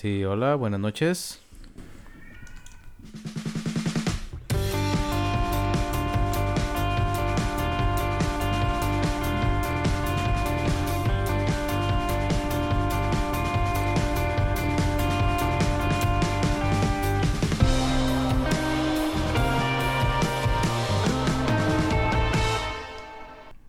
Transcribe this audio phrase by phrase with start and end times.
[0.00, 1.40] Sí, hola, buenas noches.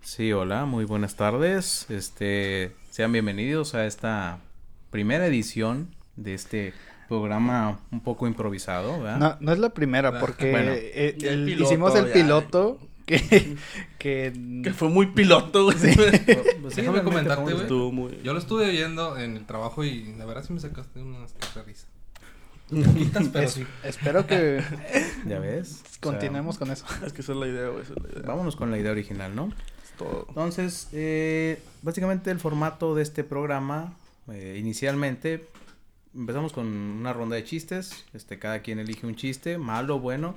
[0.03, 1.89] Sí, hola, muy buenas tardes.
[1.89, 4.37] Este, sean bienvenidos a esta
[4.91, 6.73] primera edición de este
[7.07, 9.17] programa un poco improvisado, ¿verdad?
[9.17, 10.71] No, no es la primera, Ah, porque bueno.
[10.73, 12.13] eh, el el- piloto, hicimos el ya.
[12.13, 13.55] piloto que,
[13.97, 15.77] que, Que fue muy piloto, güey.
[16.61, 18.11] Pues sí, Déjame realmente comentarte, fue un- güey.
[18.13, 18.19] Muy.
[18.23, 21.33] Yo lo estuve viendo en el trabajo y la verdad sí me sacaste unas
[21.65, 21.87] risa.
[22.69, 23.65] Poquitas, pero es- sí.
[23.83, 24.61] espero que
[25.25, 25.81] Ya ves.
[25.83, 26.85] O sea, continuemos con eso.
[27.03, 27.81] Es que esa es la idea, güey.
[27.81, 29.47] Es vámonos con la idea original, ¿no?
[29.83, 30.25] Es todo.
[30.29, 33.93] Entonces, eh, básicamente el formato de este programa,
[34.31, 35.47] eh, inicialmente,
[36.15, 38.05] empezamos con una ronda de chistes.
[38.13, 40.35] Este, cada quien elige un chiste, malo o bueno.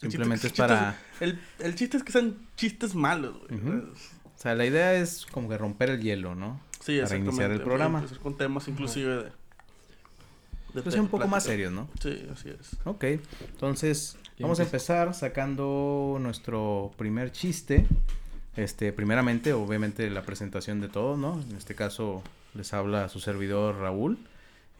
[0.00, 0.96] Simplemente es para...
[1.20, 3.60] El, el chiste es que sean chistes malos, güey.
[3.60, 6.60] O sea, la idea es como que romper el hielo, ¿no?
[6.74, 7.30] Sí, Para exactamente.
[7.30, 7.98] iniciar el programa.
[7.98, 9.32] Empezar con temas inclusive de.
[10.74, 11.88] de Pues un poco más serios, ¿no?
[12.00, 12.76] Sí, así es.
[12.84, 13.04] Ok,
[13.50, 17.86] entonces ¿Quién vamos a empezar sacando nuestro primer chiste.
[18.56, 21.40] Este, primeramente, obviamente, la presentación de todos, ¿no?
[21.50, 22.22] En este caso
[22.54, 24.18] les habla su servidor Raúl.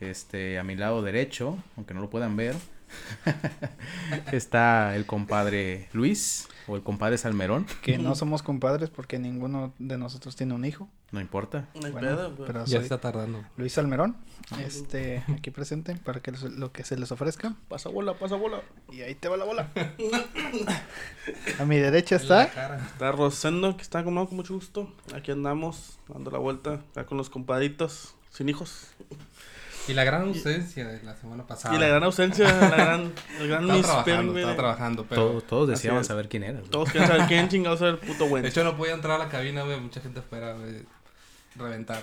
[0.01, 2.55] Este, a mi lado derecho, aunque no lo puedan ver,
[4.33, 9.97] está el compadre Luis o el compadre Salmerón, Que no somos compadres porque ninguno de
[9.99, 10.89] nosotros tiene un hijo.
[11.13, 11.67] no importa.
[11.75, 12.47] No hay Bueno, pedo, güey.
[12.47, 13.43] pero Ya está tardando.
[13.57, 14.17] Luis Almerón,
[14.61, 17.55] este, aquí presente para que les- lo que se les ofrezca.
[17.69, 18.61] Pasa bola, pasa bola.
[18.93, 19.71] Y ahí te va la bola.
[21.59, 22.45] A mi derecha está.
[22.45, 24.93] Está Rosendo, que está conmigo con mucho gusto.
[25.15, 28.89] Aquí andamos, dando la vuelta, acá con los compadritos, sin hijos.
[29.89, 31.75] Y la gran ausencia de la semana pasada.
[31.75, 35.23] Y la gran ausencia, la gran, el gran Estaba Miss trabajando, estaba trabajando, pero...
[35.23, 36.59] Todos, todos saber quién era.
[36.59, 36.71] güey.
[36.71, 38.49] Todos quieren saber quién chingados era el puto De bueno.
[38.49, 40.85] hecho no podía entrar a la cabina, güey, mucha gente afuera, güey.
[41.59, 42.03] Reventar.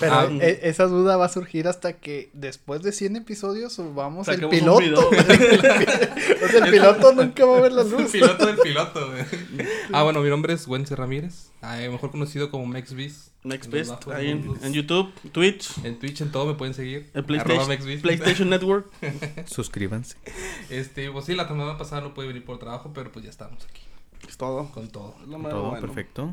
[0.00, 4.26] Pero Ah, e- esa duda va a surgir hasta que después de 100 episodios subamos
[4.28, 5.08] el piloto.
[5.10, 8.10] o sea, el piloto nunca va a ver la El luz.
[8.10, 9.24] piloto del piloto, güey.
[9.92, 11.50] Ah, bueno, mi nombre es Wences Ramírez.
[11.62, 13.28] Ah, eh, mejor conocido como MexBeast.
[13.44, 17.10] Bajos ahí en, en YouTube, Twitch, En Twitch, en todo me pueden seguir.
[17.14, 18.02] el PlayStation, MexBeast.
[18.02, 18.90] PlayStation Network.
[19.46, 20.16] Suscríbanse.
[20.68, 23.64] Este, pues sí, la semana pasada no pude venir por trabajo, pero pues ya estamos
[23.64, 23.82] aquí.
[24.28, 24.68] Es todo.
[24.72, 25.14] Con todo.
[25.26, 25.80] Más Todo bueno.
[25.86, 26.32] perfecto.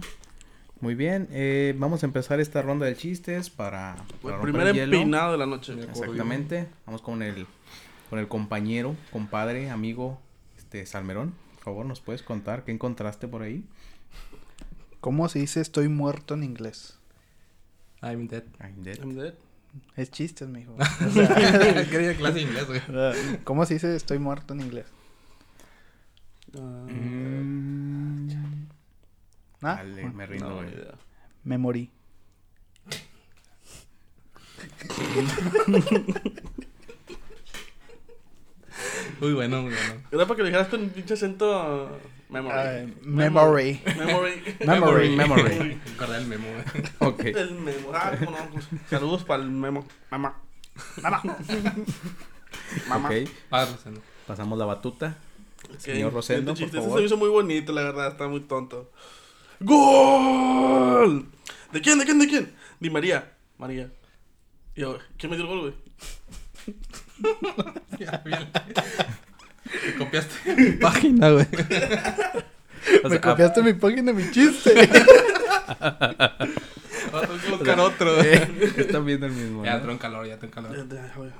[0.83, 4.75] Muy bien, eh, vamos a empezar esta ronda de chistes para, para El primer el
[4.75, 4.97] hielo.
[4.97, 5.73] empinado de la noche.
[5.81, 6.67] Exactamente.
[6.85, 7.47] Vamos con el
[8.09, 10.19] con el compañero, compadre, amigo,
[10.57, 11.35] este Salmerón.
[11.55, 13.63] Por favor, ¿nos puedes contar qué encontraste por ahí?
[14.99, 16.99] ¿Cómo se dice estoy muerto en inglés?
[18.01, 18.43] I'm dead.
[18.59, 18.97] I'm dead.
[18.99, 19.35] I'm dead.
[19.95, 20.75] Es chistes, mijo.
[21.91, 22.81] Quería clase de inglés, güey.
[23.45, 24.87] ¿Cómo se dice estoy muerto en inglés?
[26.53, 27.92] Mm,
[29.63, 29.75] ¿Ah?
[29.77, 30.73] Dale, me rindo, no, güey.
[31.43, 31.89] Me morí.
[39.19, 39.77] Muy bueno, bueno.
[40.11, 41.97] Era para que lo dijeras con un pinche acento.
[42.29, 42.57] Memory.
[42.57, 43.81] Ay, memory.
[43.85, 44.57] Memory.
[44.65, 45.15] Memory.
[45.15, 45.81] Memory.
[46.17, 46.63] El memo, güey.
[46.99, 47.19] Ok.
[47.25, 47.91] El memo.
[47.93, 49.85] Ah, pues, saludos para el memo.
[50.09, 50.35] Mamá.
[51.01, 51.21] Mamá.
[52.89, 53.09] Mamá.
[53.09, 53.29] Ok.
[53.51, 54.01] Ah, Rosendo.
[54.25, 55.15] Pasamos la batuta.
[55.77, 56.97] Señor Rosendo, este chiste, por este favor.
[56.97, 58.91] se me hizo muy bonito, la verdad, está muy tonto.
[59.59, 61.25] ¡Gol!
[61.71, 62.53] ¿De quién, de quién, de quién?
[62.79, 63.31] Di María.
[63.57, 63.89] María.
[64.75, 65.73] Y yo, ¿quién me dio el gol, güey?
[67.99, 68.49] Ya, bien.
[68.51, 71.45] Te copiaste página, güey.
[73.03, 74.73] O Me sea, copiaste mi página, mi chiste.
[77.11, 78.33] Vamos a buscar otro, güey.
[78.33, 79.63] eh, están viendo el mismo.
[79.63, 79.91] Ya ¿no?
[79.91, 81.31] en calor, ya Ya, calor.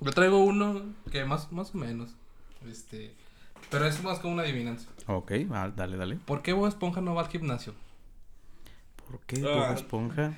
[0.00, 2.10] Yo traigo uno que más, más o menos.
[2.70, 3.12] Este.
[3.74, 4.88] Pero es más como una adivinanza.
[5.06, 6.16] Ok, va, dale, dale.
[6.24, 7.74] ¿Por qué Bob Esponja no va al gimnasio?
[9.08, 9.66] ¿Por qué Ah.
[9.68, 10.32] Bob Esponja?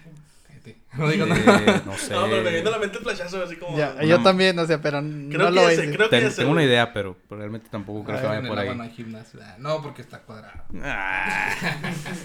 [0.47, 0.77] Cállate.
[0.97, 1.83] No digo Eh, nada.
[1.85, 2.15] no sé.
[2.15, 3.77] No, pero me viene a la mente el flashazo, así como.
[3.77, 5.83] ya, yo también, o sea, pero Creo no que lo ya hice.
[5.85, 6.37] sé, creo que Ten- ya sé.
[6.39, 8.91] tengo una idea, pero realmente tampoco creo que vaya por ahí.
[8.97, 9.41] gimnasio.
[9.43, 10.63] Ah, No, porque está cuadrado.
[10.83, 11.51] Ah.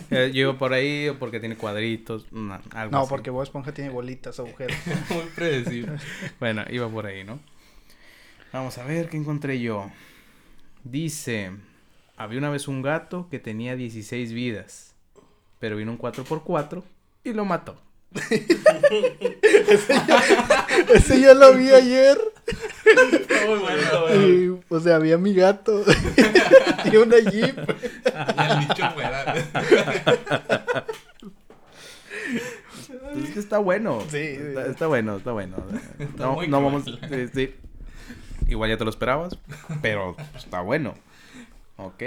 [0.09, 2.25] Eh, Yo iba por ahí o porque tiene cuadritos,
[2.71, 3.09] algo No, así.
[3.09, 4.77] porque Bob Esponja tiene bolitas, agujeros.
[5.09, 5.97] Muy predecible.
[6.39, 7.39] Bueno, iba por ahí, ¿no?
[8.53, 9.91] Vamos a ver qué encontré yo.
[10.83, 11.51] Dice,
[12.17, 14.95] había una vez un gato que tenía 16 vidas,
[15.59, 16.83] pero vino un 4x4
[17.23, 17.77] y lo mató.
[20.93, 22.17] Ese yo lo vi ayer.
[22.45, 24.27] Está muy bueno, está bueno.
[24.27, 25.83] Y, o sea, había mi gato.
[26.91, 27.57] y una jeep.
[27.57, 29.35] Y el nicho fuera.
[32.89, 34.01] Entonces, que está bueno.
[34.09, 35.57] Sí, Está, está bueno, está bueno.
[36.17, 36.83] No, muy no vamos.
[36.83, 37.29] cruel.
[37.33, 37.55] sí, sí.
[38.51, 39.37] Igual ya te lo esperabas,
[39.81, 40.93] pero está bueno.
[41.77, 42.03] Ok.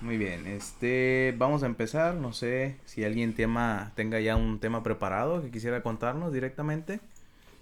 [0.00, 2.14] Muy bien, este, vamos a empezar.
[2.14, 7.00] No sé si alguien tema, tenga ya un tema preparado que quisiera contarnos directamente.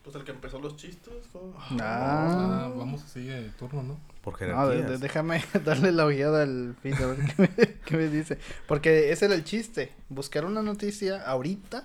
[0.05, 1.13] Pues el que empezó los chistes.
[1.35, 1.55] ¿no?
[1.81, 2.67] Ah.
[2.67, 3.99] Ah, vamos así de turno, ¿no?
[4.23, 4.91] Por No, de- jerarquías.
[4.91, 7.49] de- déjame darle la ojeada al feed a ver qué me,
[7.87, 8.39] qué me dice.
[8.69, 9.91] Porque ese era el chiste.
[10.09, 11.85] Buscar una noticia ahorita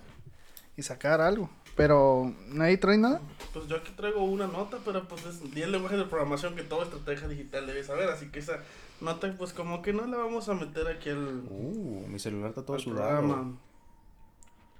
[0.76, 1.50] y sacar algo.
[1.78, 3.22] Pero nadie trae nada.
[3.54, 6.84] Pues yo aquí traigo una nota, pero pues es 10 lenguajes de programación que toda
[6.84, 8.10] estrategia digital debe saber.
[8.10, 8.60] Así que esa
[9.00, 12.64] nota, pues como que no la vamos a meter aquí al, Uh, mi celular está
[12.64, 13.08] todo sudado.
[13.20, 13.54] programa.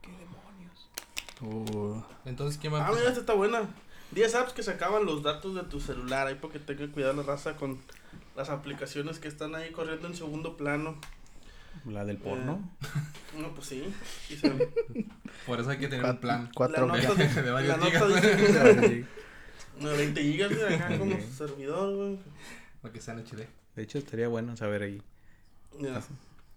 [0.02, 0.90] ¿Qué demonios?
[1.42, 3.62] Uh, Entonces, ¿quién va a Ah, mira, esta está buena.
[4.12, 6.28] 10 apps que sacaban los datos de tu celular.
[6.28, 7.78] Ahí porque tenga que cuidar la raza con
[8.36, 10.96] las aplicaciones que están ahí corriendo en segundo plano.
[11.86, 12.70] La del porno.
[13.38, 13.84] No, pues sí.
[15.46, 16.50] Por eso hay que tener un plan.
[16.56, 18.22] Cuatro la nota, dice- De varios la nota gigas.
[18.22, 19.06] dice que
[19.84, 22.20] no, 20 gigas de acá como servidor, güey.
[22.82, 23.48] Para que sean HD.
[23.76, 25.02] De hecho, estaría bueno saber ahí.
[25.78, 26.02] Mira,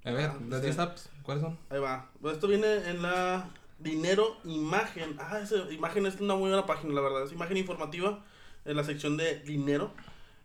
[0.04, 0.66] A ver, Ah, las sí.
[0.66, 1.58] 10 apps, ¿cuáles son?
[1.68, 2.10] ahí va.
[2.20, 5.16] Pues Esto viene en la dinero imagen.
[5.18, 7.24] Ah, esa imagen es una muy buena página, la verdad.
[7.24, 8.24] Es imagen informativa
[8.64, 9.92] en la sección de dinero.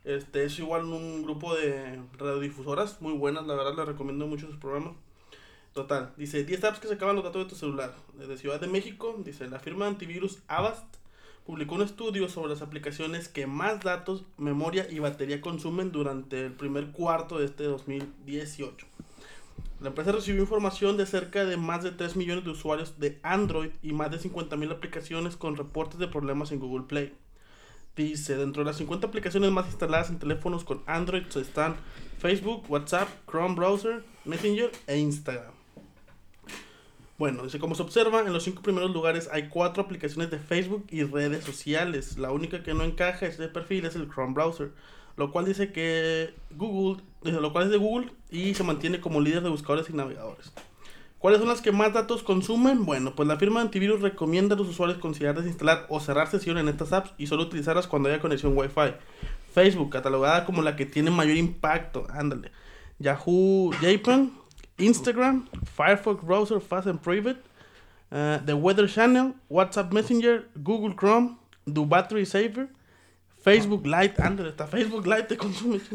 [0.06, 4.56] Este es igual un grupo de radiodifusoras muy buenas, la verdad, les recomiendo mucho sus
[4.56, 4.94] programas.
[5.72, 7.92] Total, dice 10 apps que sacaban los datos de tu celular.
[8.16, 10.86] Desde Ciudad de México, dice la firma de antivirus Avast
[11.44, 16.52] publicó un estudio sobre las aplicaciones que más datos, memoria y batería consumen durante el
[16.52, 18.86] primer cuarto de este 2018.
[19.80, 23.70] La empresa recibió información de cerca de más de 3 millones de usuarios de Android
[23.82, 27.12] y más de 50 mil aplicaciones con reportes de problemas en Google Play.
[27.96, 31.76] Dice, dentro de las 50 aplicaciones más instaladas en teléfonos con Android están
[32.18, 35.52] Facebook, WhatsApp, Chrome Browser, Messenger e Instagram.
[37.16, 40.84] Bueno, dice, como se observa, en los cinco primeros lugares hay cuatro aplicaciones de Facebook
[40.90, 42.18] y redes sociales.
[42.18, 44.72] La única que no encaja en este perfil es el Chrome Browser,
[45.16, 49.22] lo cual dice que Google, dice, lo cual es de Google y se mantiene como
[49.22, 50.52] líder de buscadores y navegadores.
[51.26, 52.84] ¿Cuáles son las que más datos consumen?
[52.86, 56.56] Bueno, pues la firma de antivirus recomienda a los usuarios considerar desinstalar o cerrar sesión
[56.56, 58.94] en estas apps y solo utilizarlas cuando haya conexión Wi-Fi.
[59.52, 62.52] Facebook, catalogada como la que tiene mayor impacto, ándale.
[63.00, 64.30] Yahoo JPEG,
[64.78, 67.40] Instagram, Firefox Browser Fast and Private,
[68.12, 72.68] uh, The Weather Channel, WhatsApp Messenger, Google Chrome, Do Battery Saver,
[73.42, 75.80] Facebook Lite, ándale, está Facebook Lite te consume.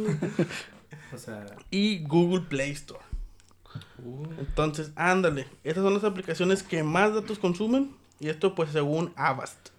[1.13, 3.10] O sea, y Google Play Store.
[4.39, 9.69] Entonces, ándale, esas son las aplicaciones que más datos consumen y esto pues según Avast.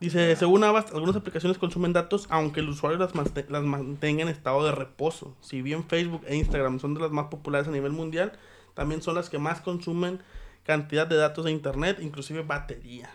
[0.00, 3.12] Dice, según Avast, algunas aplicaciones consumen datos aunque el usuario las,
[3.48, 5.34] las mantenga en estado de reposo.
[5.40, 8.32] Si bien Facebook e Instagram son de las más populares a nivel mundial,
[8.74, 10.20] también son las que más consumen
[10.64, 13.10] cantidad de datos de internet, inclusive batería.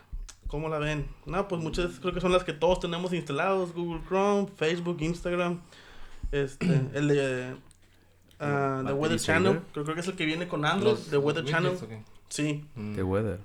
[0.47, 1.07] ¿Cómo la ven?
[1.25, 5.61] No, pues muchas creo que son las que todos tenemos instalados, Google Chrome, Facebook, Instagram,
[6.31, 7.56] este, el de
[8.44, 9.19] ah, The Weather.
[9.19, 11.74] Channel, creo, creo que es el que viene con Android, los The Weather Channel.
[12.30, 12.95] Sí, Mm.
[12.95, 13.40] The Weather.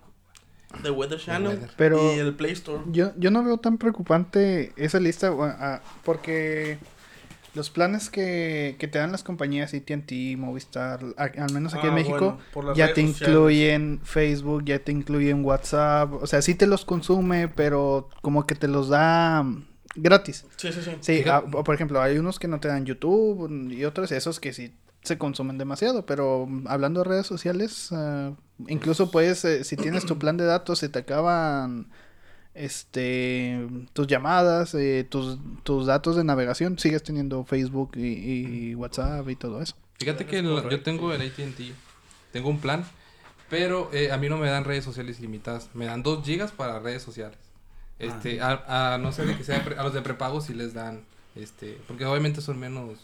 [0.83, 1.71] The Weather Channel Weather.
[1.77, 2.83] Pero y el Play Store.
[2.93, 6.79] yo, yo no veo tan preocupante esa lista ah, porque
[7.55, 11.89] los planes que, que te dan las compañías AT&T, Movistar, a- al menos aquí Ah,
[11.89, 13.21] en México, bueno, por las ya te sociales.
[13.21, 18.55] incluyen Facebook, ya te incluyen WhatsApp, o sea, sí te los consume, pero como que
[18.55, 19.45] te los da
[19.97, 20.45] gratis.
[20.57, 20.91] Sí, sí, sí.
[21.01, 24.53] Sí, ah, por ejemplo, hay unos que no te dan YouTube y otros esos que
[24.53, 24.73] sí
[25.09, 28.33] se consumen demasiado, pero mm, hablando de redes sociales, ah,
[28.69, 31.89] incluso puedes, eh, si tienes tu plan de datos, se te acaban
[32.55, 39.29] este tus llamadas, eh, tus, tus datos de navegación, sigues teniendo Facebook y, y WhatsApp
[39.29, 39.75] y todo eso.
[39.99, 41.73] Fíjate que el- yo tengo el AT&T,
[42.33, 42.85] tengo un plan,
[43.49, 46.79] pero eh, a mí no me dan redes sociales ilimitadas, me dan 2 gigas para
[46.79, 47.39] redes sociales.
[47.99, 50.73] Este, a, a no ser de que sea pre- a los de prepago si les
[50.73, 51.01] dan,
[51.35, 52.99] este, porque obviamente son menos,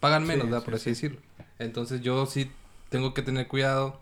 [0.00, 0.60] pagan menos, Sí, ¿verdad?
[0.60, 0.90] sí, por así sí.
[0.90, 1.20] decirlo.
[1.58, 2.50] Entonces yo sí
[2.88, 3.98] tengo que tener cuidado.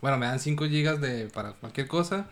[0.00, 2.26] Bueno, me dan 5 gigas de para cualquier cosa.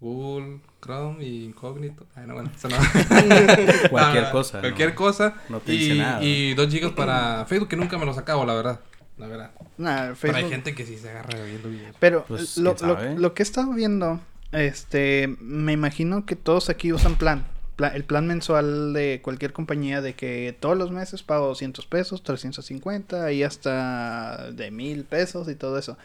[0.00, 2.04] Google, Chrome y incógnito.
[2.14, 2.76] Ay, no, bueno, eso no.
[3.90, 4.60] Cualquier Ah, cosa.
[4.60, 4.94] Cualquier ¿no?
[4.94, 5.34] cosa.
[5.48, 6.22] No te y, dice nada.
[6.22, 8.80] y 2 gigas para Facebook, que nunca me los acabo, la verdad.
[9.16, 9.50] La verdad.
[9.78, 11.96] Nah, Pero hay gente que sí se agarra viendo videos.
[11.98, 14.20] Pero Pues, lo, ¿quién lo, lo que he estado viendo,
[14.52, 17.46] este, me imagino que todos aquí usan plan.
[17.76, 22.22] Pla- el plan mensual de cualquier compañía de que todos los meses pago 200 pesos,
[22.22, 25.98] 350 y hasta de mil pesos y todo eso.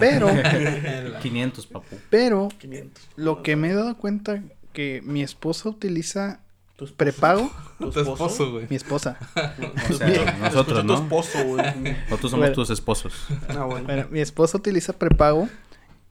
[0.00, 0.28] Pero,
[1.22, 1.96] 500, papu.
[2.10, 3.02] pero 500.
[3.16, 6.40] lo que me he dado cuenta que mi esposa utiliza
[6.76, 8.66] Tu esposo- prepago, tu esposo, güey.
[8.68, 9.18] mi esposa.
[9.90, 10.94] O sea, nosotros, Escuché tu ¿no?
[10.94, 11.96] esposo, güey.
[12.10, 12.54] O tú somos Bueno.
[12.54, 13.14] tus esposos.
[13.48, 13.86] Ah, bueno.
[13.86, 15.48] Bueno, mi esposa utiliza prepago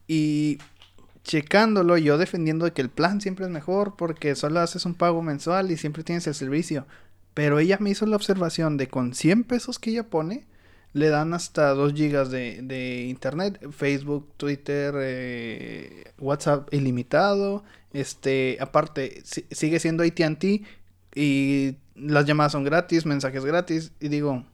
[0.06, 0.58] y
[1.28, 5.22] checándolo, yo defendiendo de que el plan siempre es mejor porque solo haces un pago
[5.22, 6.86] mensual y siempre tienes el servicio.
[7.34, 10.46] Pero ella me hizo la observación de con 100 pesos que ella pone,
[10.94, 17.62] le dan hasta 2 gigas de, de internet, Facebook, Twitter, eh, WhatsApp ilimitado.
[17.92, 20.62] Este, aparte, si- sigue siendo ATT
[21.14, 23.92] y las llamadas son gratis, mensajes gratis.
[24.00, 24.44] Y digo,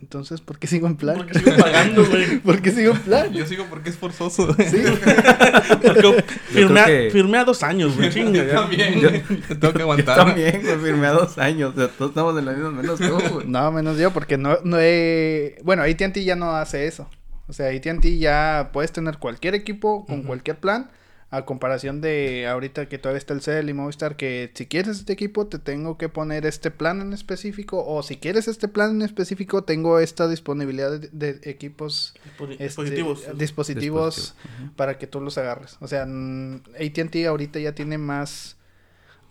[0.00, 1.16] entonces, ¿por qué sigo en plan?
[1.18, 2.38] Porque sigo pagando, güey.
[2.44, 3.32] ¿Por qué sigo en plan?
[3.32, 4.54] Yo sigo porque es forzoso.
[4.54, 4.82] Sí.
[5.82, 8.10] Porque firmé, a- que- firmé a dos años, güey.
[8.12, 9.00] Chinga, Yo también.
[9.00, 10.16] Tengo que Yo aguantar.
[10.16, 11.72] también, güey, firmé a dos años.
[11.74, 13.46] O sea, todos estamos en la misma menos tú, güey.
[13.46, 15.56] No, menos yo, porque no, no he...
[15.62, 17.08] Bueno, AT&T ya no hace eso.
[17.46, 20.28] O sea, AT&T ya puedes tener cualquier equipo con Ujú.
[20.28, 20.90] cualquier plan.
[21.32, 25.12] A comparación de ahorita que todavía está el Cell y Movistar, que si quieres este
[25.12, 27.84] equipo te tengo que poner este plan en específico.
[27.86, 32.14] O si quieres este plan en específico, tengo esta disponibilidad de, de equipos,
[32.58, 33.38] este, Dispositivos.
[33.38, 34.72] dispositivos Dispositivo.
[34.74, 35.76] para que tú los agarres.
[35.80, 38.56] O sea, mm, AT&T ahorita ya tiene más...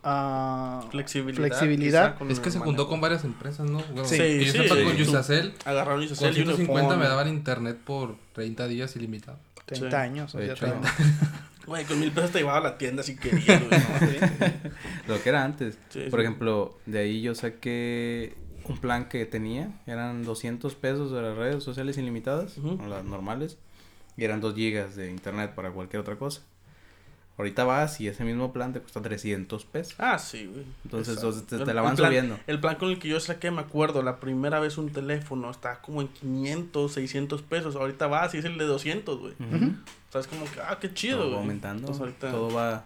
[0.03, 2.15] ah, Flexibilidad.
[2.29, 3.79] Es que se juntó con varias empresas, ¿no?
[3.91, 4.17] Bueno, Sí.
[4.17, 4.83] que yo Sí, sí.
[4.83, 4.97] con Sí.
[4.99, 5.53] Yusacel.
[5.65, 9.37] Agarraron Con Yusacel y 150 me daban internet por 30 días ilimitado.
[9.69, 9.95] 30 Sí.
[9.95, 10.35] años.
[10.35, 10.93] O De sea, hecho, 30.
[11.65, 13.79] Güey, con mil pesos te llevaba a la tienda si querías, güey.
[13.79, 14.47] ¿no?
[15.13, 15.77] Lo que era antes.
[15.89, 16.25] Sí, Por sí.
[16.25, 18.33] ejemplo, de ahí yo saqué
[18.65, 19.69] un plan que tenía.
[19.85, 23.59] Eran 200 pesos de las redes sociales ilimitadas, o las normales.
[24.17, 26.41] Y eran 2 gigas de internet para cualquier otra cosa.
[27.39, 29.95] Ahorita vas y ese mismo plan te cuesta 300 pesos.
[29.97, 30.65] Ah, sí, güey.
[30.83, 32.37] Entonces, entonces te- te El- la el van plan- subiendo.
[32.45, 35.81] El plan con el que yo saqué, me acuerdo, la primera vez un teléfono estaba
[35.81, 37.75] como en 500, 600 pesos.
[37.77, 39.33] Ahorita vas y es el de 200, güey.
[39.39, 39.55] Ujú.
[39.55, 39.65] Ujú.
[39.67, 41.35] O sea, es como que, ah, qué chido, Todo güey.
[41.35, 41.79] va aumentando.
[41.79, 42.83] Entonces, ahorita Todo va.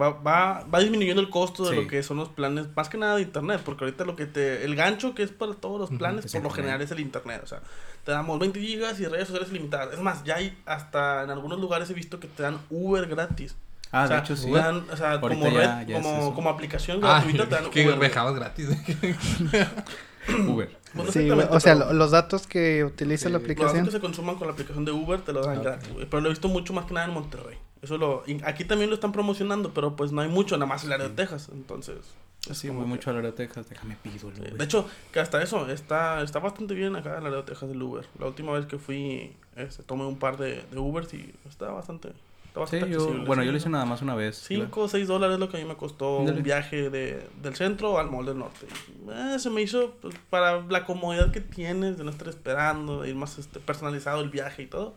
[0.00, 1.82] va, va, va disminuyendo el costo de Sí.
[1.82, 4.64] lo que son los planes, más que nada de internet, porque ahorita lo que te,
[4.64, 6.56] el gancho que es para todos los planes, es por lo internet.
[6.64, 7.60] general es el internet, o sea,
[8.04, 9.94] te damos 20 gigas y redes sociales ilimitadas.
[9.94, 13.54] Es más, ya hay hasta en algunos lugares he visto que te dan Uber gratis.
[13.94, 14.50] Ah, o sea, de hecho sí.
[14.50, 16.34] dan, o sea, como, ya- red, ya es como, eso.
[16.34, 17.98] como aplicación Ah, gratuita te dan que Uber.
[17.98, 18.68] dejabas gratis.
[20.48, 20.70] Uber.
[20.94, 23.84] Bueno, Sí, o sea, pero lo- los datos que utiliza Sí, la los datos aplicación.
[23.86, 25.64] que se consuman con la aplicación de Uber te lo dan Ok.
[25.64, 26.06] gratis, güey.
[26.06, 27.58] Pero lo he visto mucho más que nada en Monterrey.
[27.82, 28.22] Eso lo...
[28.44, 31.08] aquí también lo están promocionando, pero pues no hay mucho, nada más en el área
[31.08, 31.50] de Texas.
[31.52, 31.96] Entonces...
[32.48, 33.68] es Sí, voy que- mucho a Laredo, Texas.
[33.68, 34.54] Déjame pido el Uber.
[34.56, 37.82] De hecho, que hasta eso está, está bastante bien acá en la de Texas el
[37.82, 38.06] Uber.
[38.18, 42.12] La última vez que fui, este, tomé un par de, de Ubers y está bastante,
[42.60, 43.46] está Sí, bastante yo, accesible, bueno, sí.
[43.46, 44.36] yo lo hice nada más una vez.
[44.46, 46.38] 5 o 6 dólares es lo que a mí me costó Ándale.
[46.38, 48.66] un viaje de, del centro al Mall del Norte.
[49.10, 53.08] Eh, se me hizo pues, para la comodidad que tienes de no estar esperando, de
[53.10, 54.94] ir más este, personalizado el viaje y todo.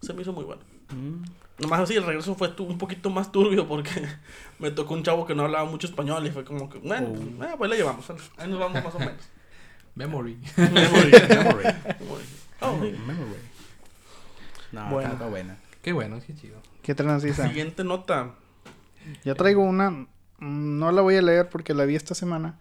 [0.00, 0.62] Se me hizo muy bueno.
[0.90, 1.22] Mm.
[1.58, 3.90] Nomás así, el regreso fue tu- un poquito más turbio porque
[4.58, 7.12] me tocó un chavo que no hablaba mucho español y fue como que, bueno, Oh.
[7.14, 9.14] pues, eh, pues le llevamos, ahí nos vamos más o menos.
[9.94, 10.38] Memory.
[10.56, 11.10] Memory.
[11.28, 11.64] Memory.
[12.60, 12.96] Oh, sí.
[13.06, 13.40] Memory.
[14.72, 15.12] No, Bueno.
[15.12, 15.56] está buena.
[15.82, 16.60] Qué bueno, qué chido.
[16.82, 17.48] ¿Qué transiza?
[17.48, 18.34] Siguiente nota.
[19.24, 20.06] Yo traigo una,
[20.38, 22.58] no la voy a leer porque la vi esta semana.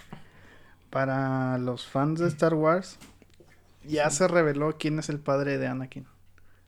[0.90, 2.98] Para los fans de Star Wars,
[3.86, 6.06] ya se reveló quién es el padre de Anakin.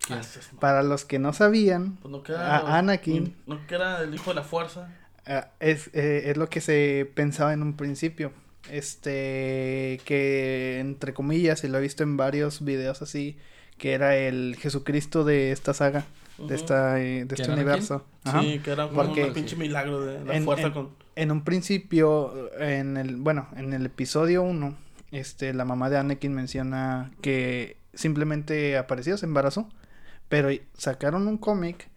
[0.10, 0.22] Ah.
[0.60, 2.58] Para los que no sabían, Pues no queda.
[2.58, 3.36] A- Anakin.
[3.48, 4.90] No queda el hijo de la fuerza.
[5.26, 8.32] ah, es, eh, es lo que se pensaba en un principio.
[8.70, 13.38] Este, que entre comillas, y lo he visto en varios videos así,
[13.78, 16.06] que era el Jesucristo de esta saga,
[16.38, 18.06] de, esta, eh, de ¿Que este universo.
[18.24, 18.42] Ajá.
[18.42, 20.90] Sí, que era como Porque- un pinche milagro de la En- fuerza en- con.
[21.16, 24.76] En un principio, en el, bueno, en el episodio 1,
[25.12, 29.70] este, la mamá de Anakin menciona que simplemente apareció, se embarazó,
[30.28, 31.88] pero sacaron un cómic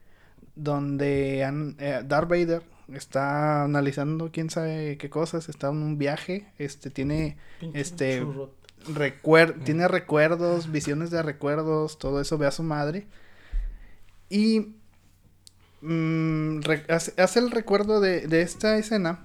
[0.55, 2.63] donde An- eh, Darth Vader
[2.93, 8.51] está analizando quién sabe qué cosas, está en un viaje, este, tiene pinche este, churro.
[8.93, 13.07] recuer- tiene recuerdos, visiones de recuerdos, todo eso ve a su madre.
[14.29, 14.75] Y
[15.81, 19.25] mm, hace, el recuerdo de, de esta escena,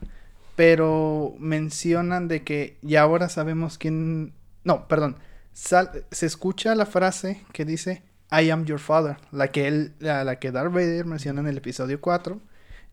[0.55, 4.33] pero mencionan de que ya ahora sabemos quién...
[4.63, 5.17] No, perdón.
[5.53, 10.39] se escucha la frase que dice I am your father, la que él, la, la
[10.39, 12.39] que Darth Vader menciona en el episodio 4.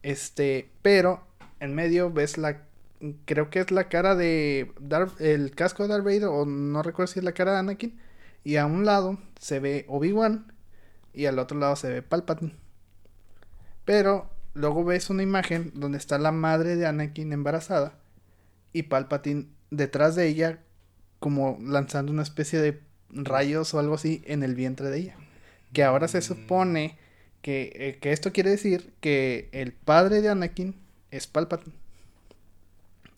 [0.02, 1.24] Este, pero
[1.60, 2.62] en medio ves la
[3.26, 7.12] creo que es la cara de Darth, el casco de Darth Vader o no recuerdo
[7.12, 7.98] si es la cara de Anakin
[8.42, 10.52] y a un lado se ve Obi-Wan
[11.18, 12.52] y al otro lado se ve Palpatine.
[13.84, 17.98] Pero luego ves una imagen donde está la madre de Anakin embarazada
[18.72, 20.60] y Palpatine detrás de ella
[21.18, 25.16] como lanzando una especie de rayos o algo así en el vientre de ella.
[25.72, 26.96] Que ahora se supone
[27.42, 30.76] que, eh, que esto quiere decir que el padre de Anakin
[31.10, 31.74] es Palpatine.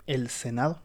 [0.06, 0.80] El Senado.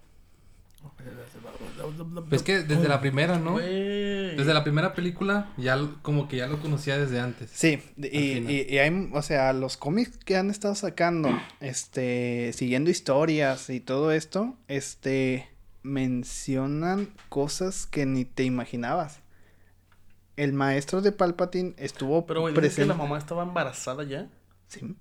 [2.30, 3.58] Pues que desde la primera, ¿no?
[3.58, 7.50] Desde la primera película, ya como que ya lo conocía desde antes.
[7.54, 11.30] Sí, y, y, y hay, o sea, los cómics que han estado sacando,
[11.62, 15.48] este, siguiendo historias y todo esto, este,
[15.84, 19.20] mencionan cosas que ni te imaginabas.
[20.38, 22.88] El maestro de Palpatine estuvo Pero, güey, dicen que presente.
[22.90, 24.28] la mamá estaba embarazada ya.
[24.68, 24.96] Sí.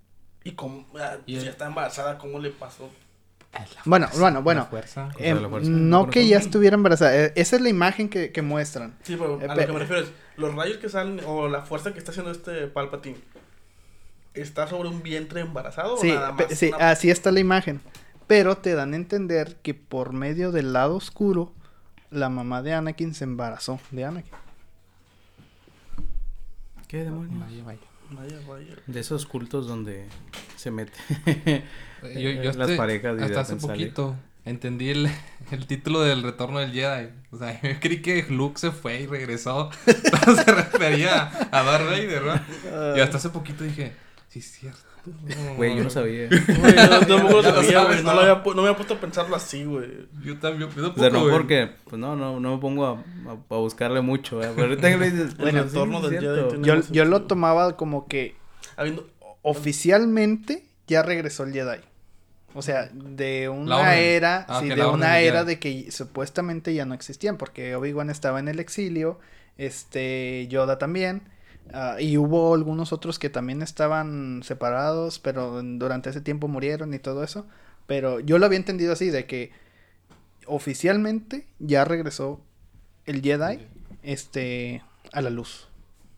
[0.45, 2.89] Y cómo, ah, Y si el- ya está embarazada, ¿cómo le pasó?
[3.85, 4.67] Bueno, bueno, La bueno.
[4.67, 5.11] fuerza.
[5.19, 7.15] Em, la fuerza, no que ya estuviera embarazada.
[7.15, 8.95] eh, Esa es la imagen que, que muestran.
[9.03, 11.63] Sí, pero Eh, a lo que me refiero es, los rayos que salen, o la
[11.63, 13.19] fuerza que está haciendo este Palpatine,
[14.35, 16.47] ¿está sobre un vientre embarazado Sí, o nada más?
[16.51, 17.81] sí, una- así está la imagen.
[18.27, 21.53] Pero te dan a entender que por medio del lado oscuro,
[22.11, 24.33] la mamá de Anakin se embarazó de Anakin.
[26.89, 27.39] ¿Qué demonios?
[27.41, 27.79] Vaya, vaya.
[28.17, 28.75] Vaya, vaya.
[28.87, 30.07] De esos cultos donde
[30.57, 30.93] se mete
[32.03, 33.73] Yo, yo las hasta- parejas y hasta hace sale.
[33.73, 35.09] poquito entendí el,
[35.51, 37.09] el título del retorno del Jedi.
[37.31, 39.71] O sea, yo creí que Luke se fue y regresó.
[39.87, 42.97] Pero se refería a Darth Vader, ¿no?
[42.97, 43.93] Y hasta hace poquito dije,
[44.29, 44.81] sí es cierto.
[45.57, 46.29] Güey, yo no sabía.
[46.29, 48.05] Güey, yo tampoco lo Ya lo sabía, sabes, güey.
[48.05, 48.15] No, ¿no?
[48.15, 49.89] lo había pu- no me había puesto a pensarlo así, güey.
[50.25, 51.37] Yo también, yo O sea, no tampoco, güey.
[51.37, 54.41] porque, pues no, no, no me pongo a, a- a buscarle mucho.
[54.41, 56.21] Pero ahorita que dices, Bueno, el retorno sí, del
[56.63, 58.35] Jedi Yo, lo tomaba como que
[58.77, 59.07] Habiendo...
[59.43, 61.81] oficialmente ya regresó el Jedi.
[62.57, 66.95] O sea, de una era, Ah, sí, de una era de que supuestamente ya no
[66.95, 69.19] existían, porque Obi-Wan estaba en el exilio,
[69.59, 71.23] este, Yoda también,
[71.73, 76.99] ah, y hubo algunos otros que también estaban separados, pero durante ese tiempo murieron y
[76.99, 77.47] todo eso.
[77.87, 79.53] Pero yo lo había entendido así, de que
[80.47, 82.41] oficialmente ya regresó
[83.07, 83.59] el Jedi,
[84.03, 85.69] este, a la luz.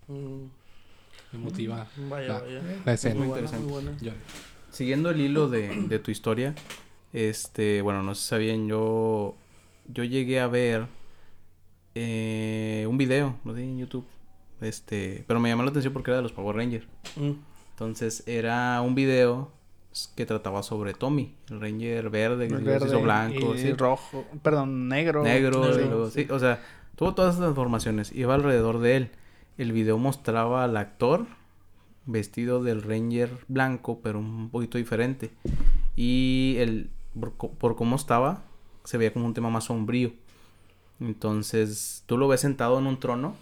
[0.09, 0.45] Mm,
[1.33, 2.63] Me motiva Vaya, la, vaya.
[2.85, 3.15] la escena.
[3.17, 4.13] Muy Muy buena, muy
[4.71, 6.55] Siguiendo el hilo de, de tu historia,
[7.13, 9.35] este, bueno, no sé si sabían, yo,
[9.89, 10.87] yo llegué a ver
[11.95, 14.05] eh, un video, no sé, en YouTube,
[14.61, 16.87] este, pero me llamó la atención porque era de los Power Rangers.
[17.17, 17.33] Mm.
[17.71, 19.53] Entonces era un video
[20.15, 24.89] que trataba sobre Tommy, el Ranger verde, El se hizo blanco, y sí, rojo, perdón,
[24.89, 25.23] negro.
[25.23, 26.63] negro, negro, y luego- sí, o sea,
[26.97, 29.11] tuvo todas esas transformaciones, iba alrededor de él.
[29.57, 31.27] El video mostraba al actor
[32.05, 35.31] vestido del Ranger blanco, pero un poquito diferente.
[35.97, 38.43] Y el, por, por cómo estaba,
[38.85, 40.13] se veía como un tema más sombrío.
[41.01, 43.35] Entonces, tú lo ves sentado en un trono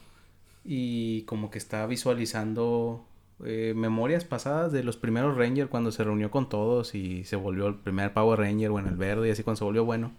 [0.65, 3.07] y como que está visualizando
[3.45, 7.67] eh, memorias pasadas de los primeros Ranger cuando se reunió con todos y se volvió
[7.67, 10.13] el primer Power Ranger, bueno, el verde y así cuando se volvió bueno.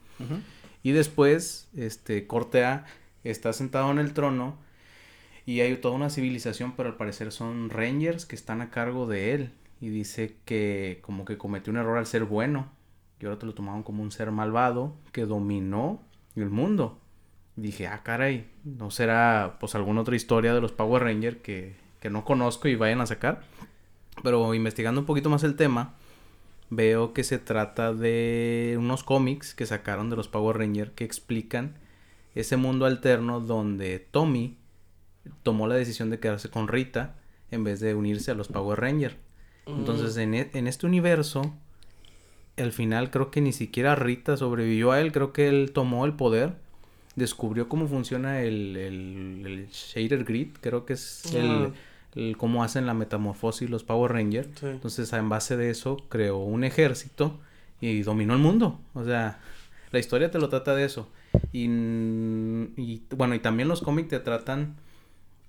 [0.83, 2.85] Y después, este, corte A,
[3.23, 4.57] está sentado en el trono
[5.45, 9.33] y hay toda una civilización, pero al parecer son rangers que están a cargo de
[9.33, 9.51] él.
[9.81, 12.71] Y dice que como que cometió un error al ser bueno.
[13.19, 16.01] Y ahora te lo tomaban como un ser malvado que dominó
[16.35, 16.99] el mundo.
[17.55, 22.09] Dije, ah, caray, ¿no será pues alguna otra historia de los Power Rangers que, que
[22.09, 23.43] no conozco y vayan a sacar?
[24.23, 25.93] Pero investigando un poquito más el tema,
[26.69, 31.75] veo que se trata de unos cómics que sacaron de los Power Rangers que explican
[32.33, 34.57] ese mundo alterno donde Tommy
[35.43, 37.15] tomó la decisión de quedarse con Rita
[37.51, 39.15] en vez de unirse a los Power Rangers.
[39.65, 41.55] Entonces, en, e- en este universo,
[42.57, 46.13] al final creo que ni siquiera Rita sobrevivió a él, creo que él tomó el
[46.13, 46.57] poder,
[47.15, 51.73] descubrió cómo funciona el, el, el Shader Grid, creo que es el,
[52.15, 54.49] el cómo hacen la metamorfosis los Power Rangers.
[54.59, 54.67] Sí.
[54.67, 57.39] Entonces, en base de eso, creó un ejército
[57.81, 58.79] y dominó el mundo.
[58.93, 59.39] O sea,
[59.91, 61.09] la historia te lo trata de eso.
[61.51, 64.75] Y, y, bueno, y también los cómics te tratan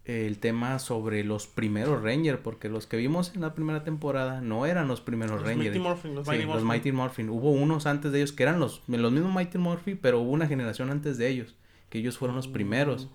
[0.07, 4.65] el tema sobre los primeros Rangers, porque los que vimos en la primera temporada no
[4.65, 5.75] eran los primeros Los Rangers.
[5.75, 6.69] Mighty Morphin, los Sí, Mighty los Morphin.
[6.69, 7.31] Mighty Morphin.
[7.31, 10.47] Hubo unos antes de ellos que eran los, los mismos Mighty Morphin, pero hubo una
[10.47, 11.57] generación antes de ellos,
[11.91, 13.09] que ellos fueron los primeros.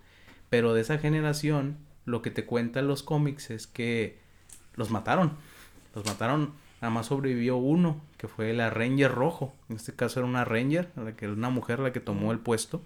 [0.49, 4.19] Pero de esa generación, lo que te cuentan los cómics es que
[4.75, 5.31] los mataron.
[5.95, 9.53] Los mataron, nada más sobrevivió uno, que fue la Ranger Rojo.
[9.69, 12.81] En este caso era una Ranger, la que una mujer la que tomó el puesto.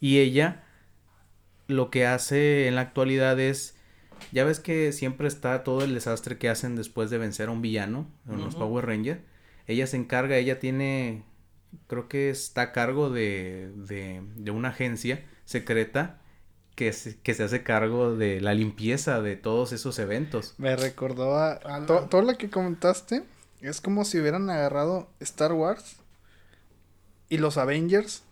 [0.00, 0.64] Y ella
[1.68, 3.74] lo que hace en la actualidad es
[4.32, 7.60] ya ves que siempre está todo el desastre que hacen después de vencer a un
[7.62, 8.54] villano en los.
[8.56, 9.20] Power Rangers.
[9.66, 11.22] Ella se encarga, ella tiene,
[11.86, 16.18] creo que está a cargo de, de, de una agencia secreta
[16.76, 20.54] que se, que se hace cargo de la limpieza de todos esos eventos.
[20.58, 21.52] Me recordó a...
[21.64, 23.22] A to- la- todo lo que comentaste
[23.60, 25.96] es como si hubieran agarrado Star Wars
[27.28, 28.22] y los Avengers,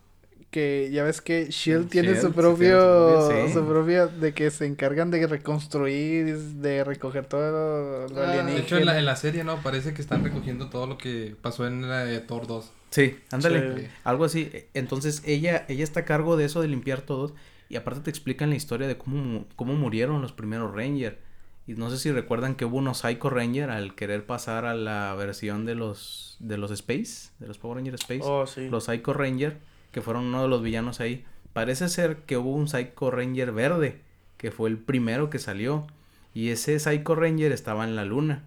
[0.55, 3.53] que ya ves que Shield Mm, tiene Shield, su propio, tiene su propio, sí.
[3.53, 8.61] su propio, de que se encargan de reconstruir, de recoger todo lo Ah, De alienígena.
[8.65, 9.61] hecho, en la, en la serie, ¿no?
[9.63, 12.71] Parece que están recogiendo todo lo que pasó en la de Thor 2.
[12.91, 13.81] Sí, ándale.
[13.81, 13.87] Sí.
[14.05, 14.51] Algo así.
[14.75, 17.35] Entonces ella, ella está a cargo de eso de limpiar todos.
[17.69, 21.19] Y aparte te explican la historia de cómo, cómo murieron los primeros Ranger.
[21.67, 25.15] Y no sé si recuerdan que hubo unos Psycho Ranger al querer pasar a la
[25.15, 28.21] versión de los de los Space, de los Power Ranger Space.
[28.23, 28.69] Oh, sí.
[28.69, 29.57] Los Psycho Ranger,
[29.95, 31.25] que fueron uno de los villanos ahí.
[31.53, 34.01] Parece ser que hubo un Psycho Ranger verde,
[34.37, 35.87] que fue el primero que salió.
[36.35, 38.43] Y ese Psycho Ranger estaba en la luna.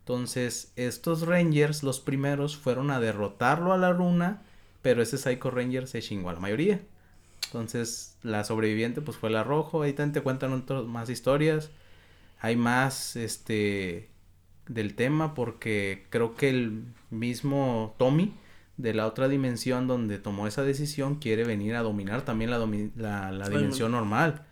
[0.00, 4.42] Entonces, estos Rangers, los primeros, fueron a derrotarlo a la luna,
[4.80, 6.80] pero ese Psycho Ranger se chingó a la mayoría.
[7.44, 11.70] Entonces, la sobreviviente pues fue la rojo, ahí también te cuentan otras más historias.
[12.40, 14.08] Hay más este
[14.68, 18.32] del tema porque creo que el mismo Tommy
[18.78, 22.90] de la otra dimensión donde tomó esa decisión quiere venir a dominar también la, domi-
[22.96, 24.42] la, la Ay, dimensión normal.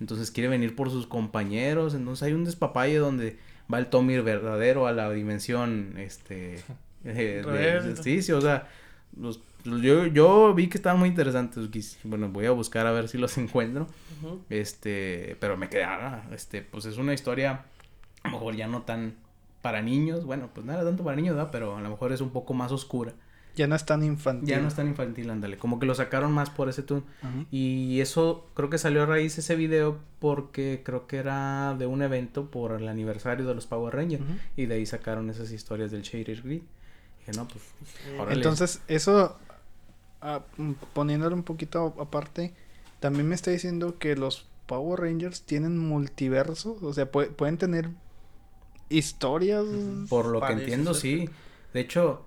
[0.00, 1.94] Entonces quiere venir por sus compañeros.
[1.94, 3.38] Entonces hay un despapalle donde
[3.72, 6.62] va el Tommy verdadero a la dimensión, este...
[7.04, 8.68] eh, de- sí, sí, o sea,
[9.20, 11.68] los, los- yo, yo vi que estaban muy interesantes.
[12.04, 13.86] Bueno, voy a buscar a ver si los encuentro.
[14.50, 17.64] Este, pero me quedé, ah, este, pues es una historia,
[18.22, 19.14] a lo mejor ya no tan
[19.62, 20.24] para niños.
[20.24, 21.50] Bueno, pues nada tanto para niños, ¿verdad?
[21.52, 23.12] Pero a lo mejor es un poco más oscura.
[23.54, 24.48] Ya no es tan infantil.
[24.48, 25.58] Ya no es tan infantil, ándale.
[25.58, 26.82] Como que lo sacaron más por ese.
[27.22, 27.44] Ajá.
[27.50, 32.00] Y eso creo que salió a raíz ese video porque creo que era de un
[32.02, 34.22] evento por el aniversario de los Power Rangers.
[34.56, 36.62] Y de ahí sacaron esas historias del Shader Grid.
[37.18, 37.62] Dije, no, pues,
[38.18, 38.34] órale.
[38.36, 39.36] Entonces, eso,
[40.20, 42.54] ah, mm, poniéndolo un poquito a- aparte,
[43.00, 46.78] también me está diciendo que los Power Rangers tienen multiverso.
[46.82, 47.90] O sea, pue- pueden tener
[48.88, 49.64] historias.
[50.08, 51.02] Por lo que entiendo, ser.
[51.02, 51.30] sí.
[51.72, 52.24] De hecho,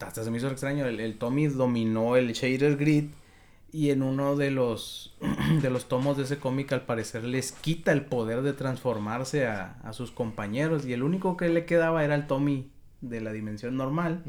[0.00, 0.86] hasta se me hizo extraño.
[0.86, 3.04] El, el Tommy dominó el Shader Grid.
[3.70, 5.14] Y en uno de los,
[5.62, 9.78] de los tomos de ese cómic, al parecer, les quita el poder de transformarse a,
[9.82, 10.86] a sus compañeros.
[10.86, 14.22] Y el único que le quedaba era el Tommy de la dimensión normal.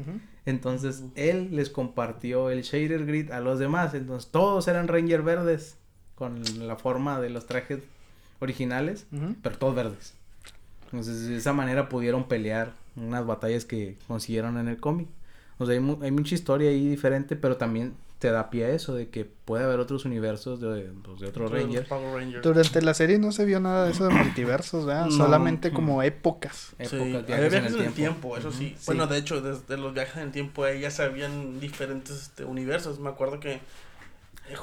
[0.46, 3.94] Entonces, él les compartió el Shader Grid a los demás.
[3.94, 5.76] Entonces, todos eran Ranger verdes.
[6.14, 7.78] Con la forma de los trajes
[8.40, 9.06] originales
[9.42, 10.14] pero todos verdes.
[10.86, 15.08] Entonces, de esa manera pudieron pelear unas batallas que consiguieron en el cómic.
[15.60, 18.68] O sea, hay, mu- hay mucha historia ahí diferente, pero también te da pie a
[18.70, 21.88] eso de que puede haber otros universos de, pues, de otros Rangers.
[21.88, 22.42] Power Rangers.
[22.42, 25.06] Durante la serie no se vio nada de eso de multiversos, ¿verdad?
[25.06, 25.12] No.
[25.12, 26.72] Solamente como épocas.
[26.80, 28.74] Sí, Épocas, viajes en el tiempo, eso sí.
[28.76, 28.84] Sí.
[28.86, 32.44] Bueno, de hecho, desde los viajes en el tiempo ahí ya se habían diferentes este,
[32.44, 32.98] universos.
[32.98, 33.60] Me acuerdo que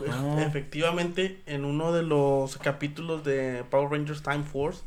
[0.07, 0.39] No.
[0.39, 4.81] efectivamente en uno de los capítulos de Power Rangers Time Force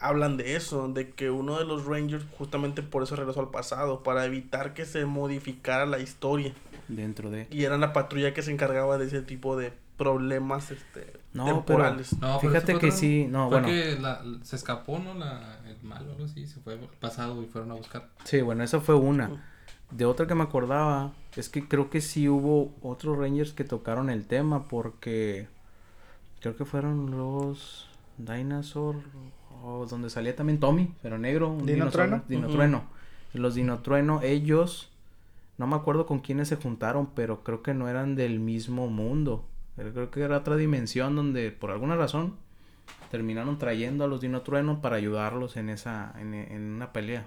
[0.00, 4.02] hablan de eso, de que uno de los Rangers justamente por eso regresó al pasado,
[4.02, 6.52] para evitar que se modificara la historia.
[6.88, 7.46] Dentro de...
[7.50, 12.14] Y era la patrulla que se encargaba de ese tipo de problemas este, No, temporales.
[12.14, 13.66] No, pero Fíjate que sí, no, fue bueno.
[13.72, 15.14] que la- se escapó, ¿no?
[15.14, 18.08] La, el malo, algo así, se fue al pasado y fueron a buscar.
[18.24, 19.30] Sí, bueno, esa fue una.
[19.90, 24.08] De otra que me acordaba, es que creo que sí hubo otros Rangers que tocaron
[24.08, 25.48] el tema porque
[26.40, 27.86] creo que fueron los
[28.16, 28.96] Dinosaur
[29.62, 32.24] o donde salía también Tommy, pero negro, un ¿Dino dinosaurio, Trueno?
[32.28, 32.56] Dino Ujú.
[32.56, 32.84] Trueno.
[33.32, 34.90] Los Dinotrueno, ellos
[35.56, 39.44] no me acuerdo con quiénes se juntaron, pero creo que no eran del mismo mundo.
[39.76, 42.34] Pero Creo que era otra dimensión donde por alguna razón
[43.10, 47.26] terminaron trayendo a los Dinotrueno para ayudarlos en esa en, en una pelea.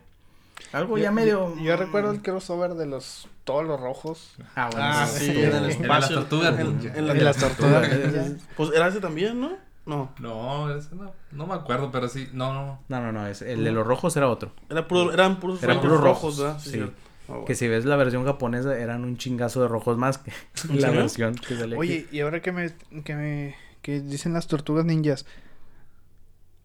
[0.72, 4.36] Algo ya medio Yo, yo recuerdo el crossover de los todos los rojos.
[4.56, 6.16] Ah, bueno, Ah, sí, en el En las espacio.
[6.20, 6.96] tortugas en- ninja.
[6.98, 7.90] en la- Y las tortugas.
[7.90, 8.32] Tortugas.
[8.56, 9.52] Pues era ese también, ¿no?
[9.86, 10.14] No.
[10.20, 12.80] No, ese no, no me acuerdo, pero sí, no, no, no.
[12.88, 14.52] No, no, no, es, el de los rojos era otro.
[14.70, 16.60] Era puro, eran puros, Eran Rangers puros rojos, ¿verdad?
[16.60, 16.80] sí.
[16.82, 16.90] Ah,
[17.28, 17.46] bueno.
[17.46, 20.32] Que si ves la versión japonesa eran un chingazo de rojos más que
[20.70, 21.02] ¿En la serio?
[21.02, 21.80] versión que sale aquí.
[21.80, 25.26] Oye, y ahora que me, que me que dicen las tortugas ninjas,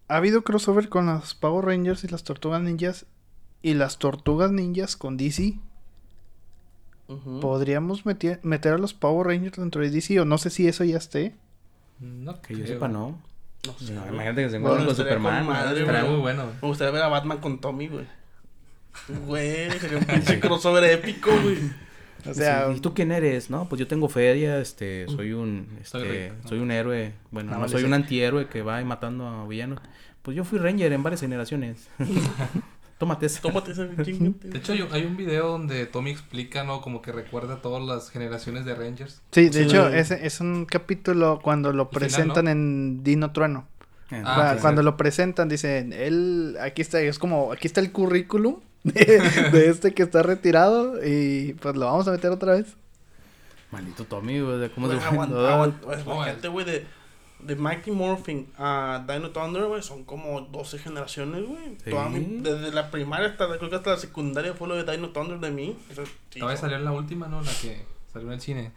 [0.09, 3.07] ¿ha habido crossover con las Power Rangers y las tortugas ninjas?
[3.63, 5.59] Y las tortugas ninjas con DC.
[7.41, 10.21] ¿Podríamos meter, meter a los Power Rangers dentro de DC?
[10.21, 11.35] O no sé si eso ya esté.
[12.01, 12.75] No que yo creo.
[12.75, 13.19] sepa, no.
[13.67, 15.45] No sé, No, imagínate que se Bueno, encuentran con Superman.
[15.45, 15.87] con madre, ¿no?
[15.87, 16.47] Estaría muy bueno.
[16.63, 18.07] Me gustaría ver a Batman con Tommy, güey.
[19.27, 21.59] Güey, sería un pinche crossover épico, güey.
[22.29, 23.49] O sea, Sí, ¿Y tú quién eres?
[23.51, 27.63] No, pues yo tengo feria, este, soy un, Soy este, soy un héroe, bueno, Nada
[27.63, 29.81] no soy un antihéroe que va matando a villanos.
[30.23, 31.89] Pues yo fui Ranger en varias generaciones.
[32.99, 33.41] Tómate esa.
[33.41, 34.49] Tómate ese chingate.
[34.49, 36.81] De hecho, hay, hay un video donde Tommy explica, ¿no?
[36.81, 39.23] Como que recuerda todas las generaciones de Rangers.
[39.31, 39.61] sí, de Sí.
[39.61, 42.51] hecho, ese es un capítulo cuando lo final, presentan ¿no?
[42.51, 43.67] en Dino Trueno.
[44.11, 44.85] Ah, Cua- sí, cuando sí.
[44.87, 49.05] lo presentan, dicen, él, aquí está, es como, aquí está el currículum de,
[49.53, 52.75] de este que está retirado y pues lo vamos a meter otra vez.
[53.71, 56.87] Maldito Tommy, güey, ¿cómo se aguanta, güey, de
[57.41, 61.77] de Mighty Morphin a Dino Thunder, güey, son como 12 generaciones, güey.
[61.85, 62.41] Sí.
[62.43, 65.51] Desde la primaria hasta, creo que hasta la secundaria fue lo de Dino Thunder de
[65.51, 65.77] mí.
[65.91, 67.41] O sea, sí, Todavía salió la última, ¿no?
[67.41, 68.73] La que salió en el cine.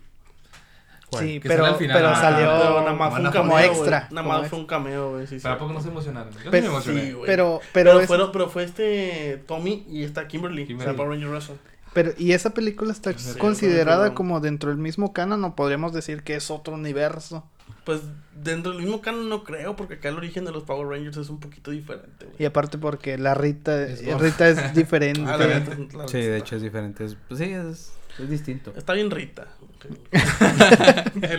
[1.09, 1.23] ¿Cuál?
[1.25, 1.97] Sí, Que pero, final.
[1.97, 4.07] pero Ah, salió pero nada más fue un cameo, extra.
[4.11, 5.39] Nada más fue un cameo, güey, sí.
[5.41, 6.31] Pero ¿a poco no se emocionaron?
[6.33, 7.01] Yo sí Pero- me emocioné.
[7.01, 7.07] Sí.
[7.25, 10.89] Pero, Pero, pero, es- fueron- pero fue este Tommy y esta Kimberly, Kimberly.
[10.89, 11.55] o sea, Power Ranger Russell.
[11.93, 16.23] pero, ¿y esa película está Sí, considerada como dentro del mismo canon o podríamos decir
[16.23, 17.43] que es otro universo?
[17.83, 18.01] Pues
[18.43, 21.29] dentro del mismo canon no creo, porque acá el origen de los Power Rangers es
[21.29, 22.35] un poquito diferente, güey.
[22.39, 24.15] Y aparte porque la Rita, Es eh.
[24.19, 25.23] Rita es diferente.
[25.25, 27.05] Ah, la neta, la Sí, de hecho es diferente.
[27.05, 28.71] es- Pues sí, es, es distinto.
[28.77, 29.47] Está bien Rita.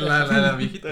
[0.00, 0.88] la, la, la viejita.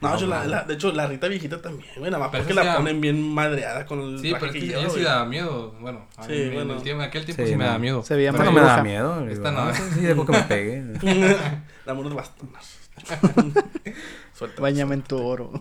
[0.00, 2.44] No, No, yo la, la- de hecho, la Rita viejita también, güey, nada más Pero
[2.44, 5.24] porque la ponen bien madreada con el Sí, traje pero es que ella sí daba
[5.26, 5.74] miedo.
[5.80, 6.74] Bueno, a Sí, mí en, bueno.
[6.74, 7.70] el tiempo, en aquel tiempo Sí, sí, me no.
[7.70, 8.02] da miedo.
[8.04, 8.82] Se veía Esta más no me da bruja.
[8.84, 9.28] miedo.
[9.28, 9.74] Esta no.
[9.74, 10.82] sí, dejo que me pegue.
[11.86, 12.78] Dame unos bastones.
[14.34, 14.60] Suelta.
[14.62, 15.52] Báñame en tu oro.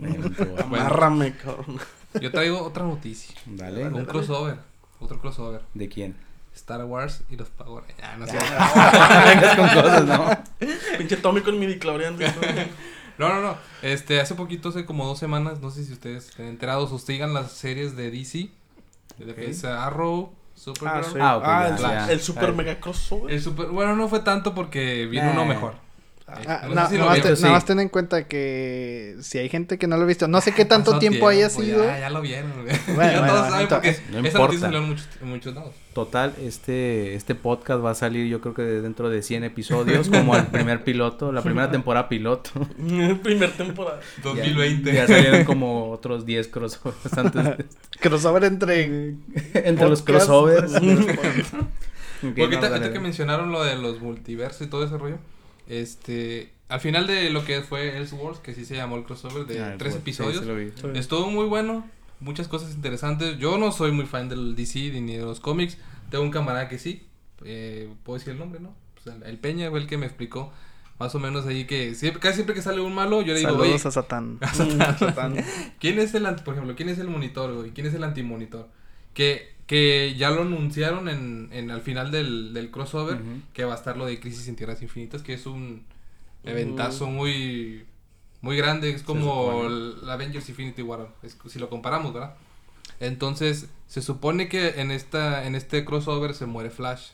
[0.64, 1.80] Amárrame, cabrón.
[2.20, 3.36] Yo traigo otra noticia.
[3.46, 3.88] Dale.
[3.88, 4.58] Un crossover.
[5.00, 5.62] Otro crossover.
[5.74, 6.16] ¿De quién?
[6.56, 7.84] Star Wars y los Power.
[8.04, 8.34] Ah, no sé.
[8.38, 10.30] Vengas con cosas, ¿no?
[10.98, 12.16] Pinche Tommy con mi Diclorian.
[12.18, 12.30] güey.
[13.18, 13.56] No, no, no.
[13.82, 17.34] Este, hace poquito, hace como dos semanas, no sé si ustedes estén enterados o sigan
[17.34, 18.50] las series de DC.
[19.18, 20.98] De Arrow, Supergirl.
[21.00, 21.18] Ah, sí.
[21.22, 22.12] Ah, ok, Ah, ya, el, ya.
[22.12, 23.32] el super mega crossover.
[23.34, 25.32] El super, bueno, no fue tanto porque vino Eh.
[25.34, 25.76] uno mejor.
[26.48, 27.14] Ah, No nada más vieron.
[27.16, 27.44] te- nada sí.
[27.46, 30.54] más ten en cuenta que si hay gente que no lo ha visto, no sé
[30.54, 31.84] qué tanto Pasó tiempo haya tiempo, sido.
[31.84, 32.52] Ya, ya lo vieron.
[32.64, 32.76] güey.
[32.96, 34.40] Bueno, ya bueno, todos saben porque entonces- No esa importa.
[34.46, 35.76] noticia salió en muchos, en muchos lados.
[35.94, 40.38] Total, este, este podcast va a salir yo creo que dentro de 100 episodios, como
[40.38, 42.50] el primer piloto, la primera temporada piloto.
[43.22, 44.00] Primer temporada.
[44.24, 44.94] 2020.
[44.94, 47.66] Ya, ya salieron como otros 10 crossovers antes de-
[48.00, 49.16] Crossover entre.
[49.54, 50.72] entre los crossovers.
[52.22, 55.18] Porque ahorita que mencionaron lo de los multiversos y todo ese rollo,
[55.72, 59.64] este, al final de lo que fue Elseworlds, que sí se llamó el crossover de
[59.64, 63.38] Ah, tres episodios, sí estuvo muy bueno, muchas cosas interesantes.
[63.38, 65.78] Yo no soy muy fan del DC ni de los cómics,
[66.10, 67.08] tengo un camarada que sí,
[67.46, 68.76] eh, puedo decir el nombre, ¿no?
[68.94, 70.52] Pues el, el Peña fue el que me explicó
[71.02, 73.52] más o menos ahí que siempre, casi siempre que sale un malo, yo le digo,
[73.52, 74.40] Saludos a Satán.
[75.00, 75.36] Satán.
[75.80, 77.72] ¿Quién es el, por ejemplo, quién es el monitor, güey?
[77.72, 78.70] ¿Quién es el antimonitor?
[79.16, 83.20] Que, que ya lo anunciaron en, en al final del, del crossover,
[83.54, 85.86] que va a estar lo de Crisis en Tierras Infinitas, que es un
[86.44, 87.86] eventazo muy,
[88.42, 89.64] muy grande, es como
[90.04, 92.36] el Avengers Infinity War, es- si lo comparamos, ¿verdad?
[93.00, 97.12] Entonces, se supone que en esta, en este crossover se muere Flash,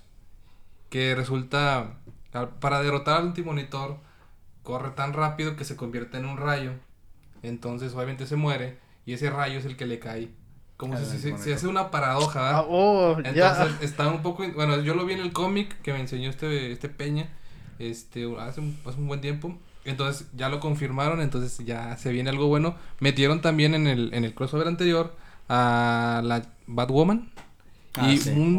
[0.89, 1.99] que resulta,
[2.59, 3.97] para derrotar al antimonitor,
[4.63, 6.71] corre tan rápido que se convierte en un rayo.
[7.43, 8.79] Entonces, obviamente se muere.
[9.05, 10.29] Y ese rayo es el que le cae.
[10.77, 13.77] Como Ah, si se, hace una paradoja, Ah, oh, Entonces, ya.
[13.81, 14.43] está un poco.
[14.55, 17.29] Bueno, yo lo vi en el cómic que me enseñó este, este Peña.
[17.79, 19.57] Este, hace un, hace un buen tiempo.
[19.85, 21.21] Entonces, ya lo confirmaron.
[21.21, 22.75] Entonces, ya se viene algo bueno.
[22.99, 25.15] Metieron también en el, en el crossover anterior
[25.49, 27.31] a la Batwoman.
[27.95, 28.29] Ah, y sí.
[28.29, 28.55] un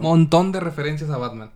[0.00, 1.50] montón de referencias a Batman.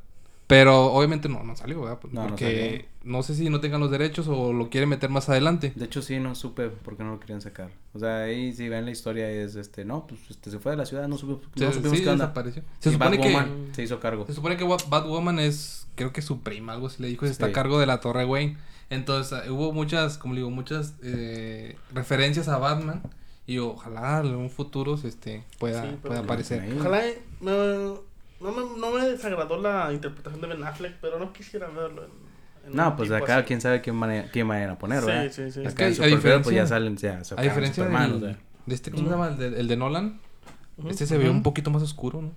[0.47, 1.99] Pero obviamente no, no salió, ¿verdad?
[2.13, 5.73] No Porque no, sé si no tengan los derechos o lo quieren meter más adelante.
[5.75, 7.71] De hecho, sí, no supe por qué no lo querían sacar.
[7.95, 10.79] O sea, ahí si ven la historia es, este, no, pues, este, se fue de
[10.79, 12.27] la ciudad, no, supe, no Se, supimos sí, qué onda.
[12.27, 12.63] desapareció.
[12.79, 14.25] Se Y supone que Batwoman se hizo cargo.
[14.27, 17.47] se supone que Bat- Batwoman es creo que su prima, algo así le dijo, está
[17.47, 17.51] Sí.
[17.51, 18.57] a cargo de la Torre Wayne.
[18.89, 23.03] Entonces, eh, hubo muchas, como le digo, muchas eh, referencias a Batman
[23.49, 26.61] y ojalá en un futuro este pueda, Sí, pueda aparecer.
[26.61, 26.77] Ahí.
[26.79, 27.95] Ojalá eh,
[28.41, 32.75] no, me, no me desagradó la interpretación de Ben Affleck, pero no quisiera verlo en,
[32.77, 33.47] No, pues acá así.
[33.47, 35.33] quién sabe quién, mane- quién vayan a poner, Sí, ¿verdad?
[35.33, 35.61] sí, sí.
[35.63, 38.39] Es Acá en Supergirl, pues diferencia- ya salen, ya A diferencia Superman, del- o sea.
[38.67, 39.29] de este, ¿cómo se llama?
[39.29, 40.21] El de, el de Nolan,
[40.89, 42.33] este se ve un poquito más oscuro, ¿no?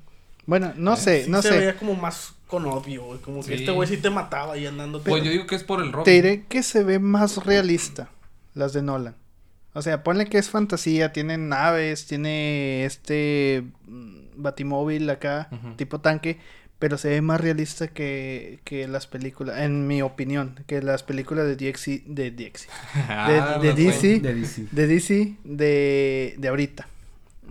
[0.45, 1.57] Bueno, no sé, Sí no se sé.
[1.59, 3.19] veía como más con odio, güey.
[3.19, 3.53] Como que Sí.
[3.55, 5.01] este güey sí te mataba ahí andando.
[5.03, 6.05] Pues yo digo que es por el rock.
[6.05, 8.09] Te diré que se ve más realista
[8.55, 9.15] las de Nolan.
[9.73, 13.63] O sea, ponle que es fantasía, tiene naves, tiene este
[14.41, 16.39] batimóvil acá, tipo tanque,
[16.79, 21.45] pero se ve más realista que, que las películas, en mi opinión, que las películas
[21.45, 22.69] de DXC, de DXC,
[23.09, 24.19] Ah, de DC.
[24.19, 24.67] De DC.
[24.71, 26.87] de DC de, de ahorita.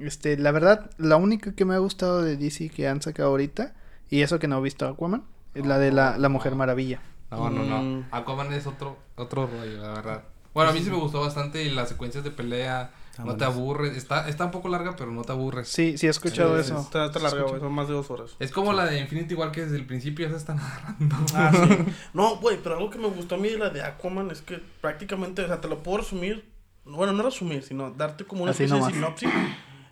[0.01, 3.75] Este, la verdad, la única que me ha gustado de DC que han sacado ahorita,
[4.11, 5.25] y eso que no he visto Aquaman,
[5.55, 7.01] es la de la, la Mujer Maravilla.
[7.31, 7.83] No, no, no.
[7.83, 8.05] Mm.
[8.11, 10.25] Aquaman es otro, otro rollo, la verdad.
[10.55, 13.45] Bueno, a mí sí me gustó bastante y las secuencias de pelea Está no te
[13.45, 13.97] aburres.
[13.97, 15.69] Está, está un poco larga, pero no te aburres.
[15.69, 16.81] Sí, sí he escuchado Sí, eso.
[16.81, 17.61] Está, está larga, güey.
[17.61, 18.37] Son más de dos horas.
[18.39, 21.17] Es como la de Infinity War que desde el principio ya se están agarrando.
[21.35, 21.93] Ah, sí.
[22.15, 24.63] No, güey, pero algo que me gustó a mí de la de Aquaman es que
[24.81, 26.45] prácticamente, o sea, te lo puedo resumir.
[26.85, 28.93] Bueno, no resumir, sino darte como una Así especie nomás.
[28.95, 29.31] de sinopsis.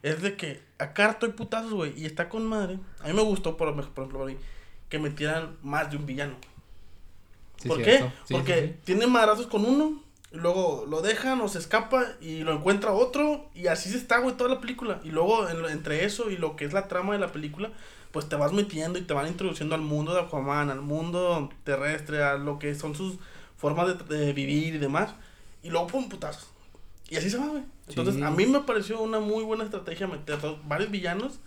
[0.03, 2.79] Es de que acá estoy putazos, güey, y está con madre.
[3.03, 4.27] A mí me gustó, por, por ejemplo,
[4.89, 6.37] que metieran más de un villano.
[7.57, 8.07] Sí, ¿Por cierto.
[8.07, 8.13] qué?
[8.27, 8.75] Sí, Porque sí, sí.
[8.85, 10.01] tiene madrazos con uno,
[10.37, 14.19] y luego lo dejan o se escapa y lo encuentra otro y así se está,
[14.19, 15.01] güey, toda la película.
[15.03, 17.71] Y luego entre eso y lo que es la trama de la película,
[18.13, 22.23] pues te vas metiendo y te van introduciendo al mundo de Aquaman, al mundo terrestre,
[22.23, 23.15] a lo que son sus
[23.57, 25.15] formas de, de vivir y demás.
[25.63, 26.56] Y luego, pum, putazos.
[27.09, 27.63] Y así se va, güey.
[27.89, 28.23] Entonces, Sí.
[28.23, 31.39] a mí me pareció una muy buena estrategia meter dos- varios villanos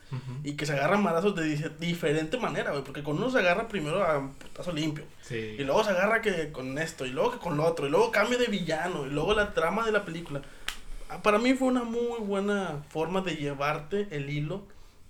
[0.43, 2.83] y que se agarran marazos de dice- diferente manera, güey.
[2.83, 5.03] Porque con uno se agarra primero a un putazo limpio.
[5.21, 5.35] Sí.
[5.59, 8.09] Y luego se agarra que con esto, y luego que con lo otro, y luego
[8.11, 10.41] cambia de villano, y luego la trama de la película.
[11.09, 14.61] Ah, Para mí fue una muy buena forma de llevarte el hilo,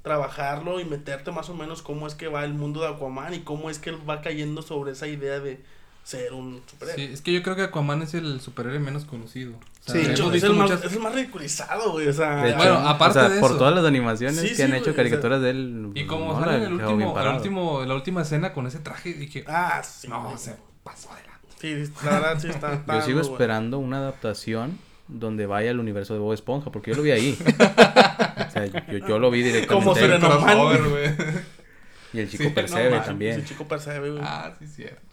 [0.01, 3.39] trabajarlo y meterte más o menos cómo es que va el mundo de Aquaman y
[3.41, 5.61] cómo es que él va cayendo sobre esa idea de
[6.09, 7.05] ser un superhéroe.
[7.07, 9.53] Sí, es que yo creo que Aquaman es el superhéroe menos conocido.
[9.53, 10.09] O sea, Sí.
[10.11, 12.07] Hecho, es el, más, muchas- es el más ridiculizado, güey.
[12.07, 13.59] O sea, hecho, Bueno, aparte o sea, de por eso.
[13.59, 15.91] todas las animaciones Sí, que han sí, hecho güey, caricaturas de él.
[15.93, 18.79] Y como no, sale en la el último, el último, la última escena con ese
[18.79, 20.07] traje, dije, ah, sí.
[20.07, 20.37] no, güey.
[20.37, 21.29] se pasó adelante.
[21.59, 22.73] Sí, la verdad sí está.
[22.73, 26.97] está Yo sigo esperando una adaptación donde vaya al universo de Bob Esponja, porque yo
[26.97, 27.37] lo vi ahí.
[27.47, 29.67] o sea, yo, yo lo vi directamente.
[29.85, 30.01] Como ahí.
[30.01, 30.39] Serena Man.
[30.41, 31.11] Crossover, güey.
[32.13, 33.37] Y el chico no percebe también.
[33.39, 34.21] Ese chico percebe, güey.
[34.25, 35.08] ah, sí, cierto.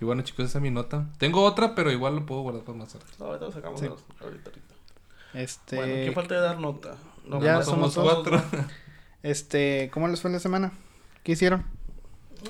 [0.00, 1.06] Y bueno, chicos, esa es mi nota.
[1.18, 3.06] Tengo otra, pero igual lo puedo guardar para más tarde.
[3.18, 3.86] No, ahorita lo sacamos Sí.
[3.86, 4.74] ahorita, ahorita.
[5.34, 6.94] Este, Bueno, ¿qué falta de dar nota?
[7.26, 8.42] No, Ya somos todos, cuatro.
[9.22, 10.72] este, ¿cómo les fue la semana?
[11.22, 11.64] ¿Qué hicieron?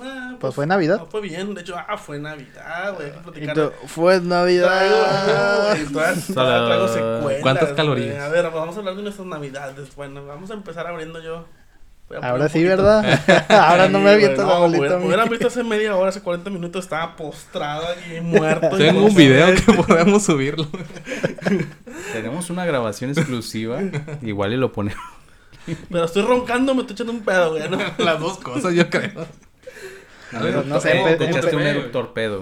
[0.02, 0.98] Ah, Pues fue Navidad.
[0.98, 3.12] no, fue bien, de hecho, ah, fue Navidad, güey.
[3.22, 3.70] Fue Traigo,
[4.28, 5.76] Navidad.
[6.34, 8.18] todavía traigo secuelas, ¿Cuántas calorías?
[8.24, 9.94] A ver, vamos a hablar de nuestras Navidades.
[9.94, 11.46] Bueno, vamos a empezar abriendo yo.
[12.22, 12.62] Ahora sí.
[12.62, 13.20] ¿verdad?
[13.48, 14.98] Ahora no me aviento güey, la no, bolita.
[14.98, 15.06] mí.
[15.06, 18.76] Hubieran visto hace media hora, hace 40 minutos, estaba postrado aquí, muerto.
[18.76, 20.66] y Tengo un video que podemos subirlo.
[22.12, 23.80] Tenemos una grabación exclusiva.
[24.22, 25.02] Igual y lo ponemos.
[25.90, 27.68] Pero estoy roncando, me estoy echando un pedo, güey.
[27.70, 27.78] ¿no?
[27.98, 29.26] Las dos cosas, yo creo.
[30.32, 32.40] A ver, no sé, Eh, te echaste empe- un eructor pedo.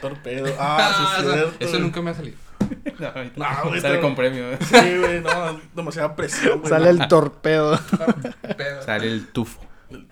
[0.00, 0.54] Torpedo.
[0.58, 1.54] Ah, sí, es eso, cierto.
[1.60, 1.82] eso güey.
[1.82, 2.36] nunca me ha salido.
[3.36, 4.56] No, güey, Sale con premio.
[4.60, 6.70] Sí, güey, no, demasiada presión, güey.
[6.70, 7.78] Sale el torpedo.
[8.84, 9.60] Sale el tufo.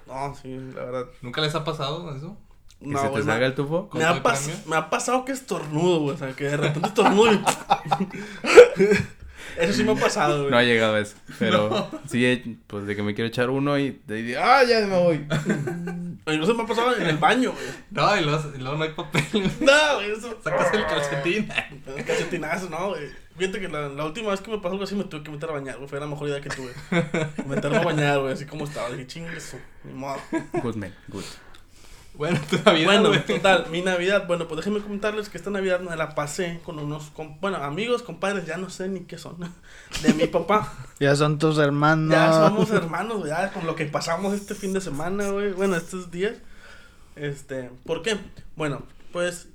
[0.07, 1.07] No, sí, la verdad.
[1.23, 2.37] ¿Nunca les ha pasado eso?
[2.81, 3.91] ¿Que No, se te güey, salga me, el tufo?
[3.93, 6.15] Me ha pasado que estornudo, güey.
[6.15, 7.45] O sea, que de repente estornudo y...
[9.57, 10.51] Eso sí me ha pasado, güey.
[10.51, 11.17] No ha llegado a eso.
[11.39, 14.87] Pero sí, eh, pues de que me quiero echar uno y de ahí, ¡ah, ya
[14.87, 15.27] me voy!
[16.27, 17.65] O Incluso me ha pasado en el baño, güey.
[17.91, 19.25] No, y luego, y luego no hay papel.
[19.61, 20.37] No, güey, eso...
[20.45, 21.49] Sacas el calcetín.
[21.87, 23.09] El calcetinazo, no, güey.
[23.39, 25.49] Fíjate que la, la última vez que me pasó algo así me tuve que meter
[25.49, 25.89] a bañar, güey.
[25.89, 26.73] Fue la mejor idea que tuve.
[27.47, 28.91] Meterme a bañar, güey, así como estaba.
[28.91, 30.19] Dije, chingue eso, ni modo.
[30.63, 31.25] Good man, good.
[32.19, 33.25] Bueno, tu Navidad, Bueno, güey.
[33.25, 37.05] total, mi Navidad, bueno, pues déjenme comentarles que esta Navidad me la pasé con unos,
[37.11, 39.37] com- bueno, amigos, compadres, ya no sé ni qué son,
[40.03, 40.73] de mi papá.
[41.01, 42.11] Ya son tus hermanos.
[42.13, 45.77] Ya somos hermanos, güey, ya con lo que pasamos este fin de semana, güey, bueno,
[45.77, 46.35] estos días.
[47.17, 48.19] Este, ¿por qué?
[48.57, 49.49] Bueno, pues,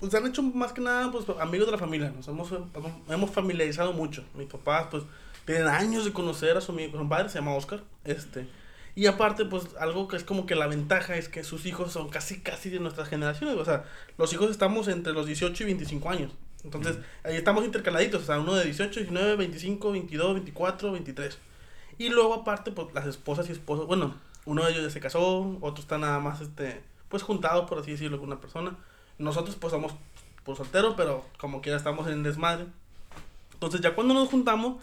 [0.00, 2.50] pues se han hecho más que nada, pues, amigos de la familia, nos hemos,
[3.08, 4.24] hemos familiarizado mucho.
[4.36, 5.04] Mis papás, pues,
[5.44, 8.48] tienen años de conocer a su amigo, compadre, se llama Oscar, este,
[8.94, 12.08] y aparte, pues, algo que es como que la ventaja es que sus hijos son
[12.08, 13.84] casi, casi de nuestras generaciones, o sea,
[14.18, 16.32] los hijos estamos entre los 18 y 25 años.
[16.62, 21.38] Entonces, ahí estamos intercaladitos, o sea, uno de 18, 19, 25, 22, 24, 23.
[21.98, 24.14] Y luego aparte, pues las esposas y esposos, bueno,
[24.46, 27.92] uno de ellos ya se casó, otro está nada más, este, pues juntado, por así
[27.92, 28.76] decirlo, con una persona.
[29.18, 29.92] Nosotros pues somos
[30.44, 32.66] por solteros, pero como quiera estamos en desmadre.
[33.52, 34.82] Entonces ya cuando nos juntamos,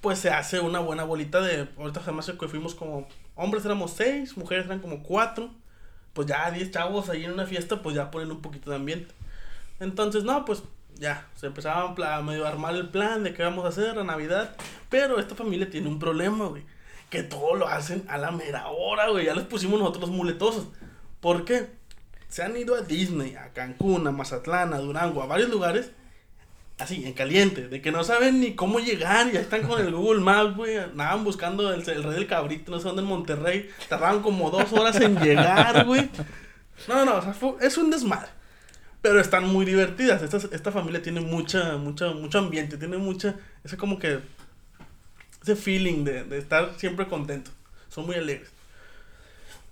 [0.00, 4.36] pues se hace una buena bolita de, ahorita además que fuimos como, hombres éramos seis,
[4.36, 5.50] mujeres eran como cuatro,
[6.12, 9.14] pues ya 10 chavos ahí en una fiesta, pues ya ponen un poquito de ambiente.
[9.78, 10.62] Entonces, no, pues
[10.98, 14.56] ya, se empezaba a medio armar el plan de qué vamos a hacer a Navidad.
[14.88, 16.64] Pero esta familia tiene un problema, güey.
[17.10, 19.26] Que todo lo hacen a la mera hora, güey.
[19.26, 20.68] Ya les pusimos nosotros los muletosos.
[21.20, 21.68] ¿Por qué?
[22.28, 25.90] Se han ido a Disney, a Cancún, a Mazatlán, a Durango, a varios lugares.
[26.78, 30.20] Así, en caliente, de que no saben ni cómo llegar, ya están con el Google
[30.20, 34.20] Maps, güey, andaban buscando el, el rey del cabrito, no sé dónde en Monterrey, tardaban
[34.20, 36.10] como dos horas en llegar, güey.
[36.86, 38.28] No, no, o sea, es un desmadre.
[39.00, 40.20] Pero están muy divertidas.
[40.22, 44.20] Esta, esta familia tiene mucha, mucha, mucho ambiente, tiene mucha, ese como que,
[45.42, 47.50] ese feeling de, de estar siempre contento.
[47.88, 48.50] Son muy alegres.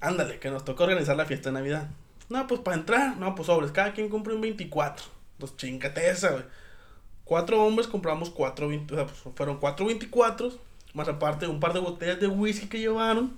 [0.00, 1.88] Ándale, que nos toca organizar la fiesta de Navidad.
[2.30, 5.04] No, pues para entrar, no, pues sobres, cada quien compra un 24.
[5.38, 6.44] Pues chingate esa, güey.
[7.24, 10.52] Cuatro hombres compramos cuatro, 20 o sea, pues, fueron cuatro 24,
[10.92, 13.32] más aparte un par de botellas de whisky que llevaron.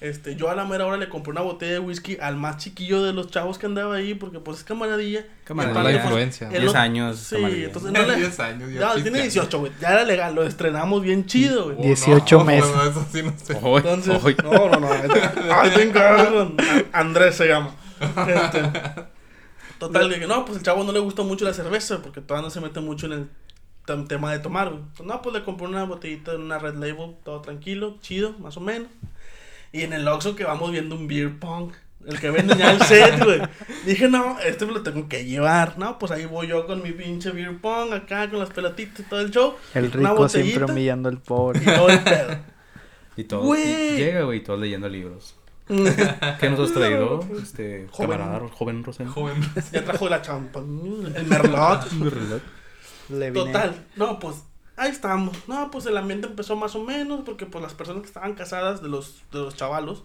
[0.00, 3.02] Este, yo a la mera hora le compré una botella de whisky al más chiquillo
[3.02, 5.24] de los chavos que andaba ahí, porque pues es camaradilla.
[5.42, 5.82] Camaradilla.
[5.82, 6.46] La influencia.
[6.46, 7.66] el 10 otro- años, Sí, camaradilla.
[7.66, 8.16] entonces no le...
[8.16, 8.72] 10 años.
[8.72, 9.02] ya chiste.
[9.02, 9.72] tiene 18, güey.
[9.80, 11.76] Ya era legal, lo estrenamos bien chido, güey.
[11.78, 12.70] Oh, 18 no, meses.
[12.72, 13.58] bueno, eso sí no sé.
[13.60, 14.36] Hoy, Entonces, hoy.
[14.44, 14.88] no, no, no.
[15.52, 15.98] Ay, tengo.
[16.92, 17.74] Andrés se llama.
[18.00, 18.62] Este,
[19.78, 22.50] Total, que no, pues el chavo no le gustó mucho la cerveza porque todavía no
[22.50, 23.28] se mete mucho en el
[23.86, 24.82] tem- tema de tomar, güey.
[24.96, 28.56] Pues no, pues le compré una botellita de una Red Label, todo tranquilo, chido, más
[28.56, 28.88] o menos.
[29.72, 31.72] Y en el Oxxo que vamos viendo un beer pong,
[32.06, 33.40] el que venden ya el set, güey.
[33.84, 35.98] Dije, no, este me lo tengo que llevar, ¿no?
[35.98, 39.20] Pues ahí voy yo con mi pinche beer pong acá, con las pelotitas y todo
[39.20, 39.54] el show.
[39.74, 41.60] El una rico siempre botellita humillando al Y pobre.
[41.60, 42.36] todo el pedo.
[43.16, 43.56] Y todo.
[43.56, 45.34] Y llega, güey, todos leyendo libros.
[46.40, 48.18] ¿Qué nos has traído, este, Joven.
[48.18, 49.12] camarada, joven Rosendo?
[49.12, 49.40] Joven.
[49.72, 51.90] ya trajo la champa, el merlot.
[53.10, 54.36] Le vine- Total, no, pues
[54.76, 55.36] ahí estamos.
[55.48, 58.82] No, pues el ambiente empezó más o menos porque pues las personas que estaban casadas
[58.82, 60.04] de los, de los chavalos,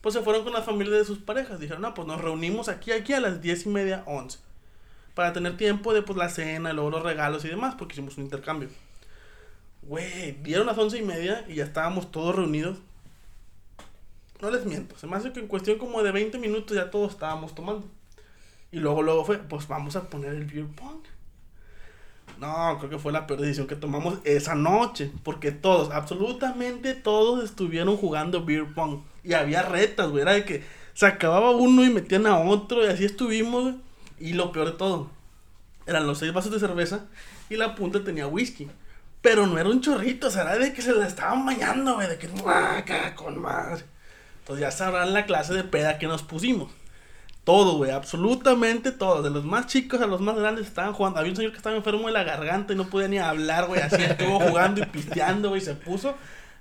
[0.00, 1.58] pues se fueron con la familia de sus parejas.
[1.60, 4.38] Dijeron, no, pues nos reunimos aquí, aquí a las diez y media, once.
[5.14, 8.24] Para tener tiempo de pues la cena, luego los regalos y demás, porque hicimos un
[8.24, 8.68] intercambio.
[9.82, 12.78] Güey, dieron las once y media y ya estábamos todos reunidos.
[14.44, 17.12] No les miento, se me hace que en cuestión como de 20 minutos ya todos
[17.12, 17.88] estábamos tomando.
[18.70, 21.00] Y luego, luego fue, pues vamos a poner el beer pong.
[22.38, 25.10] No, creo que fue la peor decisión que tomamos esa noche.
[25.22, 29.00] Porque todos, absolutamente todos estuvieron jugando beer pong.
[29.22, 30.20] Y había retas, güey.
[30.20, 32.84] Era de que se acababa uno y metían a otro.
[32.84, 33.76] Y así estuvimos, güey.
[34.18, 35.08] Y lo peor de todo,
[35.86, 37.06] eran los seis vasos de cerveza.
[37.48, 38.68] Y la punta tenía whisky.
[39.22, 42.08] Pero no era un chorrito, o sea, era de que se la estaban bañando, güey.
[42.08, 43.93] De que, ¡guaca, con madre!
[44.44, 46.70] Entonces ya sabrán la clase de peda que nos pusimos.
[47.44, 49.22] Todo, güey, absolutamente todo.
[49.22, 51.18] De los más chicos a los más grandes estaban jugando.
[51.18, 53.80] Había un señor que estaba enfermo de la garganta y no podía ni hablar, güey.
[53.80, 55.62] Así estuvo jugando y pisteando, güey.
[55.62, 56.14] Se puso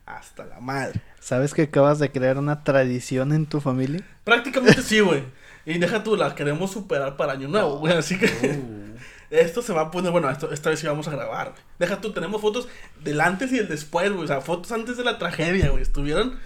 [0.05, 1.01] hasta la madre.
[1.19, 4.01] ¿Sabes que acabas de crear una tradición en tu familia?
[4.23, 5.25] Prácticamente sí, güey.
[5.65, 7.97] Y deja tú, la queremos superar para Año Nuevo, güey.
[7.97, 8.29] Así que
[9.29, 11.61] esto se va a poner, bueno, esto, esta vez sí vamos a grabar, güey.
[11.79, 12.69] Deja tú, tenemos fotos
[13.03, 14.23] del antes y el después, güey.
[14.23, 15.83] O sea, fotos antes de la tragedia, güey.
[15.83, 16.39] Estuvieron.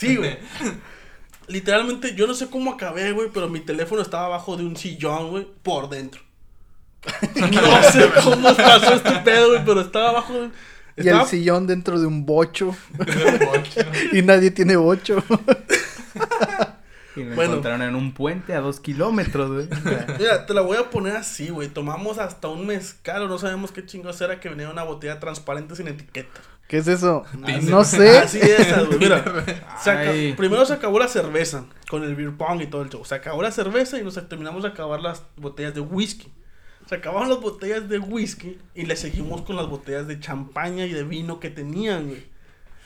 [0.00, 0.38] Sí, güey.
[1.48, 5.30] Literalmente, yo no sé cómo acabé, güey, pero mi teléfono estaba abajo de un sillón,
[5.30, 6.22] güey, por dentro.
[7.34, 10.50] no sé cómo pasó este pedo, güey, pero estaba abajo de...
[10.96, 11.22] Y Estaba...
[11.22, 12.76] el sillón dentro de un bocho.
[14.12, 15.22] y nadie tiene bocho.
[17.16, 17.52] Y lo Bueno.
[17.52, 19.68] encontraron en un puente a dos kilómetros, güey.
[20.18, 21.68] Mira, te la voy a poner así, güey.
[21.68, 25.18] Tomamos hasta un mezcal o no sabemos qué chingos era que venía en una botella
[25.20, 26.40] transparente sin etiqueta.
[26.70, 27.24] ¿Qué es eso?
[27.62, 28.18] No sé.
[28.20, 28.98] Así es, güey.
[29.00, 29.24] Mira,
[29.82, 33.04] se primero se acabó la cerveza con el beer pong y todo el show.
[33.04, 36.32] Se acabó la cerveza y nos terminamos de acabar las botellas de whisky.
[36.86, 40.92] Se acabaron las botellas de whisky y le seguimos con las botellas de champaña y
[40.92, 42.24] de vino que tenían, güey.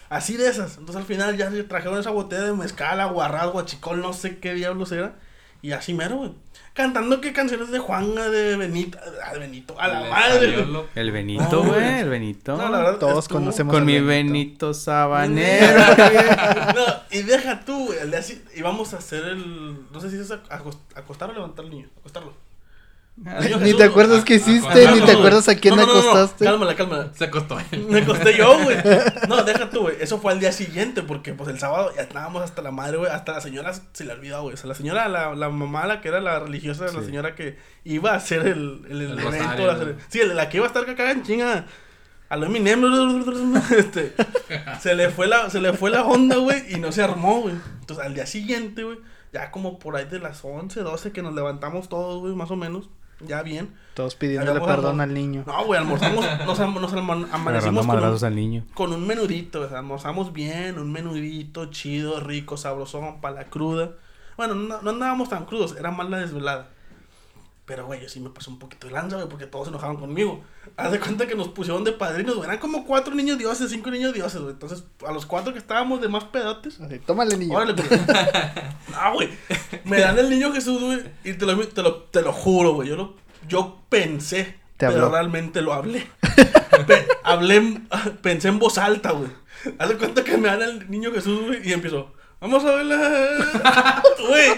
[0.09, 0.79] Así de esas.
[0.79, 4.55] Entonces al final ya se trajeron esa botella de mezcal, aguarrás, guachicol, no sé qué
[4.55, 5.17] diablos era.
[5.65, 6.31] Y así mero, güey.
[6.75, 10.87] Cantando que canciones de Juanga, de Benito, ah, de Benito, a la Le madre, salió
[10.95, 12.57] El Benito, güey, el Benito.
[12.59, 14.07] No, la verdad, Todos estuvo- conocemos Con mi Benito.
[14.09, 15.79] Benito sabanero.
[16.75, 17.99] No, y deja tú, güey.
[18.57, 19.91] íbamos a hacer el.
[19.91, 21.89] No sé si es acos- acostar o levantar al niño.
[22.01, 22.35] Acostarlo.
[23.17, 25.87] Niño Ni Jesús, te acuerdas a- qué hiciste, ni te acuerdas a quién no, no,
[25.87, 26.01] no, no.
[26.11, 26.45] acostaste.
[26.45, 27.11] Cálmala, cálmala.
[27.15, 27.87] Se acostó él.
[27.89, 28.77] Me acosté yo, güey.
[29.29, 29.97] No, deja tú, güey.
[30.01, 33.13] Eso fue al día siguiente, porque pues el sábado ya estábamos hasta la madre, güey.
[33.13, 34.55] Hasta la señora se le olvidó, güey.
[34.55, 37.57] O sea, la señora, la, la mamá, la que era la religiosa, la señora que
[37.85, 39.31] iba a hacer el, el, El evento.
[39.31, 39.93] rosario, la, ¿no?
[40.09, 41.67] sí, la que iba a estar acá en chinga.
[42.31, 42.83] A lo Eminem,
[43.79, 44.13] este,
[44.81, 47.55] se le fue la, se le fue la onda, güey, y no se armó, güey.
[47.81, 48.99] Entonces, al día siguiente, güey,
[49.33, 52.57] ya como por ahí de las 11, 12 que nos levantamos todos, güey, más o
[52.57, 52.89] menos,
[53.27, 53.75] ya bien.
[53.95, 55.45] Todos pidiéndole perdón al niño.
[55.47, 58.65] No, güey, almorzamos, nos, am- amanecimos con un, al niño.
[58.75, 63.93] con un menudito, o sea, almorzamos bien, un menudito chido, rico, sabrosón, para la cruda.
[64.37, 66.69] Bueno, no, no andábamos tan crudos, era más la desvelada.
[67.67, 69.97] Pero, güey, yo sí me pasó un poquito de lanza, güey, porque todos se enojaban
[69.97, 70.45] conmigo.
[70.77, 72.47] Haz de cuenta que nos pusieron de padrinos, güey.
[72.47, 74.53] Eran como cuatro niños dioses, cinco niños dioses, güey.
[74.53, 77.57] Entonces, a los cuatro que estábamos de más pedotes, Así, tómale, niño.
[77.57, 77.89] Órale, pues.
[78.95, 79.31] Ah, güey.
[79.85, 81.03] Me dan el niño Jesús, güey.
[81.25, 82.89] Y te lo, te lo, te lo juro, güey.
[82.91, 83.15] Yo, lo,
[83.49, 86.07] yo pensé, Te pero realmente lo hablé.
[86.87, 87.89] Pe- hablé, en-
[88.23, 89.31] pensé en voz alta, güey.
[89.79, 91.67] Haz de cuenta que me dan el niño Jesús, güey.
[91.67, 94.03] Y empiezo, vamos a ver la...
[94.29, 94.53] Güey.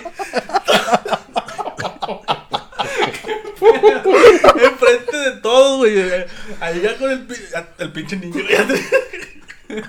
[4.62, 5.98] Enfrente de todos, güey.
[6.60, 7.26] Ahí ya con el,
[7.78, 8.34] el pinche niño.
[8.34, 9.80] güey.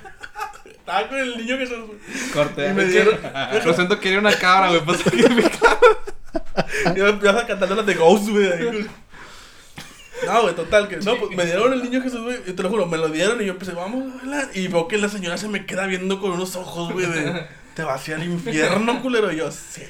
[0.65, 1.99] Estaba con el niño Jesús, güey.
[2.33, 2.69] Corte.
[2.69, 3.19] Y me dieron.
[3.65, 4.97] Lo siento, quería una cabra, güey.
[5.05, 5.79] Aquí en mi cara.
[6.95, 8.63] Y me empiezas a cantar las de Ghost, güey.
[8.63, 8.87] güey.
[10.25, 12.69] No, güey, total, que no, pues me dieron el niño Jesús, güey, y te lo
[12.69, 14.49] juro, me lo dieron y yo empecé, vamos a bailar.
[14.55, 17.45] Y veo que la señora se me queda viendo con unos ojos, güey, de,
[17.75, 19.31] te vas al infierno, culero.
[19.31, 19.83] Y yo, sí.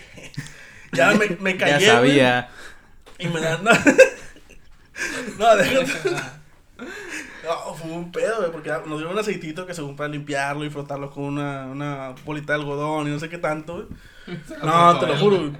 [0.91, 2.49] Ya me, me callé, Ya güey, sabía.
[3.19, 3.71] Y me dan, no,
[5.39, 6.11] no déjate.
[7.43, 10.69] No, fue un pedo, güey, porque nos dieron un aceitito que según para limpiarlo y
[10.69, 14.37] frotarlo con una, una bolita de algodón y no sé qué tanto, güey.
[14.63, 15.51] No, te lo juro, güey.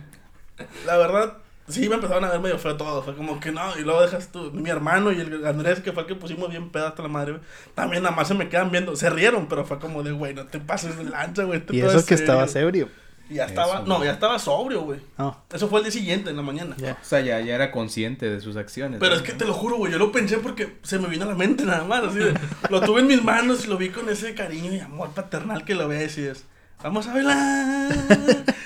[0.86, 1.38] La verdad,
[1.70, 3.04] Sí, me empezaron a ver medio feo todo.
[3.04, 3.78] Fue como que no.
[3.78, 6.70] Y luego dejas tú, mi hermano y el Andrés, que fue el que pusimos bien
[6.70, 7.44] pedo hasta la madre, güey.
[7.76, 8.96] También nada más se me quedan viendo.
[8.96, 11.60] Se rieron, pero fue como de, güey, no te pases de lancha, güey.
[11.60, 12.42] este Y eso es que serio".
[12.42, 12.90] estaba ebrio.
[13.30, 15.00] Y ya estaba, Eso, no, ya estaba sobrio, güey.
[15.18, 15.44] No.
[15.52, 16.76] Eso fue el día siguiente, en la mañana.
[16.78, 16.94] Ya.
[16.94, 19.00] O sea, ya, ya era consciente de sus acciones.
[19.00, 19.18] Pero ¿no?
[19.18, 21.36] es que te lo juro, güey, yo lo pensé porque se me vino a la
[21.36, 22.34] mente nada más, así de,
[22.70, 25.76] lo tuve en mis manos y lo vi con ese cariño y amor paternal que
[25.76, 26.46] lo ves y es,
[26.82, 27.92] vamos a bailar.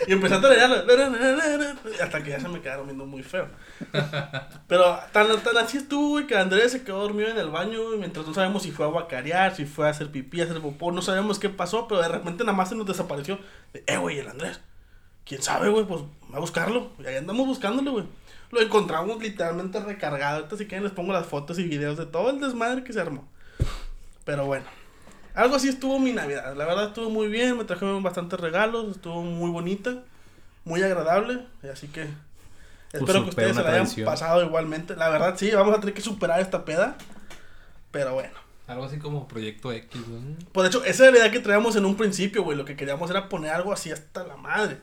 [0.08, 0.76] Y empecé a torearlo,
[2.02, 3.48] hasta que ya se me quedaron viendo muy feo.
[4.68, 8.00] Pero tan, tan así estuvo, güey, que Andrés se quedó dormido en el baño, güey,
[8.00, 10.92] mientras no sabemos si fue a guacarear, si fue a hacer pipí, a hacer popó,
[10.92, 13.40] no sabemos qué pasó, pero de repente nada más se nos desapareció.
[13.74, 14.60] De, eh, güey, el Andrés.
[15.24, 15.86] ¿Quién sabe, güey?
[15.86, 16.02] Pues
[16.34, 16.92] va a buscarlo.
[17.00, 18.06] Y ahí andamos buscándolo, güey.
[18.52, 20.38] Lo encontramos literalmente recargado.
[20.38, 23.00] Ahorita si quieren les pongo las fotos y videos de todo el desmadre que se
[23.00, 23.28] armó.
[24.26, 24.66] Pero bueno.
[25.34, 26.56] Algo así estuvo mi Navidad.
[26.56, 27.58] La verdad estuvo muy bien.
[27.58, 28.96] Me trajeron bastantes regalos.
[28.96, 30.04] Estuvo muy bonita.
[30.66, 31.46] Muy agradable.
[31.72, 32.08] Así que...
[32.94, 34.06] Espero que ustedes se la hayan tradición.
[34.06, 34.96] pasado igualmente.
[34.96, 36.98] La verdad sí, vamos a tener que superar esta peda.
[37.92, 38.34] Pero bueno.
[38.68, 40.36] Algo así como Proyecto X, ¿no?
[40.52, 42.58] Pues de hecho, esa era la idea que traíamos en un principio, güey.
[42.58, 44.78] Lo que queríamos era poner algo así hasta la madre.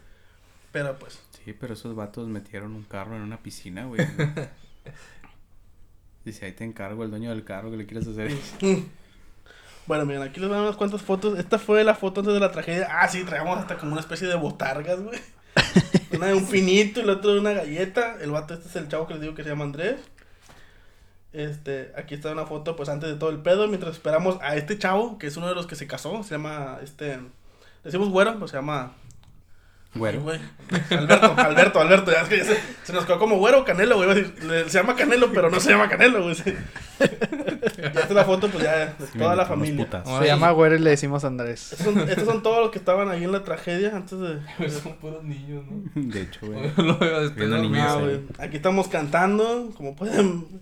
[0.72, 1.18] Pero pues...
[1.44, 4.06] Sí, pero esos vatos metieron un carro en una piscina, güey.
[6.24, 8.32] Dice, ahí te encargo el dueño del carro que le quieres hacer.
[9.88, 11.38] Bueno, miren, aquí les van unas cuantas fotos.
[11.38, 12.88] Esta fue la foto antes de la tragedia.
[12.90, 15.18] Ah, sí, traíamos hasta como una especie de botargas, güey.
[16.14, 18.18] Una de un pinito y la otra de una galleta.
[18.20, 19.96] El vato este es el chavo que les digo que se llama Andrés.
[21.32, 23.66] Este, aquí está una foto pues antes de todo el pedo.
[23.66, 26.22] Mientras esperamos a este chavo, que es uno de los que se casó.
[26.22, 27.20] Se llama, este,
[27.82, 28.92] decimos güero, pues se llama...
[29.94, 30.20] Güero.
[30.20, 30.38] Güey.
[30.90, 32.12] Alberto, Alberto, Alberto.
[32.12, 34.24] Ya, es que ya se, se nos quedó como güero o canelo, güey.
[34.68, 36.36] Se llama canelo, pero no se llama canelo, güey.
[37.78, 39.84] Ya esta es la foto, pues ya, de Sí, toda la familia.
[39.84, 40.08] putas.
[40.08, 40.24] Se sí.
[40.26, 41.72] llama güero y le decimos Andrés.
[41.72, 44.38] Estos son, estos son todos los que estaban ahí en la tragedia antes de...
[44.70, 45.84] Son puros niños, ¿no?
[45.94, 46.72] De hecho, güey.
[46.76, 47.48] Lo veo después.
[47.48, 47.58] ¿no?
[47.58, 47.84] niños.
[47.88, 48.00] Ah, ahí.
[48.04, 48.20] güey.
[48.38, 50.60] Aquí estamos cantando, como pueden...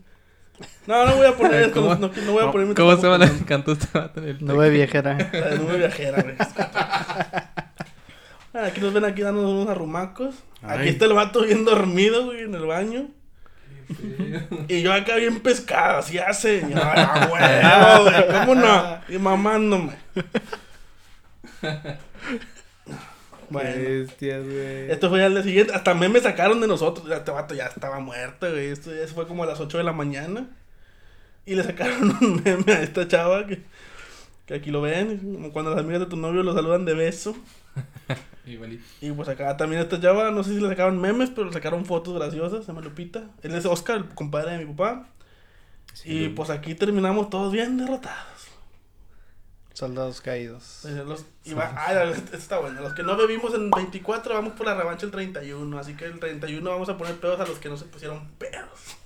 [0.87, 2.75] No, no voy a poner esto, no, no voy a poner...
[2.75, 5.17] ¿Cómo se van a cantar este vato en el Nube viejera.
[5.33, 6.37] La nube viajera, güey.
[8.57, 10.35] Ah, Aquí nos ven aquí dándonos unos arrumacos.
[10.63, 13.09] Aquí está el vato bien dormido, güey, en el baño.
[14.69, 16.65] Y yo acá bien pescado, así hace.
[16.69, 17.29] Y yo, "Ah,
[18.03, 19.01] huevo, güey, ¿Cómo no?
[19.09, 19.93] Y mamándome.
[23.49, 23.71] Bueno.
[23.77, 24.91] Bestias, güey.
[24.91, 25.73] Esto fue al día siguiente.
[25.73, 27.09] Hasta me me sacaron de nosotros.
[27.09, 28.71] Este vato ya estaba muerto, güey.
[28.71, 30.49] Esto ya fue como a las 8 de la mañana.
[31.45, 33.63] Y le sacaron un meme a esta chava que,
[34.47, 35.19] que aquí lo ven.
[35.35, 37.37] Como cuando las amigas de tu novio lo saludan de beso.
[38.47, 38.85] Igualito.
[39.01, 41.85] Y pues acá también esta chava, no sé si le sacaron memes, pero le sacaron
[41.85, 42.61] fotos graciosas.
[42.65, 43.25] Se llama Lupita.
[43.43, 45.09] Él es Oscar, el compadre de mi papá.
[45.93, 48.47] Sí, y pues aquí terminamos todos bien derrotados.
[49.73, 50.85] Soldados caídos.
[51.07, 52.81] Los, y va- ah, está bueno.
[52.81, 55.79] Los que no bebimos en 24 vamos por la revancha el 31.
[55.79, 58.97] Así que el 31 vamos a poner pedos a los que no se pusieron pedos.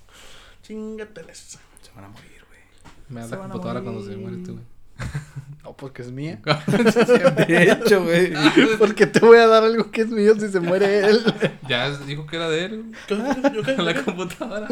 [0.61, 1.59] Chingateles.
[1.81, 2.61] Se van a morir, güey.
[3.09, 4.65] Me da la computadora cuando se muere tú, güey.
[5.63, 6.39] No, porque es mía.
[7.47, 8.33] De hecho, güey.
[8.79, 11.21] ¿Por qué te voy a dar algo que es mío si se muere él?
[11.69, 13.15] Ya dijo que era de él, ¿Qué,
[13.53, 13.75] yo qué?
[13.77, 14.67] La computadora.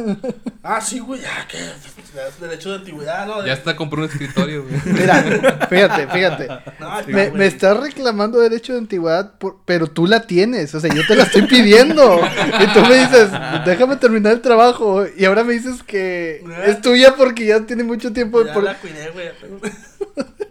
[0.64, 1.60] Ah, sí, güey, ya que.
[2.42, 3.46] Derecho de antigüedad, ¿no?
[3.46, 4.82] Ya hasta compró un escritorio, güey.
[4.86, 5.22] Mira,
[5.70, 6.48] fíjate, fíjate.
[6.80, 10.74] No, Me, me estás reclamando derecho de antigüedad, por- pero tú la tienes.
[10.74, 12.20] O sea, yo te la estoy pidiendo.
[12.62, 13.30] Y tú me dices,
[13.64, 15.06] déjame terminar el trabajo.
[15.16, 18.44] Y ahora me dices que es tuya porque ya tiene mucho tiempo.
[18.44, 19.30] Ya por- la cuidé, güey.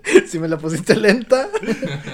[0.29, 1.49] Si me la pusiste lenta.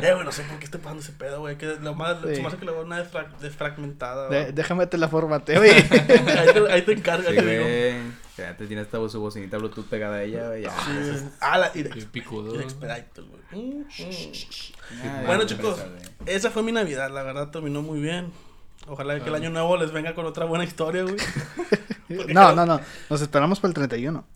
[0.02, 1.56] Eh, güey, no sé por qué estoy pasando ese pedo, güey.
[1.56, 2.42] Que lo más, Sí.
[2.44, 4.28] hace que lo veo una desfra- desfragmentada.
[4.28, 4.52] De- güey.
[4.52, 5.60] déjame te la formateo.
[5.60, 5.72] Oye.
[5.72, 7.62] ahí, te, ahí te Sí, te digo.
[7.64, 8.24] güey.
[8.36, 10.62] Ya te tiene esta voz, su bocinita Bluetooth pegada a ella, güey.
[10.62, 10.70] Ya.
[10.70, 11.24] Sí.
[11.40, 12.54] Ah, la Qué picudo.
[12.54, 12.66] Güey.
[13.52, 13.84] Mm, mm.
[15.04, 16.34] Ah, Bueno, chicos, güey.
[16.34, 17.10] esa fue mi Navidad.
[17.12, 18.32] La verdad terminó muy bien.
[18.86, 21.16] Ojalá que el año nuevo les venga con otra buena historia, güey.
[22.34, 22.80] No, no, no.
[23.08, 24.26] Nos esperamos para el 31.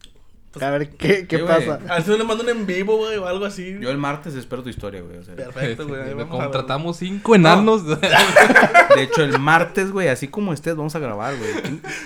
[0.50, 1.78] Pues, A ver qué, qué pasa.
[1.88, 3.76] A ver si no le mando un en vivo, güey, o algo así.
[3.80, 5.18] Yo el martes espero tu historia, güey.
[5.18, 6.00] O sea, Perfecto, güey.
[6.28, 7.86] contratamos cinco enanos.
[8.94, 11.50] de hecho, el martes, güey, así como estés, vamos a grabar, güey.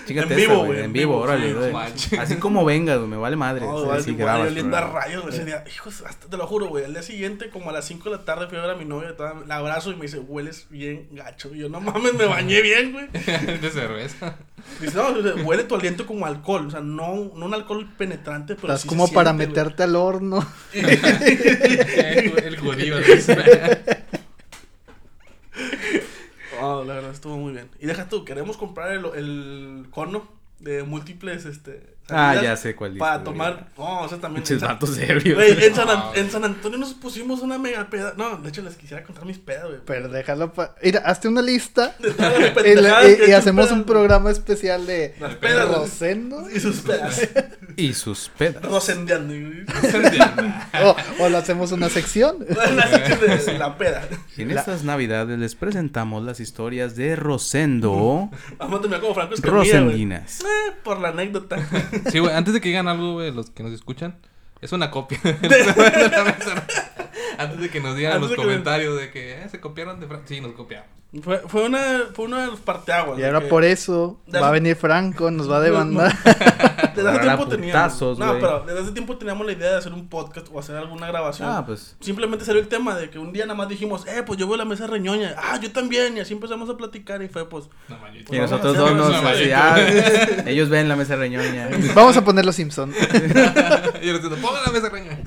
[0.09, 0.81] En vivo, güey.
[0.81, 1.73] En vivo, órale, güey.
[2.19, 3.65] Así como vengas, güey, me vale madre.
[3.67, 5.01] No, Sí, güey, sí, grabas, oliendo a programa.
[5.07, 5.35] rayos, güey.
[5.35, 5.65] ese día.
[5.73, 6.85] Hijos, hasta te lo juro, güey.
[6.85, 8.85] El día siguiente, como a las 5 de la tarde, fui a ver a mi
[8.85, 9.17] novia.
[9.17, 11.55] toda- La abrazo y me dice, hueles bien gacho.
[11.55, 13.07] Y yo, no mames, me bañé bien, güey.
[13.13, 14.37] de cerveza.
[14.81, 15.09] Dice, no,
[15.45, 16.67] huele tu aliento como alcohol.
[16.67, 18.75] O sea, no, no un alcohol penetrante, pero.
[18.75, 19.57] Estás sí como se para siente, güey.
[19.57, 20.47] meterte al horno.
[20.73, 22.97] el, el judío.
[26.61, 27.69] Oh, la verdad estuvo muy bien.
[27.81, 30.29] Y deja tú, queremos comprar el, el cono
[30.61, 32.97] de múltiples este Ah, ya sé cuál.
[32.99, 33.69] Para tomar.
[33.79, 34.45] No, o sea, también.
[34.47, 35.35] Ebrios.
[35.37, 36.15] Güey, en San, An- Wow.
[36.17, 38.15] en San Antonio nos pusimos una mega peda.
[38.17, 39.79] No, de hecho les quisiera contar mis pedas, güey.
[39.87, 40.75] Pero déjalo pa...
[40.83, 44.31] Mira, hazte una lista De todas las y, la- y- y hacemos pedas, un programa
[44.31, 45.79] especial de Las pedas, güey.
[45.81, 46.51] Rosendo.
[46.51, 47.29] Y sus pedas.
[47.77, 48.63] Y sus pedas.
[48.63, 49.35] Rosendeando.
[50.85, 52.45] O, o lo hacemos una sección.
[52.49, 54.09] La sección de la peda.
[54.37, 59.35] Y en estas navidades les presentamos las historias de Rosendo Vamos a terminar como Franco
[59.35, 59.81] Escamilla.
[59.81, 60.41] Rosendinas.
[60.41, 61.57] Eh, por la anécdota.
[62.11, 64.17] Sí, güey, antes de que digan algo, güey, los que nos escuchan,
[64.61, 65.19] es una copia.
[65.23, 66.67] de la mesa.
[67.39, 70.01] antes de que nos digan Antes los de que- comentarios de que eh, se copiaron
[70.01, 70.23] de Fran.
[70.27, 70.89] Sí, nos copiamos.
[71.23, 71.81] Fue, fue, una,
[72.15, 73.19] fue uno de los parteaguas.
[73.19, 76.13] Y ahora que por eso De va a venir Franco, nos va a demandar.
[76.95, 78.19] Desde hace tiempo teníamos.
[78.19, 81.07] No, pero desde hace tiempo teníamos la idea de hacer un podcast o hacer alguna
[81.07, 81.49] grabación.
[81.51, 81.97] Ah, pues.
[82.01, 84.55] Simplemente salió el tema de que un día nada más dijimos, eh, pues yo voy
[84.55, 85.35] a la mesa reñoña.
[85.37, 86.17] Ah, yo también.
[86.17, 87.67] Y así empezamos a platicar y fue pues.
[87.89, 87.97] No.
[88.31, 89.77] Y nosotros dos nos así, ah,
[90.47, 91.69] ellos ven la mesa reñoña.
[91.95, 92.93] Vamos a poner los Simpson.
[94.03, 95.19] y yo les digo, pongan la mesa reña.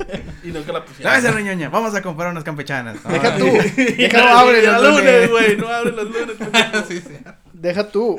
[0.44, 1.12] Y nunca la La pusimos.
[1.12, 2.98] mesa reñoña, vamos a comprar unas campechanas.
[3.04, 3.46] Deja tú.
[3.76, 5.58] Deja no abre los lunes, güey.
[5.58, 6.36] No abre los lunes.
[6.38, 6.88] pendejo.
[6.88, 7.18] sí, sí.
[7.54, 8.18] Deja tú.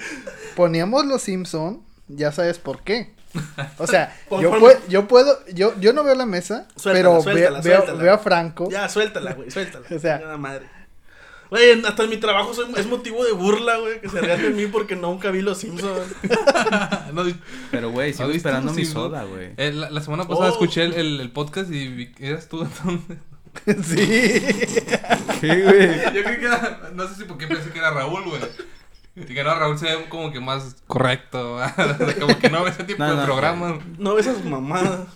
[0.57, 3.15] Poníamos los Simpson, ya sabes por qué.
[3.79, 4.17] O sea,
[4.89, 8.03] yo, puedo, yo, yo no veo la mesa, Suéltala, pero suéltala, veo, veo- suéltala.
[8.03, 8.69] veo a Franco.
[8.71, 9.87] Ya, suéltala, güey, suéltala.
[9.95, 10.67] O sea- madre.
[11.49, 14.51] Güey, hasta en mi trabajo soy- es motivo de burla, güey, que se rían de
[14.51, 16.03] mí porque nunca vi los Simpsons.
[17.13, 17.23] No,
[17.71, 19.05] Pero, güey, sigo ¿has visto esperando mi Simpsons?
[19.13, 19.51] soda, güey.
[19.57, 20.53] Eh, la, la semana pasada Oh.
[20.53, 23.19] escuché el, el, el podcast y vi que eras tú entonces.
[23.87, 24.41] sí.
[25.41, 26.15] Sí, güey.
[26.15, 28.41] Yo creo que era, no sé si por qué pensé que era Raúl, güey.
[29.17, 31.59] Que no, Raúl se ve como que más correcto,
[32.21, 33.79] como que no ve ese tipo No, de no, programa.
[33.99, 35.07] No ves esas mamadas,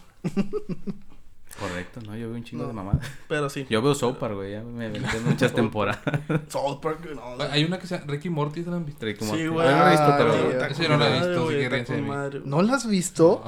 [1.59, 2.17] Correcto, ¿no?
[2.17, 2.69] Yo veo un chingo No.
[2.69, 3.07] de mamadas.
[3.29, 3.67] pero sí.
[3.69, 4.53] Yo veo Sopar, güey.
[4.53, 6.01] Ya me aventé muchas temporadas.
[6.49, 7.43] South Park, no.
[7.51, 9.05] Hay una que se llama Ricky Morty, ¿se la han visto?
[9.05, 9.67] Rick and Sí, güey.
[9.69, 10.35] Yo no lo he visto, Ah, pero...
[10.35, 12.51] Ese con yo no lo he visto, güey, así que madre, güey.
[12.51, 13.45] ¿No la has visto?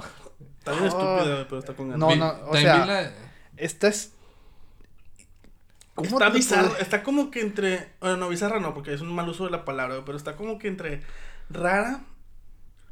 [0.58, 0.86] Está bien Oh.
[0.88, 1.98] estúpida, güey, pero está con ganas.
[2.08, 3.12] No, no, o sea, la-
[3.56, 4.11] Esta es.
[5.94, 7.90] ¿Cómo Está bizarro, puede- está como que entre.
[8.00, 10.58] Bueno, no, bizarra no, porque es un mal uso de la palabra, pero está como
[10.58, 11.02] que entre
[11.50, 12.00] rara,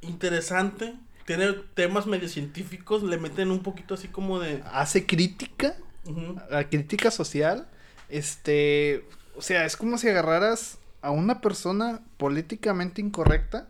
[0.02, 0.94] interesante,
[1.26, 4.62] tiene temas medio científicos, le meten un poquito así como de.
[4.72, 7.68] Hace crítica, ujú, la crítica social.
[8.08, 9.04] Este.
[9.36, 13.68] O sea, es como si agarraras a una persona políticamente incorrecta.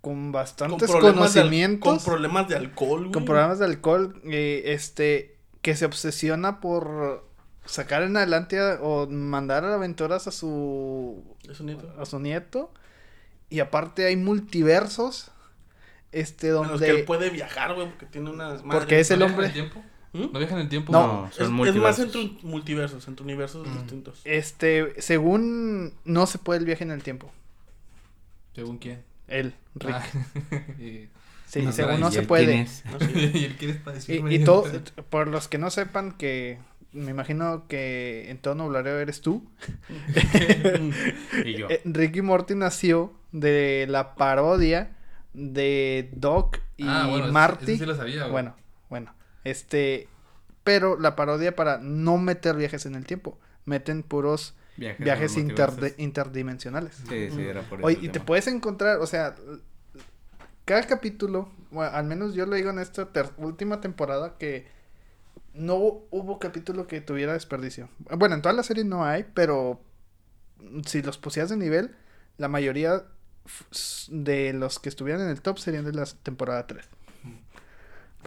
[0.00, 1.88] Con bastantes al- conocimientos.
[2.04, 3.12] con problemas de alcohol, güey.
[3.12, 7.27] con problemas de alcohol, eh, este, que se obsesiona por
[7.68, 11.94] sacar en adelante a- o mandar aventuras a su, Eso nieto.
[12.00, 12.72] a su nieto.
[13.50, 15.30] Y aparte hay multiversos,
[16.12, 17.04] este, En los que él donde...
[17.04, 18.56] puede viajar, güey, porque tiene una.
[18.58, 19.84] Porque es ¿No el hombre- en el tiempo?
[20.12, 20.32] ¿Mm?
[20.32, 20.92] ¿No viajan en el tiempo?
[20.92, 21.28] No.
[21.28, 23.72] Es, son es más entre multiversos, entre universos Mm.
[23.74, 24.20] distintos.
[24.24, 27.30] Este, según no se puede el viaje en el tiempo.
[28.54, 29.02] ¿Según quién?
[29.28, 29.94] Él, Rick.
[29.94, 30.02] Ah,
[31.46, 32.66] Sí, no, según ¿y no ¿Y se puede.
[32.90, 33.80] No y él quiere.
[34.08, 34.64] Y, y todo,
[35.10, 36.58] por los que no sepan que
[36.92, 39.48] me imagino que en todo nublareo eres tú.
[41.44, 41.68] Y yo.
[41.68, 44.96] Eh, Ricky Morty nació de la parodia
[45.34, 47.72] de Doc y Ah, bueno, Marty.
[47.72, 48.32] ese sí lo sabía, güey.
[48.32, 48.56] bueno,
[48.88, 49.14] bueno,
[49.44, 50.08] este,
[50.64, 57.02] pero la parodia para no meter viajes en el tiempo, meten puros Viajes, inter- interdimensionales.
[57.08, 57.86] Sí, sí, era por eso.
[57.88, 59.34] Oye, y te puedes encontrar, o sea,
[60.64, 64.68] cada capítulo, bueno, al menos yo lo digo en esta ter- última temporada que
[65.54, 65.76] no
[66.10, 67.88] hubo capítulo que tuviera desperdicio.
[68.16, 69.80] Bueno, en toda la serie no hay, pero
[70.86, 71.94] si los pusieras de nivel,
[72.36, 73.04] la mayoría
[74.08, 76.88] de los que estuvieran en el top serían de la temporada 3.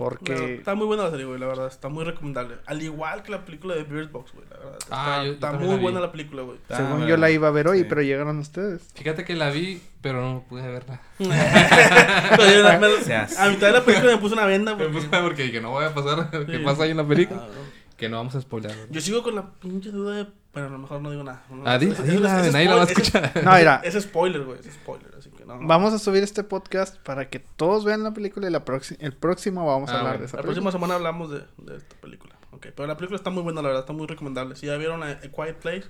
[0.04, 1.68] Porque No, está muy buena la serie, güey, la verdad.
[1.68, 2.58] Está muy recomendable.
[2.66, 4.78] Al igual que la película de Bird Box, güey, la verdad.
[4.80, 6.58] Está, Ah, yo- está muy la buena la película, güey.
[6.70, 7.08] Ah, según bueno.
[7.08, 7.86] yo la iba a ver hoy, Sí.
[7.88, 8.82] pero llegaron ustedes.
[8.96, 11.02] Fíjate que la vi, pero no pude verla.
[11.20, 13.38] Pero yo la- me- Seas.
[13.40, 14.76] a mitad de la película me puse una venda.
[14.76, 15.08] Me Porque...
[15.08, 16.64] puse porque dije, no voy a pasar qué Sí.
[16.64, 17.42] pasa ahí en la película.
[17.44, 17.82] Ah, no.
[17.98, 18.76] Que no vamos a spoiler.
[18.76, 18.88] güey.
[18.90, 20.28] Yo sigo con la pinche duda de.
[20.54, 21.44] Bueno, a lo mejor no digo nada.
[21.50, 22.20] No, Ah, nadie
[22.68, 23.32] la va a escuchar.
[23.44, 24.60] No, mira, Es spoiler, güey.
[24.60, 25.60] Es spoiler, así que no.
[25.66, 29.14] vamos a subir este podcast para que todos vean la película y la próxima el
[29.14, 30.20] próximo vamos a Ah, hablar bueno.
[30.22, 30.64] de esa La película.
[30.64, 32.36] próxima semana hablamos de, de esta película.
[32.52, 33.84] Ok, pero la película está muy buena, la verdad.
[33.84, 34.56] Está muy recomendable.
[34.58, 35.86] Si ya vieron a, A Quiet Place,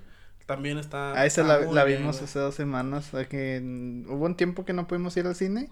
[0.46, 1.14] también está.
[1.20, 3.60] A esa está la, la vimos hace dos semanas, a que
[4.08, 5.70] hubo un tiempo que no pudimos ir al cine.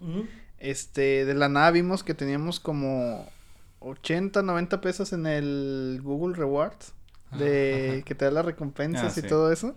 [0.58, 3.28] Este, de la nada vimos que teníamos como
[3.82, 6.94] 80, 90 pesos en el Google Rewards
[7.38, 8.02] de Ajá.
[8.06, 9.28] que te da las recompensas Ah, y sí.
[9.28, 9.76] todo eso.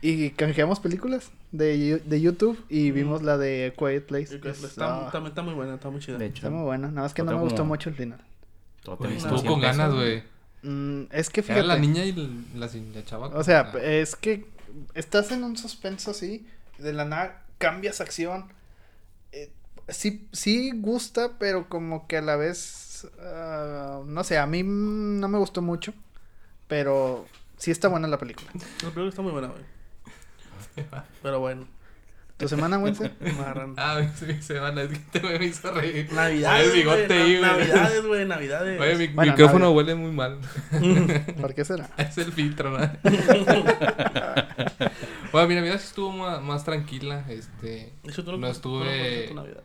[0.00, 2.94] Y canjeamos películas de, de YouTube y Ujú.
[2.96, 4.34] vimos la de Quiet Place.
[4.44, 6.18] Es- Está, también está muy buena, está muy chida.
[6.18, 8.20] De hecho, está muy buena, nada más que no me gustó mucho el final.
[8.78, 10.24] Estuvo con 100 ganas, güey.
[10.64, 11.66] Mm, es que Era fíjate.
[11.66, 13.28] la niña y el- la, la chava.
[13.28, 13.78] O sea, Ah.
[13.80, 14.46] es que
[14.94, 16.46] estás en un suspenso así,
[16.78, 18.46] de la nada cambias acción.
[19.32, 19.50] eh,
[19.88, 25.20] sí, sí gusta, pero como que a la vez, ah, no sé, a mí mm,
[25.20, 25.94] no me gustó mucho,
[26.72, 27.26] pero
[27.58, 28.48] sí está buena la película.
[28.54, 29.62] La película está muy buena, güey.
[31.22, 31.66] Pero bueno.
[32.38, 32.78] ¿Tu semana?
[33.38, 33.74] Marran.
[33.76, 36.10] Ah, mi semana, es que este güey me hizo reír.
[36.14, 37.68] Navidades, Oye, el bigote güey, ahí, na- güey.
[37.68, 38.80] Navidades, güey, navidades.
[38.80, 39.76] Oye, mi Bueno, micrófono Navidad.
[39.76, 40.38] huele muy mal.
[41.42, 41.90] ¿Por qué será?
[41.98, 42.78] Es el filtro, ¿no?
[45.30, 47.26] bueno, mi Navidad sí estuvo más, más tranquila.
[47.28, 49.62] Este, tú no estuve- tu Navidad.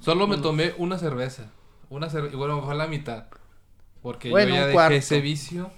[0.00, 1.52] solo me tomé una cerveza.
[1.88, 3.26] Una cerveza, y bueno, fue la mitad.
[4.02, 4.94] Porque Bueno, yo ya dejé cuarto.
[4.96, 5.70] ese vicio.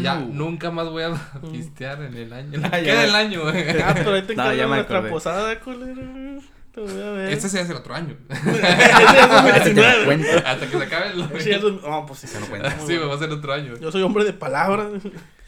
[0.00, 0.26] Ya no.
[0.26, 1.12] nunca más voy a
[1.52, 2.60] pistear en el año.
[2.64, 3.68] Ah, Queda me- el año, güey.
[3.82, 6.42] Ah, pero ahí te No, ya me nuestra posada, culero.
[6.72, 7.32] Te voy a ver.
[7.32, 8.16] Este se hace el otro año.
[8.30, 9.98] Ese es Ese te 2019.
[10.00, 10.28] lo cuento.
[10.44, 11.28] Hasta que se acabe el No,
[12.06, 12.26] pues sí.
[12.26, 12.70] Se no cuenta.
[12.80, 13.76] Sí, me va a ser otro año.
[13.76, 14.88] Yo soy hombre de palabra.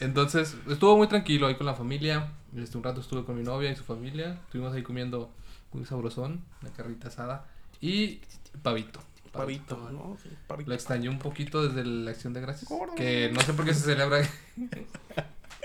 [0.01, 2.29] Entonces, estuvo muy tranquilo ahí con la familia.
[2.57, 4.39] Este, un rato estuve con mi novia y su familia.
[4.45, 5.31] Estuvimos ahí comiendo
[5.73, 7.45] muy sabrosón, una carrita asada.
[7.81, 8.21] Y
[8.63, 9.01] pavito.
[9.37, 10.17] Pavito, ¿no?
[10.23, 10.69] Sí, pavito.
[10.71, 12.71] Lo extrañé un poquito desde la acción de gracias.
[12.97, 14.21] Que no sé por qué se celebra.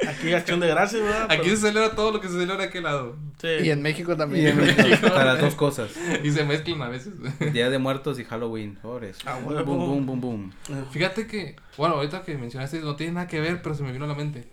[0.07, 1.25] Aquí acción de gracias, ¿verdad?
[1.29, 3.17] Aquí Pero- se celebra todo lo que se celebra aquel lado.
[3.39, 3.47] Sí.
[3.63, 4.59] Y en México Y también.
[4.59, 5.91] en- para las dos cosas.
[6.23, 7.13] Y se mezclan a veces.
[7.53, 8.79] Día de Muertos y Halloween.
[9.25, 10.53] Ah, boom, boom, boom, boom.
[10.91, 14.05] Fíjate que, bueno, ahorita que mencionaste no tiene nada que ver, pero se me vino
[14.05, 14.47] a la mente.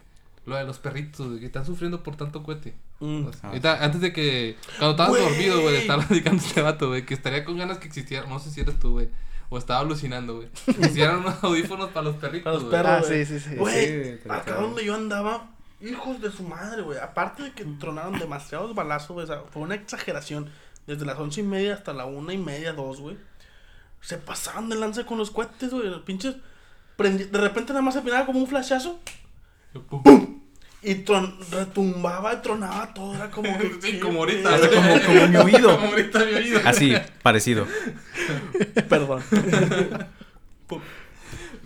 [0.49, 2.75] Lo de los perritos, güey, que están sufriendo por tanto cohete.
[3.01, 3.27] Mm.
[3.27, 3.49] O sea, Ah.
[3.49, 4.57] ahorita, antes de que.
[4.79, 5.23] Cuando estabas Güey.
[5.23, 8.27] dormido, güey, de estar platicando este vato, güey, que estaría con ganas que existiera.
[8.27, 9.09] No sé si eres tú, güey.
[9.51, 10.49] O estaba alucinando, güey.
[10.65, 12.45] Que hicieran unos audífonos para los perritos.
[12.45, 12.73] Para los güey.
[12.73, 12.93] perros.
[13.05, 13.25] Ah, güey.
[13.27, 13.57] sí, sí, sí.
[13.57, 16.99] Güey, acá donde yo andaba, hijos de su madre, güey.
[16.99, 19.25] Aparte de que tronaron demasiados balazos, güey.
[19.25, 20.51] o sea, fue una exageración.
[20.87, 23.17] Desde las once y media hasta la una y media, dos, güey.
[24.01, 25.89] Se pasaban de lanza con los cohetes, güey.
[25.89, 26.37] Los pinches.
[26.97, 28.99] prendi- De repente nada más se miraba como un flashazo.
[29.89, 30.38] Pum.
[30.91, 33.15] Y tron- retumbaba y tronaba todo.
[33.15, 33.69] Era como que.
[33.83, 34.51] Sí, ¿qué como ahorita.
[34.59, 35.77] como- como mi oído.
[35.77, 36.61] Como ahorita mi oído.
[36.65, 37.67] Así, parecido.
[38.89, 39.23] Perdón.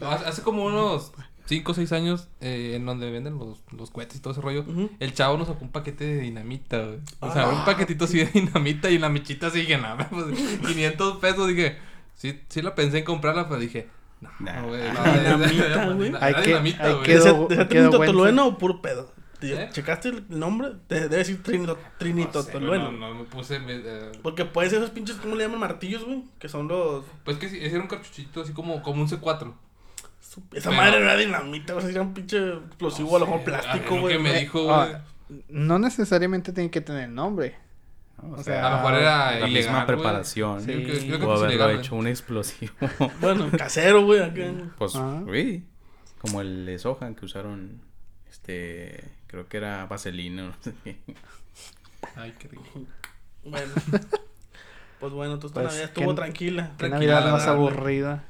[0.01, 1.13] Hace, como unos
[1.47, 4.65] 5 o 6 años, eh, en donde venden los, los cohetes y todo ese rollo,
[4.99, 6.99] el chavo nos sacó un paquete de dinamita, güey.
[7.21, 7.49] O sea, Ah.
[7.51, 10.25] un paquetito así de dinamita y la mechita así dije, nada, pues
[10.67, 11.47] 500 pesos.
[11.49, 11.79] Dije,
[12.17, 13.89] sí, sí la pensé en comprarla, pero dije,
[14.39, 14.83] no, güey.
[14.83, 16.11] Dinamita, güey.
[16.11, 16.13] Güey.
[16.43, 19.13] que- ¿De Quedó- ese quedó buen Trinitotolueno o puro pedo?
[19.41, 19.69] ¿Te- ¿Eh?
[19.73, 20.69] ¿Checaste el nombre?
[20.87, 22.93] Te- Debe decir Trinito, No sé, güey, Trinitotolueno.
[22.93, 23.59] no, no me puse.
[23.59, 25.59] me- eh, Porque puede ser esos pinches, ¿cómo le llaman?
[25.59, 26.23] Martillos, güey.
[26.39, 27.05] Que son los.
[27.25, 29.53] pues que ese era un cartuchito así como, como un C4.
[30.21, 31.91] su- Esa Pero- madre no era dinamita, güey.
[31.91, 34.17] Era un pinche explosivo, a lo mejor plástico, güey.
[34.17, 34.75] que me dijo, güey.
[34.77, 35.05] ah,
[35.49, 37.57] no necesariamente tiene que tener nombre.
[38.23, 40.61] O O sea, sea, A lo mejor era la ilegal, misma preparación.
[40.61, 42.73] Sí, creo- creo que o haberlo ilegal, hecho un explosivo.
[43.21, 44.21] Bueno, casero, güey.
[44.79, 45.23] pues, Ah.
[45.33, 45.67] sí.
[46.19, 47.81] Como el de Sohan que usaron,
[48.31, 50.97] este, creo que era vaselina, no sé qué.
[52.17, 52.65] Ay, qué rico.
[53.45, 53.73] Bueno.
[55.01, 56.71] Pues bueno, tu Pues, Navidad estuvo ¿qué- tranquila.
[56.79, 58.25] Qué Tranquila, Navidad la más aburrida.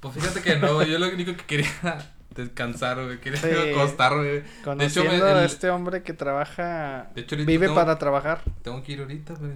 [0.00, 3.20] Pues fíjate que no, yo lo único que quería descansar, güey.
[3.20, 3.70] Quería Sí.
[3.70, 4.42] acostar, güey.
[4.76, 8.42] De hecho, a el- este hombre que trabaja, De hecho, ahorita vive tengo- para trabajar.
[8.62, 9.52] Tengo que ir ahorita, güey.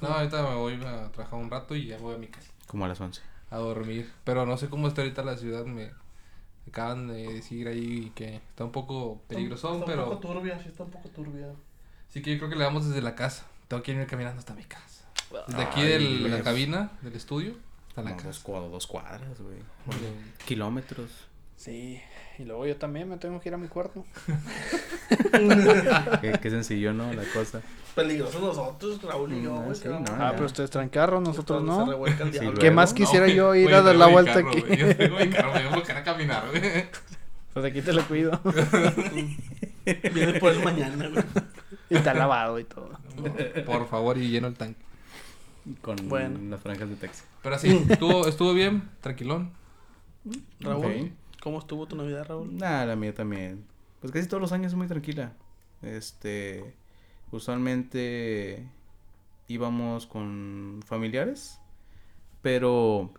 [0.00, 2.84] No, ahorita me voy a trabajar un rato y ya voy a mi casa Como
[2.84, 3.22] a las 11.
[3.50, 4.10] a dormir.
[4.24, 5.64] Pero no sé cómo está ahorita la ciudad.
[5.64, 5.90] Me
[6.68, 10.68] acaban de decir ahí que está un poco peligrosón, Está pero un poco turbia, sí,
[10.68, 11.46] está un poco turbia.
[12.08, 13.46] sí que yo creo que le damos desde la casa.
[13.68, 15.04] Tengo que irme caminando hasta mi casa.
[15.48, 15.98] Desde aquí de
[16.28, 17.54] la cabina, del estudio,
[17.88, 18.42] hasta la dos, casa.
[18.44, 19.58] cua- dos cuadras, güey.
[20.44, 21.10] Kilómetros.
[21.56, 22.00] Sí,
[22.38, 24.04] y luego yo también me tengo que ir a mi cuarto.
[26.20, 27.12] qué, qué sencillo, ¿no?
[27.12, 27.60] La cosa.
[27.94, 30.32] Peligrosos nosotros, Raúl y yo, Mm, sí, no, Ah, ya.
[30.32, 31.86] pero ustedes traen carro, nosotros no.
[32.32, 32.40] Sí.
[32.60, 34.60] ¿Qué más quisiera yo ir a dar la vuelta carro, aquí?
[34.60, 34.76] güey.
[34.78, 36.62] Yo tengo mi carro, me voy a buscar a caminar, güey.
[37.54, 38.38] Pues aquí te lo cuido.
[40.12, 41.24] Viene por el mañana, güey.
[41.88, 42.90] y está lavado y todo.
[43.64, 44.84] Por favor, y lleno el tanque.
[45.80, 46.38] Con Bueno.
[46.50, 47.24] las franjas de Texas.
[47.42, 49.52] Pero así, estuvo, estuvo bien, tranquilón.
[50.60, 51.12] Raúl.
[51.42, 52.56] ¿Cómo estuvo tu Navidad, Raúl?
[52.56, 53.64] Nah, la mía también.
[54.00, 55.32] Pues casi todos los años es muy tranquila.
[55.82, 56.74] Este,
[57.30, 58.68] usualmente
[59.48, 61.60] íbamos con familiares,
[62.42, 63.12] pero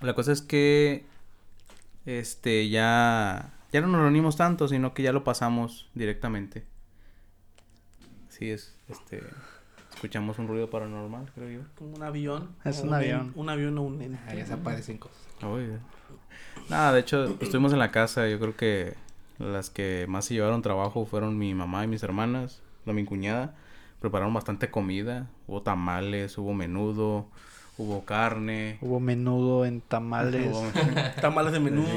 [0.00, 1.04] la cosa es que
[2.06, 6.64] este ya ya no nos reunimos tanto, sino que ya lo pasamos directamente.
[8.28, 9.22] Sí es, este
[9.94, 11.60] escuchamos un ruido paranormal, creo yo.
[11.76, 12.56] Como un avión.
[12.64, 13.32] Es un avión.
[13.34, 14.18] Un avión o un ente.
[14.26, 15.18] Ahí se aparecen cosas.
[15.42, 15.78] Uy,
[16.68, 18.28] Nada, de hecho, estuvimos en la casa.
[18.28, 18.94] Yo creo que
[19.38, 23.54] las que más se llevaron trabajo fueron mi mamá y mis hermanas, la mi cuñada.
[24.00, 25.28] Prepararon bastante comida.
[25.46, 27.26] Hubo tamales, hubo menudo,
[27.82, 28.78] hubo carne.
[28.80, 30.46] Hubo menudo en tamales.
[30.50, 30.64] Hubo,
[31.20, 31.88] Tamales de menudo,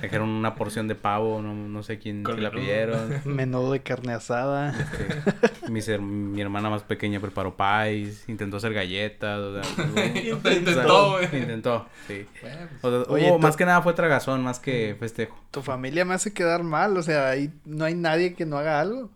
[0.00, 3.20] trajeron una porción de pavo, no, no sé quién se la pidieron.
[3.24, 4.70] menudo de carne asada.
[4.78, 10.50] Este, mis her- mi hermana más pequeña preparó pies, intentó hacer galletas, o sea, hubo-
[10.52, 11.42] Intentó, o sea, güey.
[11.42, 12.26] intentó, sí.
[12.42, 15.38] Bueno, pues, O sea, Oye, hubo- tú- más que nada fue tragazón, más que festejo.
[15.50, 18.80] Tu familia me hace quedar mal, o sea, ahí no hay nadie que no haga
[18.80, 19.10] algo.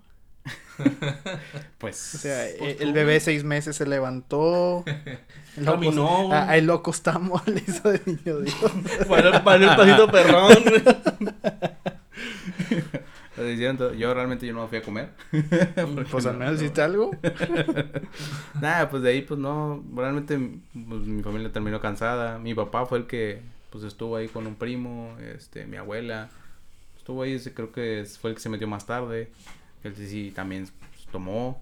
[1.79, 4.85] Pues, O sea, Pues eh, el bebé seis meses se levantó.
[5.57, 6.33] El loco- Caminó, güey.
[6.39, 8.57] Ah, el loco estamos, le hizo de niño Dios.
[9.09, 10.53] Para para el pasito perrón,
[13.37, 15.11] lo yo realmente yo no fui a comer.
[16.11, 17.13] Pues al menos hiciste algo.
[18.61, 20.39] Nada, pues de ahí pues no, realmente
[20.73, 22.39] pues, mi familia terminó cansada.
[22.39, 23.41] Mi papá fue el que
[23.71, 26.31] pues estuvo ahí con un primo, este, mi abuela.
[26.97, 29.31] Estuvo ahí, creo que fue el que se metió más tarde.
[29.85, 31.61] Él sí, sí también pues, tomó.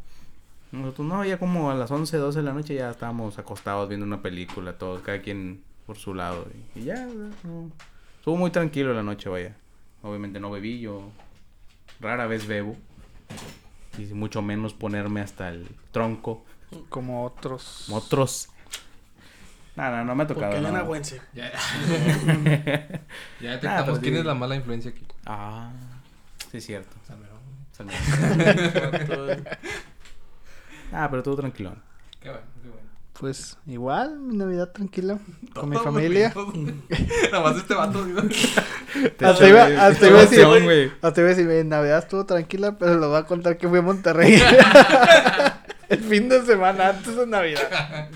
[0.70, 4.06] Nosotros no, ya como a las 11, 12 de la noche ya estábamos acostados viendo
[4.06, 6.46] una película, todos, cada quien por su lado.
[6.74, 7.06] Y, y ya,
[7.44, 7.70] no.
[8.18, 9.54] Estuvo muy tranquilo la noche, vaya.
[10.02, 11.10] Obviamente no bebí, yo
[12.00, 12.76] rara vez bebo.
[13.98, 16.44] Y mucho menos ponerme hasta el tronco.
[16.88, 17.84] Como otros.
[17.86, 18.48] Como otros.
[19.76, 20.52] No, no, no me ha tocado.
[20.52, 20.76] Porque no.
[20.76, 21.20] agüense.
[21.34, 21.50] ya,
[23.40, 24.20] ya Nah, detectamos pero quién sí.
[24.20, 25.04] es la mala influencia aquí.
[25.26, 25.70] Ah,
[26.50, 26.96] sí es cierto.
[30.94, 31.74] Ah, pero todo tranquilo.
[32.20, 32.88] Qué bueno, qué bueno.
[33.18, 35.18] Pues igual, mi Navidad tranquila.
[35.54, 36.34] Con mi familia.
[37.32, 38.04] Nada más este vato.
[38.04, 38.20] digo.
[39.20, 42.96] Hasta iba, hasta iba a decir, hasta iba a decir, "Mi Navidad estuvo tranquila, pero
[42.96, 44.38] lo voy a contar que fui a Monterrey.
[45.88, 48.10] el fin de semana antes de Navidad.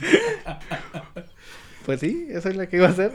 [1.87, 3.13] Pues sí, esa es la que iba a hacer.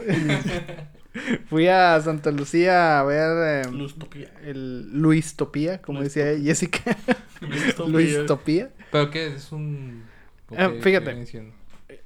[1.48, 4.32] Fui a Santa Lucía a ver eh, Lustopía.
[4.42, 6.96] el Luis Topía, como decía Jessica.
[7.86, 8.70] Luis Topía.
[8.90, 9.26] ¿Pero qué?
[9.26, 10.04] Es un...
[10.48, 11.24] ¿o Ah, fíjate.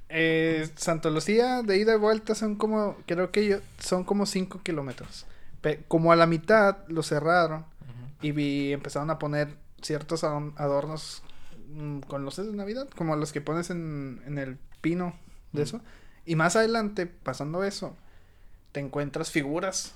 [0.09, 4.61] Eh, Santa Lucía de ida y vuelta son como, creo que yo, son como 5
[4.63, 5.25] kilómetros.
[5.61, 7.65] Pe- como a la mitad lo cerraron
[8.21, 9.49] y vi, empezaron a poner
[9.81, 11.23] ciertos adorn- adornos
[11.73, 15.13] mm, con luces de Navidad, como los que pones en, en el pino
[15.51, 15.81] de eso.
[16.25, 17.95] Y más adelante, pasando eso,
[18.71, 19.95] te encuentras figuras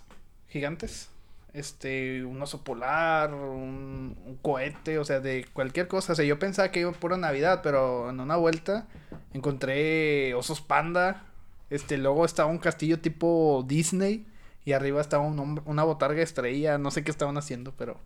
[0.49, 1.09] gigantes.
[1.53, 6.13] Este, un oso polar, un, un cohete, o sea, de cualquier cosa.
[6.13, 8.87] O sea, yo pensaba que iba pura Navidad, pero en una vuelta
[9.33, 11.25] encontré osos panda.
[11.69, 14.25] Este, luego estaba un castillo tipo Disney.
[14.63, 16.77] Y arriba estaba un hombre- una botarga estrella.
[16.77, 17.99] No sé qué estaban haciendo, pero.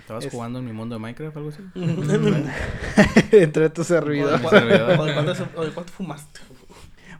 [0.00, 1.62] ¿Estabas Es- jugando en mi mundo de Minecraft o algo así?
[3.32, 4.40] entre tus ¿O de servidores.
[4.40, 4.98] cuánto- servidor.
[5.00, 6.40] o de cuánto- o de cuánto fumaste?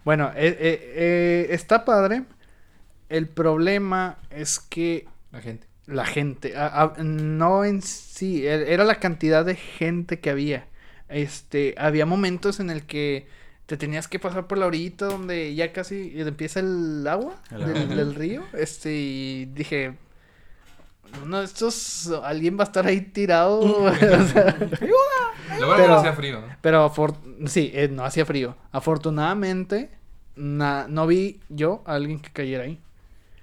[0.05, 2.24] Bueno, eh, eh, eh, está padre.
[3.12, 5.66] El problema es que La gente.
[5.86, 10.66] la gente, a- a- no en sí, e- era la cantidad de gente que había.
[11.08, 13.26] Este, había momentos en el que
[13.66, 18.14] te tenías que pasar por la orillita donde ya casi empieza el agua, El del,
[18.14, 18.42] río.
[18.54, 19.94] Este, y dije,
[21.22, 23.60] uno de estos, alguien va a estar ahí tirado.
[23.60, 24.56] o sea,
[25.60, 26.92] Lo Pero- no hacía frío, pero
[27.46, 28.56] sí, eh, no hacía frío.
[28.72, 29.90] Afortunadamente,
[30.36, 32.80] na- no vi yo a alguien que cayera ahí.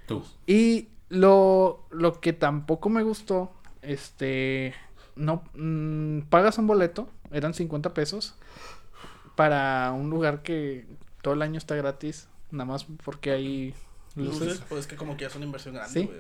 [0.10, 0.24] Tú.
[0.46, 3.52] Y lo, lo que tampoco me gustó,
[3.82, 4.74] este,
[5.16, 8.36] no, mm, pagas un boleto, eran 50 pesos,
[9.36, 10.86] para un lugar que
[11.22, 13.74] todo el año está gratis, nada más porque hay
[14.16, 14.40] luces.
[14.42, 16.12] Luces, pues es que como que ya es una inversión grande, Sí.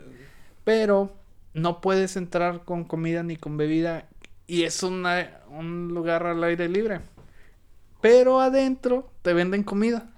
[0.63, 1.11] Pero
[1.53, 4.07] no puedes entrar con comida ni con bebida
[4.45, 7.01] y es una, un lugar al aire libre.
[8.01, 10.09] Pero adentro te venden comida.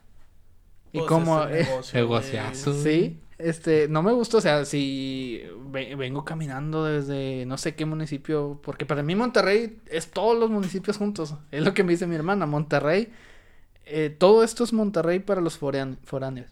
[0.93, 1.41] Y Pues como...
[1.45, 2.83] eh, negocio, Negociazo.
[2.83, 7.85] Sí, este, no me gusta, o sea, si ve- vengo caminando desde no sé qué
[7.85, 12.07] municipio, porque para mí Monterrey es todos los municipios juntos, es lo que me dice
[12.07, 13.09] mi hermana, Monterrey,
[13.85, 16.47] eh, todo esto es Monterrey para los foráneos.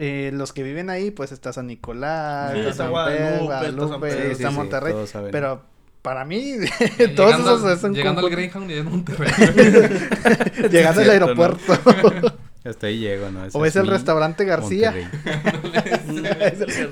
[0.00, 3.40] Eh, los que viven ahí, pues está San Nicolás, Sí, está está San Guadalupe, Pedro,
[3.40, 4.30] está San Guadalupe, Pedro.
[4.32, 4.94] está Monterrey,
[5.32, 5.62] pero
[6.02, 6.54] para mí,
[6.98, 9.30] Eh, todos llegando esos al- son Llegando al Greyhound y en Monterrey.
[10.70, 12.32] llegando al ¿no?
[12.68, 13.44] Hasta ahí llego, ¿no?
[13.44, 14.94] Ese o es el restaurante García.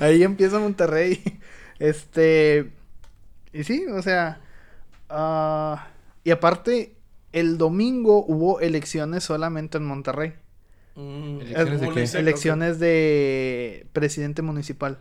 [0.01, 1.21] Ahí empieza Monterrey.
[1.79, 2.71] Este.
[3.53, 4.39] Y sí, o sea.
[5.09, 5.87] ah,
[6.23, 6.95] y aparte,
[7.31, 10.33] el domingo hubo elecciones solamente en Monterrey.
[10.95, 12.19] Mm, ¿Elecciones de qué?
[12.19, 14.97] Elecciones presidente municipal.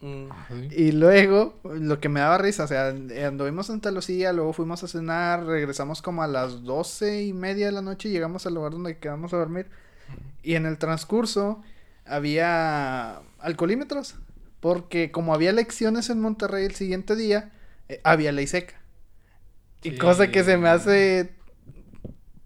[0.00, 0.28] Mm.
[0.70, 4.82] Y luego, lo que me daba risa, o sea, anduvimos en Santa Lucía, luego fuimos
[4.82, 8.54] a cenar, regresamos como a las doce y media de la noche y llegamos al
[8.54, 9.66] lugar donde quedamos a dormir.
[10.42, 11.62] Y en el transcurso
[12.06, 14.16] había alcoholímetros,
[14.60, 17.52] porque como había elecciones en Monterrey el siguiente día,
[17.88, 18.74] eh, había ley seca.
[19.82, 19.98] Y Sí.
[19.98, 21.34] cosa que se me hace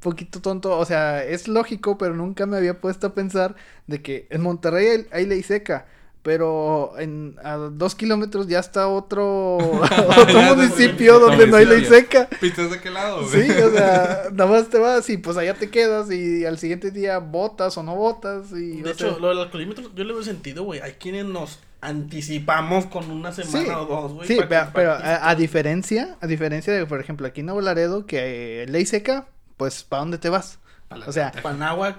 [0.00, 0.78] poquito tonto.
[0.78, 3.56] O sea, es lógico, pero nunca me había puesto a pensar
[3.86, 5.86] de que en Monterrey hay, hay ley seca.
[6.24, 9.58] Pero en, a dos kilómetros ya está otro,
[10.56, 12.30] municipio donde no hay ley seca.
[12.40, 13.28] ¿Viste de qué lado?
[13.28, 16.90] Sí, o sea, nada más te vas y pues allá te quedas y al siguiente
[16.90, 18.80] día votas o no votas y...
[18.80, 20.80] De sea, hecho, lo del alcoholímetro yo le veo sentido, güey.
[20.80, 24.26] Hay quienes nos anticipamos con una semana Sí, o dos, güey.
[24.26, 24.38] Sí,
[24.72, 28.66] pero, a, a diferencia, a diferencia de, por ejemplo, aquí en Nuevo Laredo, que eh,
[28.66, 29.26] ley seca,
[29.58, 30.58] pues, ¿para dónde te vas?
[31.06, 31.96] O sea, Panáhuac.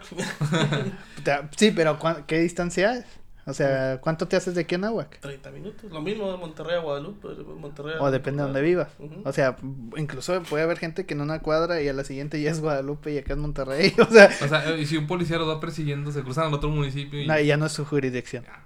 [1.58, 3.06] sí, pero ¿cuán- ¿qué distancia es?
[3.48, 5.20] O sea, ¿cuánto te haces de aquí a Nahuac?
[5.20, 5.92] 30 minutos.
[5.92, 7.28] Lo mismo de Monterrey a Guadalupe.
[7.30, 8.90] de Monterrey a- O depende de dónde vivas.
[9.24, 9.56] O sea,
[9.98, 13.14] incluso puede haber gente que en una cuadra y a la siguiente ya es Guadalupe
[13.14, 13.94] y acá es Monterrey.
[14.00, 16.70] O sea, O sea, y si un policía los va persiguiendo, se cruzan al otro
[16.70, 17.28] municipio y...
[17.28, 18.46] no, ya no es su jurisdicción.
[18.50, 18.64] Ah,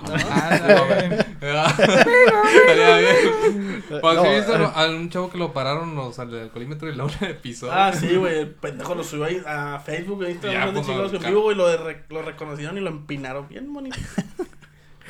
[0.00, 0.16] güey.
[1.40, 3.84] Estaría bien.
[3.90, 4.68] No, sí, viste eh.
[4.74, 7.70] a un chavo que lo pararon los, al alcoholímetro y luego le pisó.
[7.72, 8.40] Ah, sí, güey.
[8.40, 11.56] El pendejo lo subió ahí a Facebook, a Instagram, de pues, no, en vivo, güey.
[11.56, 13.48] Lo, de re- lo reconocieron y lo empinaron.
[13.48, 13.98] Bien bonito.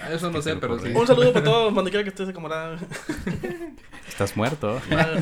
[0.02, 0.88] Ah, Eso no sé, pero sí.
[0.94, 2.78] Un saludo para todos, donde quiera que estés, camarada.
[4.10, 4.80] Estás muerto.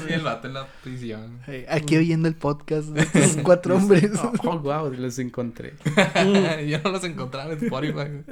[0.08, 1.40] Y el vato en la prisión.
[1.68, 4.10] Aquí oyendo el podcast de estos cuatro hombres.
[4.42, 5.74] Oh, wow, los encontré.
[6.66, 8.24] Yo no los encontraba en Spotify.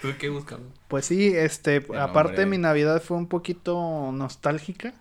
[0.00, 0.64] Tuve que buscarlo.
[0.88, 4.94] Pues sí, este, El aparte mi Navidad fue un poquito nostálgica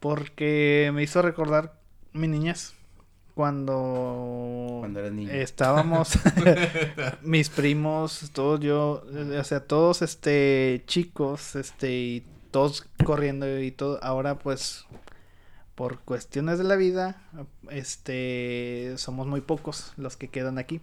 [0.00, 1.74] porque me hizo recordar
[2.14, 2.72] mi niñez
[3.34, 5.30] cuando Cuando eras niño.
[5.30, 6.18] estábamos
[7.22, 9.04] mis primos, todos yo,
[9.38, 12.26] o sea, todos este chicos, este y
[12.56, 14.02] todos corriendo y todo.
[14.02, 14.86] Ahora pues
[15.74, 17.22] por cuestiones de la vida,
[17.68, 20.80] este somos muy pocos los que quedan aquí.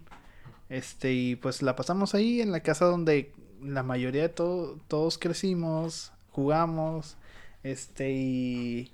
[0.68, 5.18] Este, y pues la pasamos ahí en la casa donde la mayoría de to- todos
[5.18, 7.16] crecimos, jugamos,
[7.64, 8.92] este, y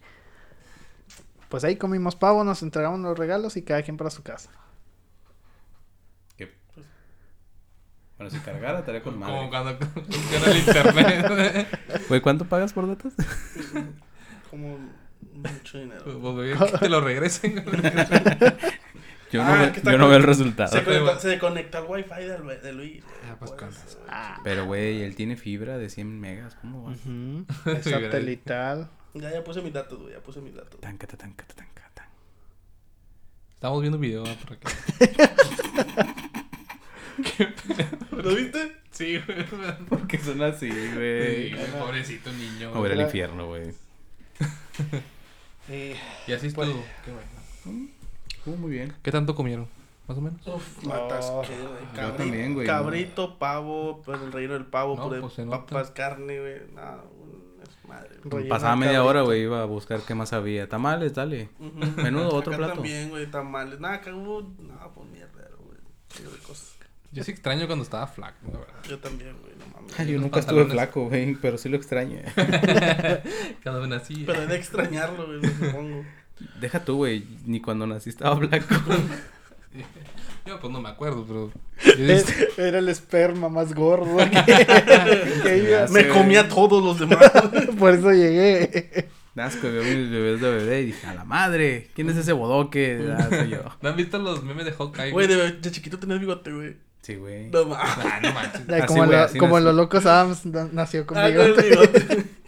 [1.50, 4.50] pues ahí comimos pavo, nos entregamos los regalos y cada quien para su casa.
[6.38, 6.50] Que-
[8.20, 9.48] Bueno, si cargara, estaría con Como madre.
[9.48, 11.68] cuando funciona el internet.
[12.06, 13.14] Güey, ¿cuánto pagas por datos?
[14.50, 14.78] Como
[15.32, 16.02] mucho dinero.
[16.04, 17.64] Pues, güey, que te lo regresen.
[19.32, 20.68] Yo Ah, no, ve- está yo no veo el resultado.
[20.70, 20.82] Se
[21.38, 23.02] conectó, se al wifi de, de Luis.
[23.30, 24.40] Ah, pues, Pues, con- güey.
[24.44, 26.56] Pero, güey, él tiene fibra de 100 megas.
[26.56, 27.72] ¿Cómo va?
[27.72, 28.90] Es satelital.
[29.14, 30.12] Ya, ya puse mis datos, güey.
[30.12, 30.78] Ya puse mis datos.
[30.80, 32.06] Tanca, ta, tanca, ta, tanca, tan.
[33.54, 34.66] Estamos viendo video ah, por aquí.
[38.12, 38.76] ¿Lo viste?
[38.90, 39.44] Sí, güey.
[39.88, 41.50] ¿Por qué son así, Sí, güey?
[41.52, 42.72] güey, Pobrecito niño.
[42.74, 43.72] O ver el Era- infierno, güey.
[45.68, 45.96] Eh,
[46.26, 46.84] Y así Pues- estuvo.
[47.04, 47.88] Qué bueno.
[48.46, 48.92] Uh, muy bien.
[49.02, 49.68] ¿Qué tanto comieron?
[50.08, 50.44] Más o menos.
[50.46, 51.42] Uf, matas Oh.
[51.44, 51.50] Yo
[51.94, 56.40] Cabrito, también, güey, Cabrito, pavo, pues el relleno del pavo, No, puré, pues, papas, carne,
[56.40, 56.54] güey.
[56.74, 57.04] Nada,
[57.62, 58.16] es madre.
[58.24, 58.30] güey.
[58.38, 59.08] Relleno Pasaba media cabrito.
[59.10, 60.68] hora, güey, iba a buscar qué más había.
[60.68, 61.50] Tamales, dale.
[61.96, 62.74] Menudo, otro Acá plato.
[62.74, 63.78] también, güey, tamales.
[63.78, 65.78] Nada, acá hubo, nada, pues mierda, güey.
[66.32, 66.76] De cosas.
[67.12, 68.74] Yo sí extraño cuando estaba flaco, la verdad.
[68.88, 69.98] Yo también, güey, no mames.
[69.98, 72.20] Ay, yo nunca estuve flaco, güey, pero sí lo extraño.
[73.64, 74.22] Cuando me nací.
[74.24, 76.04] Pero de extrañarlo, güey, supongo.
[76.60, 78.74] Deja tú, güey, ni cuando nací estaba flaco.
[80.46, 81.52] Yo pues no me acuerdo, pero.
[81.98, 84.30] Eh, dije, Era el esperma más gordo que,
[85.42, 85.86] que iba.
[85.86, 85.92] Sí.
[85.92, 87.30] Me comía a todos los demás.
[87.78, 89.08] Por eso llegué.
[89.34, 93.14] Nazco, veo mis bebés de bebé y dije, a la madre, ¿quién es ese bodoque?
[93.16, 93.62] Ah, soy yo.
[93.80, 95.12] ¿No han visto los memes de Hawkeye?
[95.12, 96.76] Güey, de, de chiquito tenías bigote, güey.
[97.02, 97.50] Sí, güey.
[97.50, 97.94] No mames.
[98.04, 98.68] Ah, no manches.
[98.70, 102.26] Así, como güey, lo- así como los locos Adams na- nació con Ah, con bigote.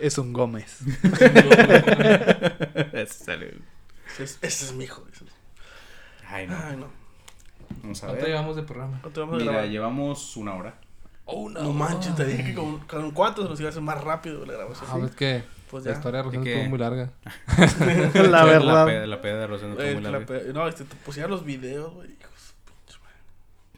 [0.00, 0.78] Es un Gómez.
[2.92, 3.48] Ese salió.
[4.12, 5.04] Ese es, ese es mi hijo.
[5.12, 5.30] ese es-
[6.28, 6.56] Ay, no.
[6.56, 6.86] Ay, no.
[7.82, 8.30] Vamos a ¿Cuánto ver.
[8.32, 8.98] llevamos de programa?
[9.00, 9.68] ¿Cuánto vamos a Mira, grabar?
[9.70, 10.74] llevamos una hora.
[11.24, 14.02] Oh, No manches, te dije que con, con cuatro se nos iba a hacer más
[14.02, 14.90] rápido la grabación.
[14.92, 15.96] Ah, ves que Pues la ya.
[15.98, 16.54] historia de Rosendo ¿Y qué?
[16.56, 17.10] estuvo muy larga.
[18.14, 18.86] La La verdad.
[18.86, 20.52] peda, la peda de Rosendo Eh, estuvo muy la larga.
[20.52, 22.08] no, este, te pusieron los videos, güey.
[22.10, 23.16] hijos de su pinche madre.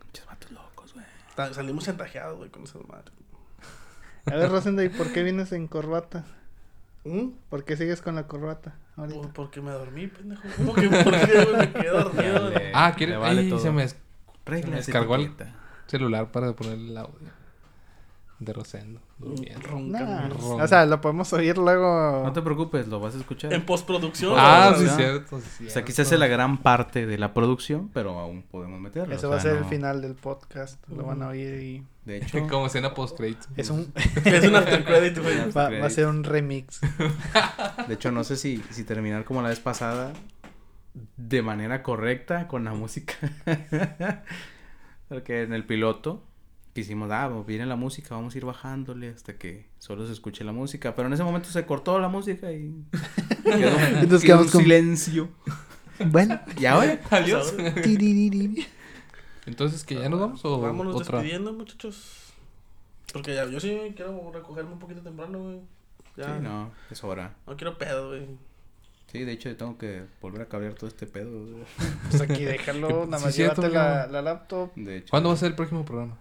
[0.03, 1.05] Pinches vatos locos, güey.
[1.05, 1.11] Ta-
[1.53, 3.13] Salimos chantajeados, güey, con esas madres.
[4.27, 6.25] A ver, Rosendo, ¿y por qué vienes en corbata?
[7.05, 7.31] ¿Mm?
[7.49, 8.75] ¿Por qué sigues con la corbata?
[8.97, 9.19] ahorita?
[9.19, 10.43] Pues porque me dormí, pendejo.
[10.57, 11.57] ¿Cómo que por qué, güey?
[11.57, 12.51] Me quedé dormido.
[12.51, 12.73] Dale.
[12.75, 13.15] Ah, ¿quieres?
[13.17, 13.59] le vale Ay, todo.
[13.59, 13.87] se me
[14.45, 15.33] Reglas, descargó el-
[15.87, 17.29] celular para poner el audio
[18.45, 19.01] de Rosendo.
[19.19, 19.69] durmiendo.
[19.69, 20.57] Roncando.
[20.57, 22.23] Nah, o sea, lo podemos oír luego.
[22.25, 23.53] No te preocupes, lo vas a escuchar.
[23.53, 24.35] En postproducción.
[24.37, 25.39] Ah, o sí, sea, cierto.
[25.41, 25.85] sí, O sea, cierto.
[25.87, 29.15] quizás es la gran parte de la producción, pero aún podemos meterlo.
[29.15, 30.83] Eso o va a ser el final del podcast.
[30.89, 31.87] Lo van a oír y.
[32.05, 33.47] De hecho, Como escena post crédito.
[33.57, 33.93] Es un.
[34.25, 35.19] Es un after credit,
[35.57, 36.81] va, va a ser un remix.
[37.89, 40.13] de hecho no sé si, si terminar como la vez pasada
[41.17, 43.15] de manera correcta con la música.
[45.09, 46.23] Porque en el piloto
[46.75, 50.45] quisimos, ah, pues, viene la música, vamos a ir bajándole hasta que solo se escuche
[50.45, 50.95] la música.
[50.95, 52.73] Pero en ese momento se cortó la música y
[53.45, 55.29] quedó, Entonces quedó un quedamos con- silencio.
[56.07, 56.41] Bueno.
[56.59, 57.01] ¿Y ahora?
[57.11, 57.55] Adiós.
[59.47, 61.19] Entonces, ¿que ya nos vamos o Vámonos otra?
[61.19, 62.33] despidiendo, muchachos.
[63.13, 65.61] Porque ya, yo sí quiero recogerme un poquito temprano, güey.
[66.17, 66.25] Ya.
[66.37, 67.35] Sí, no, es hora.
[67.47, 68.27] No quiero pedo, güey.
[69.11, 71.31] Sí, de hecho yo tengo que volver a cablear todo este pedo.
[71.31, 71.65] güey.
[72.11, 75.11] Pues aquí déjalo, nada Sí, más cierto, llévate la, la laptop De hecho.
[75.11, 76.17] ¿Cuándo va a ser el próximo programa?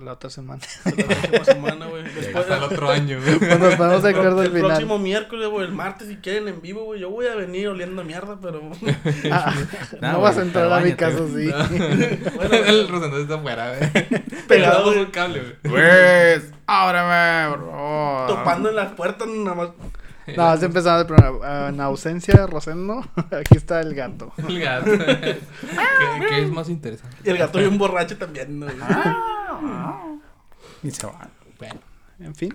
[0.00, 0.60] La otra semana.
[0.84, 2.02] La próxima semana, güey.
[2.04, 3.38] Después, Hasta el otro año, güey.
[3.38, 4.68] Cuando nos ponemos de el, acuerdo al el final.
[4.70, 7.00] próximo miércoles, güey, el martes, si quieren en vivo, güey.
[7.00, 8.62] Yo voy a venir oliendo a mierda, pero.
[9.30, 9.54] Ah,
[10.00, 12.30] No, no vas a entrar a mi casa, bañate, sí.
[12.36, 14.22] Bueno, el Rosendo está afuera, güey.
[14.48, 15.54] Pegado, un cable, güey.
[15.74, 18.26] Pues, ábreme, por favor.
[18.28, 19.68] topando en las puertas, nada más.
[20.36, 21.38] No, has empezado el programa.
[21.42, 24.32] Ah, En ausencia, Rosendo, aquí está el gato.
[24.48, 24.90] El gato.
[24.92, 25.36] ¿Qué,
[26.28, 27.16] qué es más interesante?
[27.24, 28.66] Y el gato y un borracho también, ¿no?
[30.82, 31.28] Y se va.
[31.58, 31.80] Bueno.
[32.20, 32.54] En fin,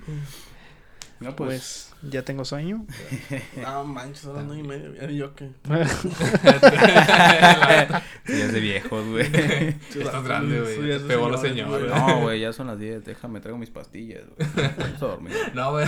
[1.20, 1.89] No, pues.
[1.99, 2.86] pues ya tengo sueño.
[3.62, 5.10] No manches, son las nueve y media.
[5.12, 5.49] ¿Y yo qué?
[8.26, 9.26] Sí, es de viejos, güey.
[9.95, 10.76] Estás grande, güey.
[10.78, 11.99] Te pegó la señor, señora.
[12.08, 13.05] No, güey, ya son las 10.
[13.05, 14.49] Déjame, traigo mis pastillas, güey.
[14.78, 15.34] Vamos a dormir.
[15.53, 15.88] No, güey.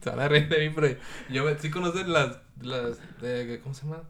[0.00, 0.96] Se van a reír de mí, pero
[1.30, 4.02] yo sí conocen las, las, de, ¿cómo se llama?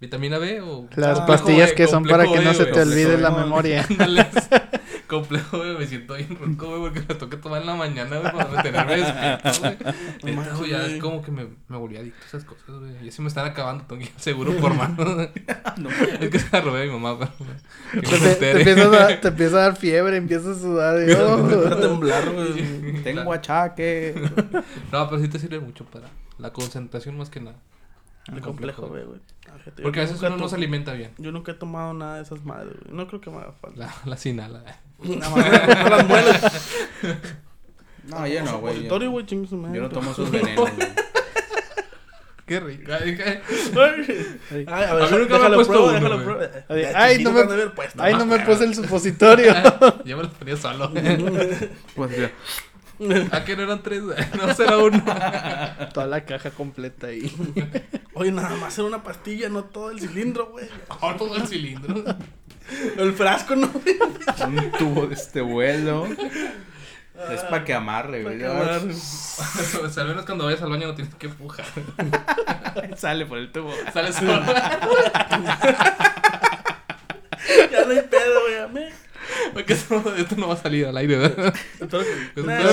[0.00, 0.88] ¿Vitamina B o?
[0.96, 3.86] Las Ah, pastillas complejo, que son para que no se te olvide la memoria.
[5.10, 8.32] Complejo, güey, me siento bien ronco, güey, porque me toca tomar en la mañana, güey,
[8.32, 9.70] para mantenerme despierto, güey.
[10.22, 13.04] Neta, manches, güey, ya es como que me, me volví adicto a esas cosas, güey.
[13.04, 14.96] Y así me están acabando, tengo seguro por mano.
[16.20, 18.02] Es que se la robé a mi mamá, pero...
[18.02, 18.58] que Te, te- te entere.
[18.60, 21.08] empieza a dar, te empieza a dar fiebre, empiezas a sudar.
[21.08, 21.38] y, oh.
[21.38, 23.02] Empieza a temblar, güey.
[23.02, 24.14] Tengo achaque.
[24.92, 26.06] No, pero sí te sirve mucho para
[26.38, 27.56] la concentración más que nada.
[28.28, 29.20] El complejo, güey, güey.
[29.48, 31.12] Ah, fíjate, Porque a veces uno no se alimenta bien.
[31.18, 32.94] Yo nunca he tomado nada de esas madres, güey.
[32.94, 33.78] No creo que me haga falta.
[33.78, 34.62] La, la sinala.
[35.02, 36.70] Nada más compro las muelas.
[38.04, 38.84] No, yo no, güey.
[38.88, 40.88] Yo, yo no tomo esos venenos, güey.
[42.50, 42.90] Qué rico.
[42.92, 46.48] Ay, Ay, a A ver, mí nunca me déjalo puesto prueba, uno, déjalo prueba.
[46.96, 47.42] Ay, no me-.
[47.98, 49.54] Ay, no me puse el supositorio.
[50.04, 50.90] Yo me lo ponía solo.
[51.94, 52.32] Pues, ya.
[53.32, 54.02] ¿A qué no eran tres?
[54.36, 55.02] No, será uno.
[55.92, 57.32] Toda la caja completa ahí.
[58.14, 60.66] Oye, nada más era una pastilla, no todo el cilindro, güey.
[61.00, 62.04] Oh, todo el cilindro.
[62.96, 63.70] El frasco, no.
[64.46, 66.06] Un tubo de este vuelo.
[67.30, 68.38] Es para que amarre, güey.
[68.38, 68.44] que
[68.94, 71.66] sea, al menos cuando vayas al baño no tienes que empujar.
[72.96, 73.72] Sale por el tubo.
[73.92, 74.42] Sales solo.
[77.70, 78.40] Ya no hay pedo,
[78.72, 78.90] güey.
[79.54, 81.54] Porque esto, esto no va a salir al aire, ¿verdad?
[81.80, 82.02] Espero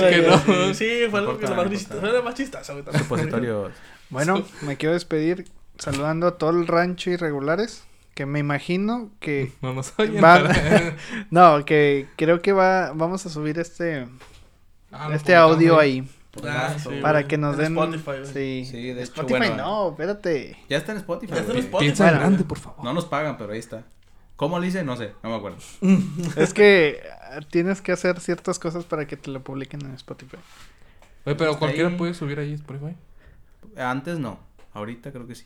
[0.09, 0.73] que, no.
[0.73, 1.95] Sí, fue algo que lo más no chistoso.
[1.95, 1.99] importa.
[1.99, 2.83] Fue lo más chistoso, güey.
[2.85, 3.03] también.
[3.03, 3.71] Supositorio.
[4.09, 5.45] Bueno, me quiero despedir
[5.77, 7.83] saludando a todo el rancho irregulares.
[8.15, 9.51] Que me imagino que.
[9.61, 10.23] No nos oyen.
[10.23, 10.95] Va- para-
[11.29, 14.07] No, que creo que va, vamos a subir este,
[14.91, 16.07] Ah, este publicamos audio ahí.
[16.43, 17.27] Ah, sí, Para güey.
[17.27, 17.93] que nos En den.
[17.95, 18.65] Spotify, sí.
[18.69, 19.55] Sí, de hecho, Spotify bueno.
[19.57, 20.55] no, espérate.
[20.69, 21.33] Ya está en Spotify.
[21.33, 21.57] Ya está en.
[21.59, 21.85] Spotify.
[21.85, 22.19] Piensa Bueno.
[22.19, 22.83] grande, por favor.
[22.85, 23.83] No nos pagan, pero ahí está.
[24.37, 24.83] ¿Cómo lo hice?
[24.83, 25.57] No sé, no me acuerdo.
[26.37, 27.01] Es que
[27.51, 30.37] tienes que hacer ciertas cosas para que te lo publiquen en Spotify.
[31.25, 31.95] Oye, pero Está cualquiera ahí.
[31.97, 32.95] puede subir ahí Spotify.
[33.75, 34.39] Antes no,
[34.73, 35.45] ahorita creo que sí.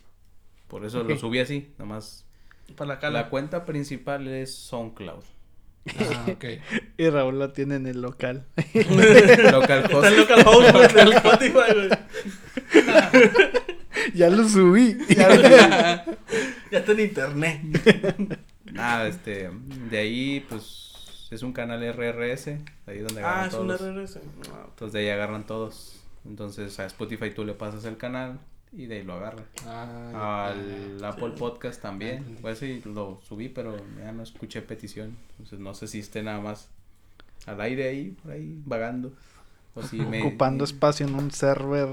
[0.68, 2.24] Por eso lo subí así, nomás.
[2.76, 3.22] Para la cala.
[3.22, 5.24] La cuenta principal es SoundCloud.
[5.98, 6.44] Ah, ok.
[6.96, 8.46] Y Raúl lo tiene en el local.
[8.74, 10.06] Local Está host.
[10.06, 11.88] en local host, en Spotify, güey.
[14.14, 14.96] ya lo subí.
[15.08, 17.60] Ya está en internet.
[18.82, 19.50] Nada, este,
[19.90, 22.48] de ahí pues es un canal RRS,
[22.86, 23.80] ahí donde agarran Ah, es un todos.
[23.80, 24.20] RRS.
[24.52, 26.00] Ah, Entonces de ahí agarran todos.
[26.24, 28.38] Entonces a Spotify tú le pasas el canal
[28.72, 29.44] y de ahí lo agarran.
[29.66, 31.38] Ah, Al Apple Sí.
[31.38, 32.38] Podcast también.
[32.40, 35.16] Pues sí, lo subí, pero ya no escuché petición.
[35.32, 36.68] Entonces no sé si esté nada más
[37.46, 39.12] al aire ahí, por ahí, vagando.
[39.74, 40.20] O si me...
[40.20, 41.88] Ocupando espacio en un server.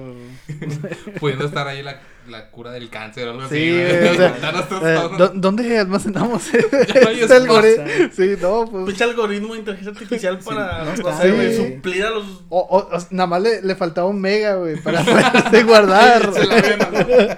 [1.22, 3.56] Pudiendo estar ahí la, la cura del cáncer o algo así.
[3.56, 3.88] Sí, güey.
[4.00, 4.36] güey, o sea,
[4.84, 5.18] Eh, tonos.
[5.18, 6.44] ¿dó- ¿Dónde almacenamos
[7.08, 7.86] hay este algoritmo?
[8.12, 8.86] Sí, no, pues.
[8.86, 11.74] Pinche algoritmo de inteligencia artificial para, no no está, sé, güey, güey.
[11.76, 12.26] suplir a los...
[12.50, 16.34] O, o- o- nada más le, le faltaba un mega, güey, para poderse guardar.
[16.34, 17.38] Se la ven,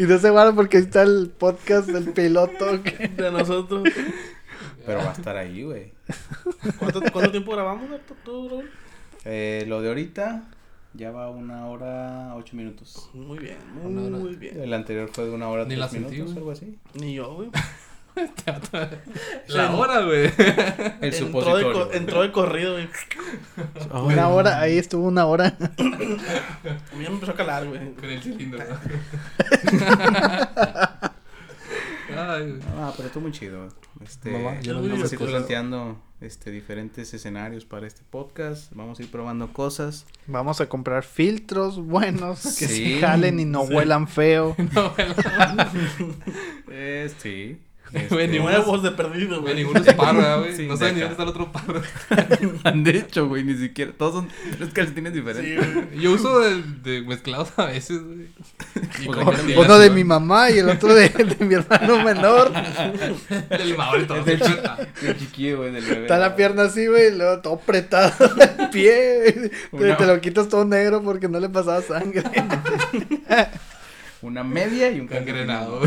[0.00, 2.82] y no se guarda porque ahí está el podcast del piloto.
[2.82, 3.84] que- de nosotros.
[4.84, 5.92] Pero va a estar ahí, güey.
[6.78, 7.88] ¿Cuánto, cuánto tiempo grabamos,
[8.24, 8.68] Raúl?
[9.26, 10.44] Eh, lo de ahorita
[10.94, 13.10] ya va una hora, ocho minutos.
[13.12, 14.16] Muy bien, Una hora.
[14.16, 14.60] muy bien.
[14.62, 16.38] El anterior fue de una hora, Ni tres la sentí, minutos, güey.
[16.38, 16.78] algo así.
[16.94, 17.50] Ni yo, güey.
[19.48, 20.24] La hora, güey.
[20.24, 21.72] El Entró de, supositorio.
[21.74, 22.88] co- entró de corrido, güey.
[23.92, 25.54] Una hora, ahí estuvo una hora.
[25.78, 27.92] A mí ya me empezó a calar, güey.
[27.92, 28.64] Con el cilindro.
[32.18, 33.68] Ah, pero estuvo muy chido.
[34.02, 38.72] Este, Mamá, vamos a ir planteando este, diferentes escenarios para este podcast.
[38.74, 40.06] Vamos a ir probando cosas.
[40.26, 43.74] Vamos a comprar filtros buenos que Sí, se jalen y no sí.
[43.74, 44.56] huelan feo.
[44.74, 45.14] No, bueno.
[46.70, 47.58] Eh, sí.
[48.10, 49.54] Güey, Este, Nuevos de perdido, Güey, güey.
[49.54, 50.56] ninguno es parra, güey.
[50.56, 51.80] Sí, no saben ni dónde está el otro parra.
[52.74, 53.92] de hecho, güey, ni siquiera.
[53.96, 55.74] Todos son tres calcetines Sí, diferentes.
[55.74, 56.00] güey.
[56.00, 58.26] Yo uso de, de mezclados a veces, güey.
[59.02, 59.56] Y Pues.
[59.56, 62.52] Uno de mi mamá y el otro de, de mi hermano menor.
[63.50, 64.18] Del y todo.
[64.18, 64.58] Es del chi-
[65.02, 66.02] del chiquillo, güey, del bebé.
[66.02, 68.12] Está la pierna así, güey, y luego todo apretado
[68.58, 69.32] el pie.
[69.32, 72.22] Te, Una- te lo quitas todo negro porque no le pasaba sangre.
[74.22, 75.80] Una media y un Gangrenado.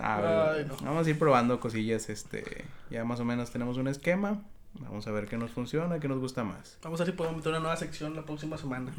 [0.00, 0.76] Ah, güey, Ay, no.
[0.84, 4.42] Vamos a ir probando cosillas, este, ya más o menos tenemos un esquema,
[4.74, 6.78] vamos a ver qué nos funciona, qué nos gusta más.
[6.82, 8.92] Vamos a ver si podemos meter una nueva sección la próxima semana.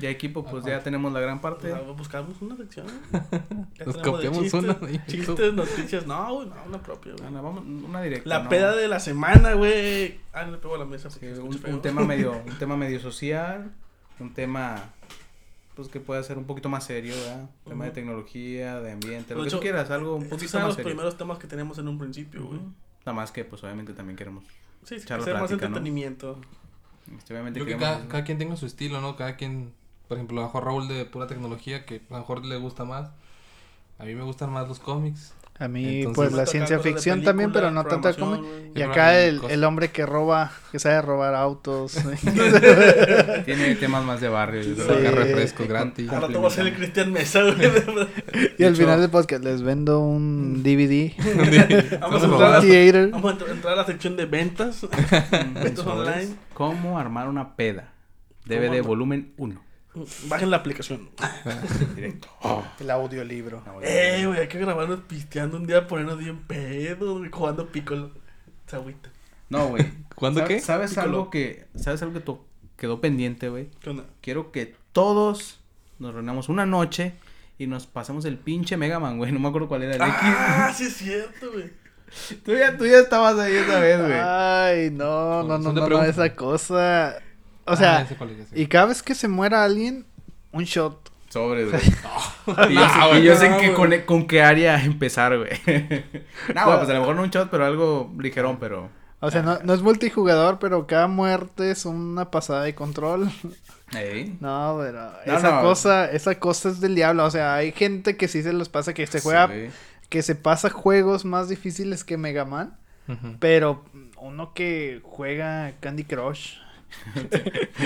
[0.00, 0.78] Ya equipo, pues Ajá.
[0.78, 1.72] ya tenemos la gran parte.
[1.72, 2.86] Ah, Buscamos una sección.
[3.86, 5.04] Nos copiamos chistes, una de.
[5.06, 6.06] Chistes, noticias.
[6.06, 7.26] No, no, una propia, güey.
[7.26, 8.28] Ana, vamos, una directa.
[8.28, 8.48] La ¿no?
[8.48, 10.20] peda de la semana, güey.
[10.32, 11.10] Ah, le pego a la mesa.
[11.10, 13.72] Sí, un tema medio, un tema medio social,
[14.18, 14.90] un tema
[15.78, 17.50] pues que pueda ser un poquito más serio, ¿verdad?
[17.64, 20.50] Tema de tecnología, de ambiente, lo De que tú hecho, quieras, algo un Estos poquito
[20.52, 20.88] son más los serio.
[20.90, 22.58] primeros temas que tenemos en un principio, güey.
[22.58, 22.72] Ujú.
[23.06, 24.44] Nada más que pues obviamente también queremos,
[24.84, 25.76] Sí, sí, Echar que la sea más plática, ¿no?
[25.78, 26.40] entretenimiento.
[27.16, 27.96] este, obviamente Yo que queremos...
[27.98, 29.16] cada, cada quien tenga su estilo, ¿no?
[29.16, 29.72] Cada quien,
[30.08, 32.84] por ejemplo, a lo mejor Raúl de pura tecnología, que a lo mejor le gusta
[32.84, 33.10] más.
[33.98, 35.32] A mí me gustan más los cómics.
[35.60, 38.40] A mí, Entonces- pues la ciencia ficción también, pero no tanta como.
[38.76, 41.94] Y acá el, el hombre que roba, que sabe robar autos.
[43.44, 44.62] Tiene temas más de barrio.
[44.62, 44.82] yo Sí.
[44.86, 44.98] creo.
[45.00, 45.06] Sí.
[45.16, 46.10] refrescos gratis.
[46.12, 47.56] Ahora te voy a hacer el Cristian Mesa, güey.
[48.56, 51.12] y al final del podcast les vendo un DVD.
[52.00, 53.08] Vamos a Vamos entrar a- Theater.
[53.10, 54.86] Vamos a entr- entrar a la sección de ventas.
[55.30, 55.88] Ventas Sobres.
[55.88, 56.34] online.
[56.54, 57.92] ¿Cómo armar una peda?
[58.44, 59.60] DVD volumen 1.
[60.28, 61.10] Bajen la aplicación.
[61.96, 62.28] Directo.
[62.78, 63.62] El audiolibro.
[63.82, 68.10] Eh, güey, hay que grabarnos pisteando un día, ponernos bien pedos, güey, jugando piccolo.
[68.66, 69.10] Se agüita.
[69.48, 69.86] No, güey.
[70.14, 70.60] ¿Cuándo ¿Sabes- qué?
[70.60, 71.06] ¿Sabes Piccolo.
[71.08, 72.32] algo que sabes algo que
[72.76, 73.70] quedó pendiente, güey?
[73.80, 74.04] ¿Qué onda?
[74.20, 75.58] Quiero que todos
[75.98, 77.14] nos reunamos una noche
[77.58, 79.32] y nos pasamos el pinche Mega Man, güey.
[79.32, 81.64] No me acuerdo cuál era el Ah, sí es cierto, güey.
[81.64, 82.38] X.
[82.44, 84.12] Tú ya, tú ya estabas ahí esa vez, güey.
[84.14, 87.16] Ay, no, no, no, no, no, esa cosa.
[87.68, 88.60] O Ah, sea, ya sé cuál es, ya sé.
[88.60, 90.06] y cada vez que se muera alguien,
[90.52, 91.10] un shot.
[91.28, 91.82] Sobres, güey.
[92.70, 94.04] y yo, sé, Ah, y yo güey, sé no, que güey.
[94.06, 95.50] con, con qué área empezar, güey.
[96.54, 98.88] no, güey, pues a lo mejor no un shot, pero algo ligerón, pero...
[99.20, 103.28] O sea, no, no es multijugador, pero cada muerte es una pasada de control.
[103.92, 104.36] Ey.
[104.40, 105.62] No, pero No, esa no.
[105.62, 107.24] cosa, esa cosa es del diablo.
[107.24, 109.70] O sea, hay gente que sí se los pasa, que se juega, Sí.
[110.08, 112.76] que se pasa juegos más difíciles que Mega Man.
[113.40, 113.84] Pero
[114.18, 116.58] uno que juega Candy Crush.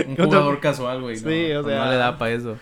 [0.07, 1.17] Un jugador casual, güey.
[1.21, 2.59] no, Sí, no sea- le da para eso.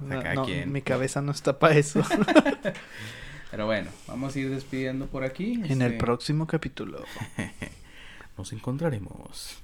[0.00, 0.70] No, no, quien.
[0.72, 2.02] mi cabeza no está para eso.
[3.50, 5.54] Pero bueno, vamos a ir despidiendo por aquí.
[5.54, 7.04] en el este, próximo capítulo.
[8.36, 9.58] Nos encontraremos.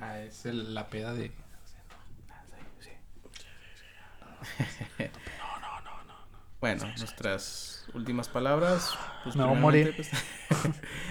[0.00, 1.30] Ah, es el- la peda de...
[6.60, 8.96] Bueno, nuestras últimas palabras.
[9.22, 9.92] Pues, morir.
[9.96, 10.10] pues,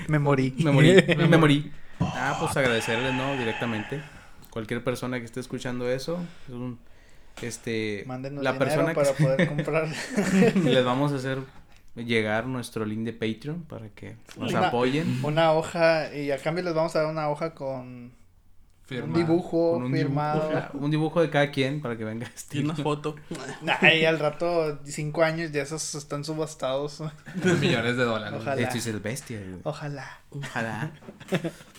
[0.08, 0.56] Me morí.
[0.58, 1.72] me morí, me morí.
[2.00, 3.34] Ah, pues agradecerles, ¿no?
[3.38, 4.02] Directamente.
[4.50, 6.80] Cualquier persona que esté escuchando eso, es un,
[7.42, 9.88] este, Mándenos la persona para que poder comprar.
[10.56, 11.40] les vamos a hacer
[11.96, 15.20] llegar nuestro link de Patreon para que nos Una- apoyen.
[15.24, 18.12] una hoja y a cambio les vamos a dar una hoja con
[18.86, 19.06] Firma.
[19.08, 20.50] un dibujo Con un firmado.
[20.50, 22.52] dibujo, un dibujo de cada quien para que venga este.
[22.54, 23.16] Tiene una foto.
[23.82, 27.02] Ay, al rato, cinco años, ya esos están subastados.
[27.62, 28.40] Millones de dólares.
[28.42, 28.62] Ojalá.
[28.62, 29.40] Esto es el bestia.
[29.40, 29.62] güey.
[29.64, 30.20] Ojalá.
[30.32, 30.92] Ojalá.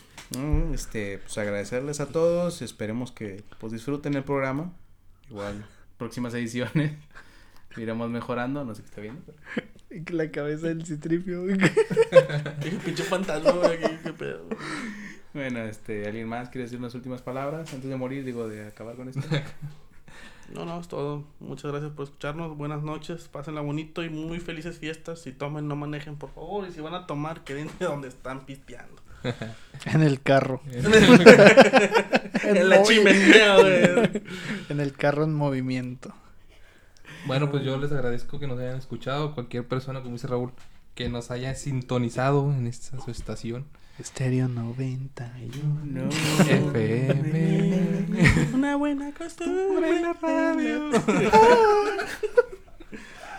[0.73, 2.63] Este, pues agradecerles a todos.
[2.63, 4.73] Esperemos que pues disfruten el programa.
[5.31, 5.67] Igual,
[5.99, 6.93] próximas ediciones.
[7.77, 8.65] Iremos mejorando.
[8.65, 9.23] No sé qué está viendo.
[9.25, 9.39] pero-
[10.17, 11.45] La cabeza del citripio.
[12.85, 14.49] Pinche fantasma, güey, aquí, qué pedo.
[15.33, 18.25] Bueno, este, ¿alguien más quiere decir unas últimas palabras antes de morir?
[18.25, 19.21] Digo, de acabar con esto.
[20.53, 21.25] No, no, es todo.
[21.41, 22.57] Muchas gracias por escucharnos.
[22.57, 23.29] Buenas noches.
[23.29, 25.21] Pásenla bonito y muy felices fiestas.
[25.23, 26.69] Si tomen, no manejen, por favor.
[26.69, 29.01] Y si van a tomar, quédense donde están pisteando.
[29.87, 30.61] en el carro.
[32.45, 34.23] En la chimenea, güey.
[34.69, 36.13] En el carro en movimiento.
[37.27, 39.35] Bueno, pues yo les agradezco que nos hayan escuchado.
[39.35, 40.53] Cualquier persona, como dice Raúl,
[40.95, 43.65] que nos haya sintonizado en esta su estación.
[43.99, 45.85] Estéreo 91.
[45.85, 46.09] No.
[46.41, 48.07] FM.
[48.53, 50.03] Una buena costumbre.
[50.21, 50.91] radio.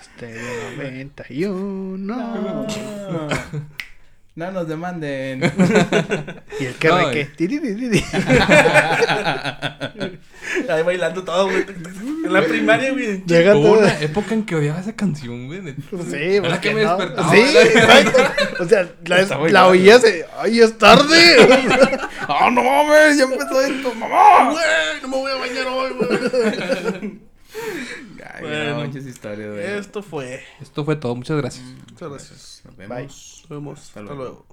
[0.02, 1.98] Estéreo 91.
[1.98, 2.68] No
[4.36, 5.42] nos demanden.
[6.60, 7.28] Y el que No, que.
[10.70, 11.66] Ahí bailando todo, güey.
[12.26, 13.24] En la primaria, güey.
[13.26, 13.80] Llega Hubo todo.
[13.80, 15.62] una época en que odiaba esa canción, güey.
[16.10, 16.98] Sí, Era la que me no.
[16.98, 17.32] despertaba.
[17.32, 18.64] Sí, exacto.
[18.64, 20.26] O sea, la, muy la oías de.
[20.38, 21.38] ¡Ay, es tarde!
[22.28, 23.18] ¡Ah, no mames!
[23.18, 24.52] ¡Ya empezó esto, mamá!
[24.52, 27.20] Güey, no me voy a bañar hoy, güey.
[28.34, 28.78] Ay, Bueno.
[28.80, 29.66] no, muchas historias, güey.
[29.78, 30.44] Esto fue.
[30.62, 31.16] Esto fue todo.
[31.16, 31.66] Muchas gracias.
[31.92, 32.62] Muchas gracias.
[32.66, 33.35] Nos vemos.
[33.46, 33.80] Nos vemos.
[33.80, 34.44] Hasta luego.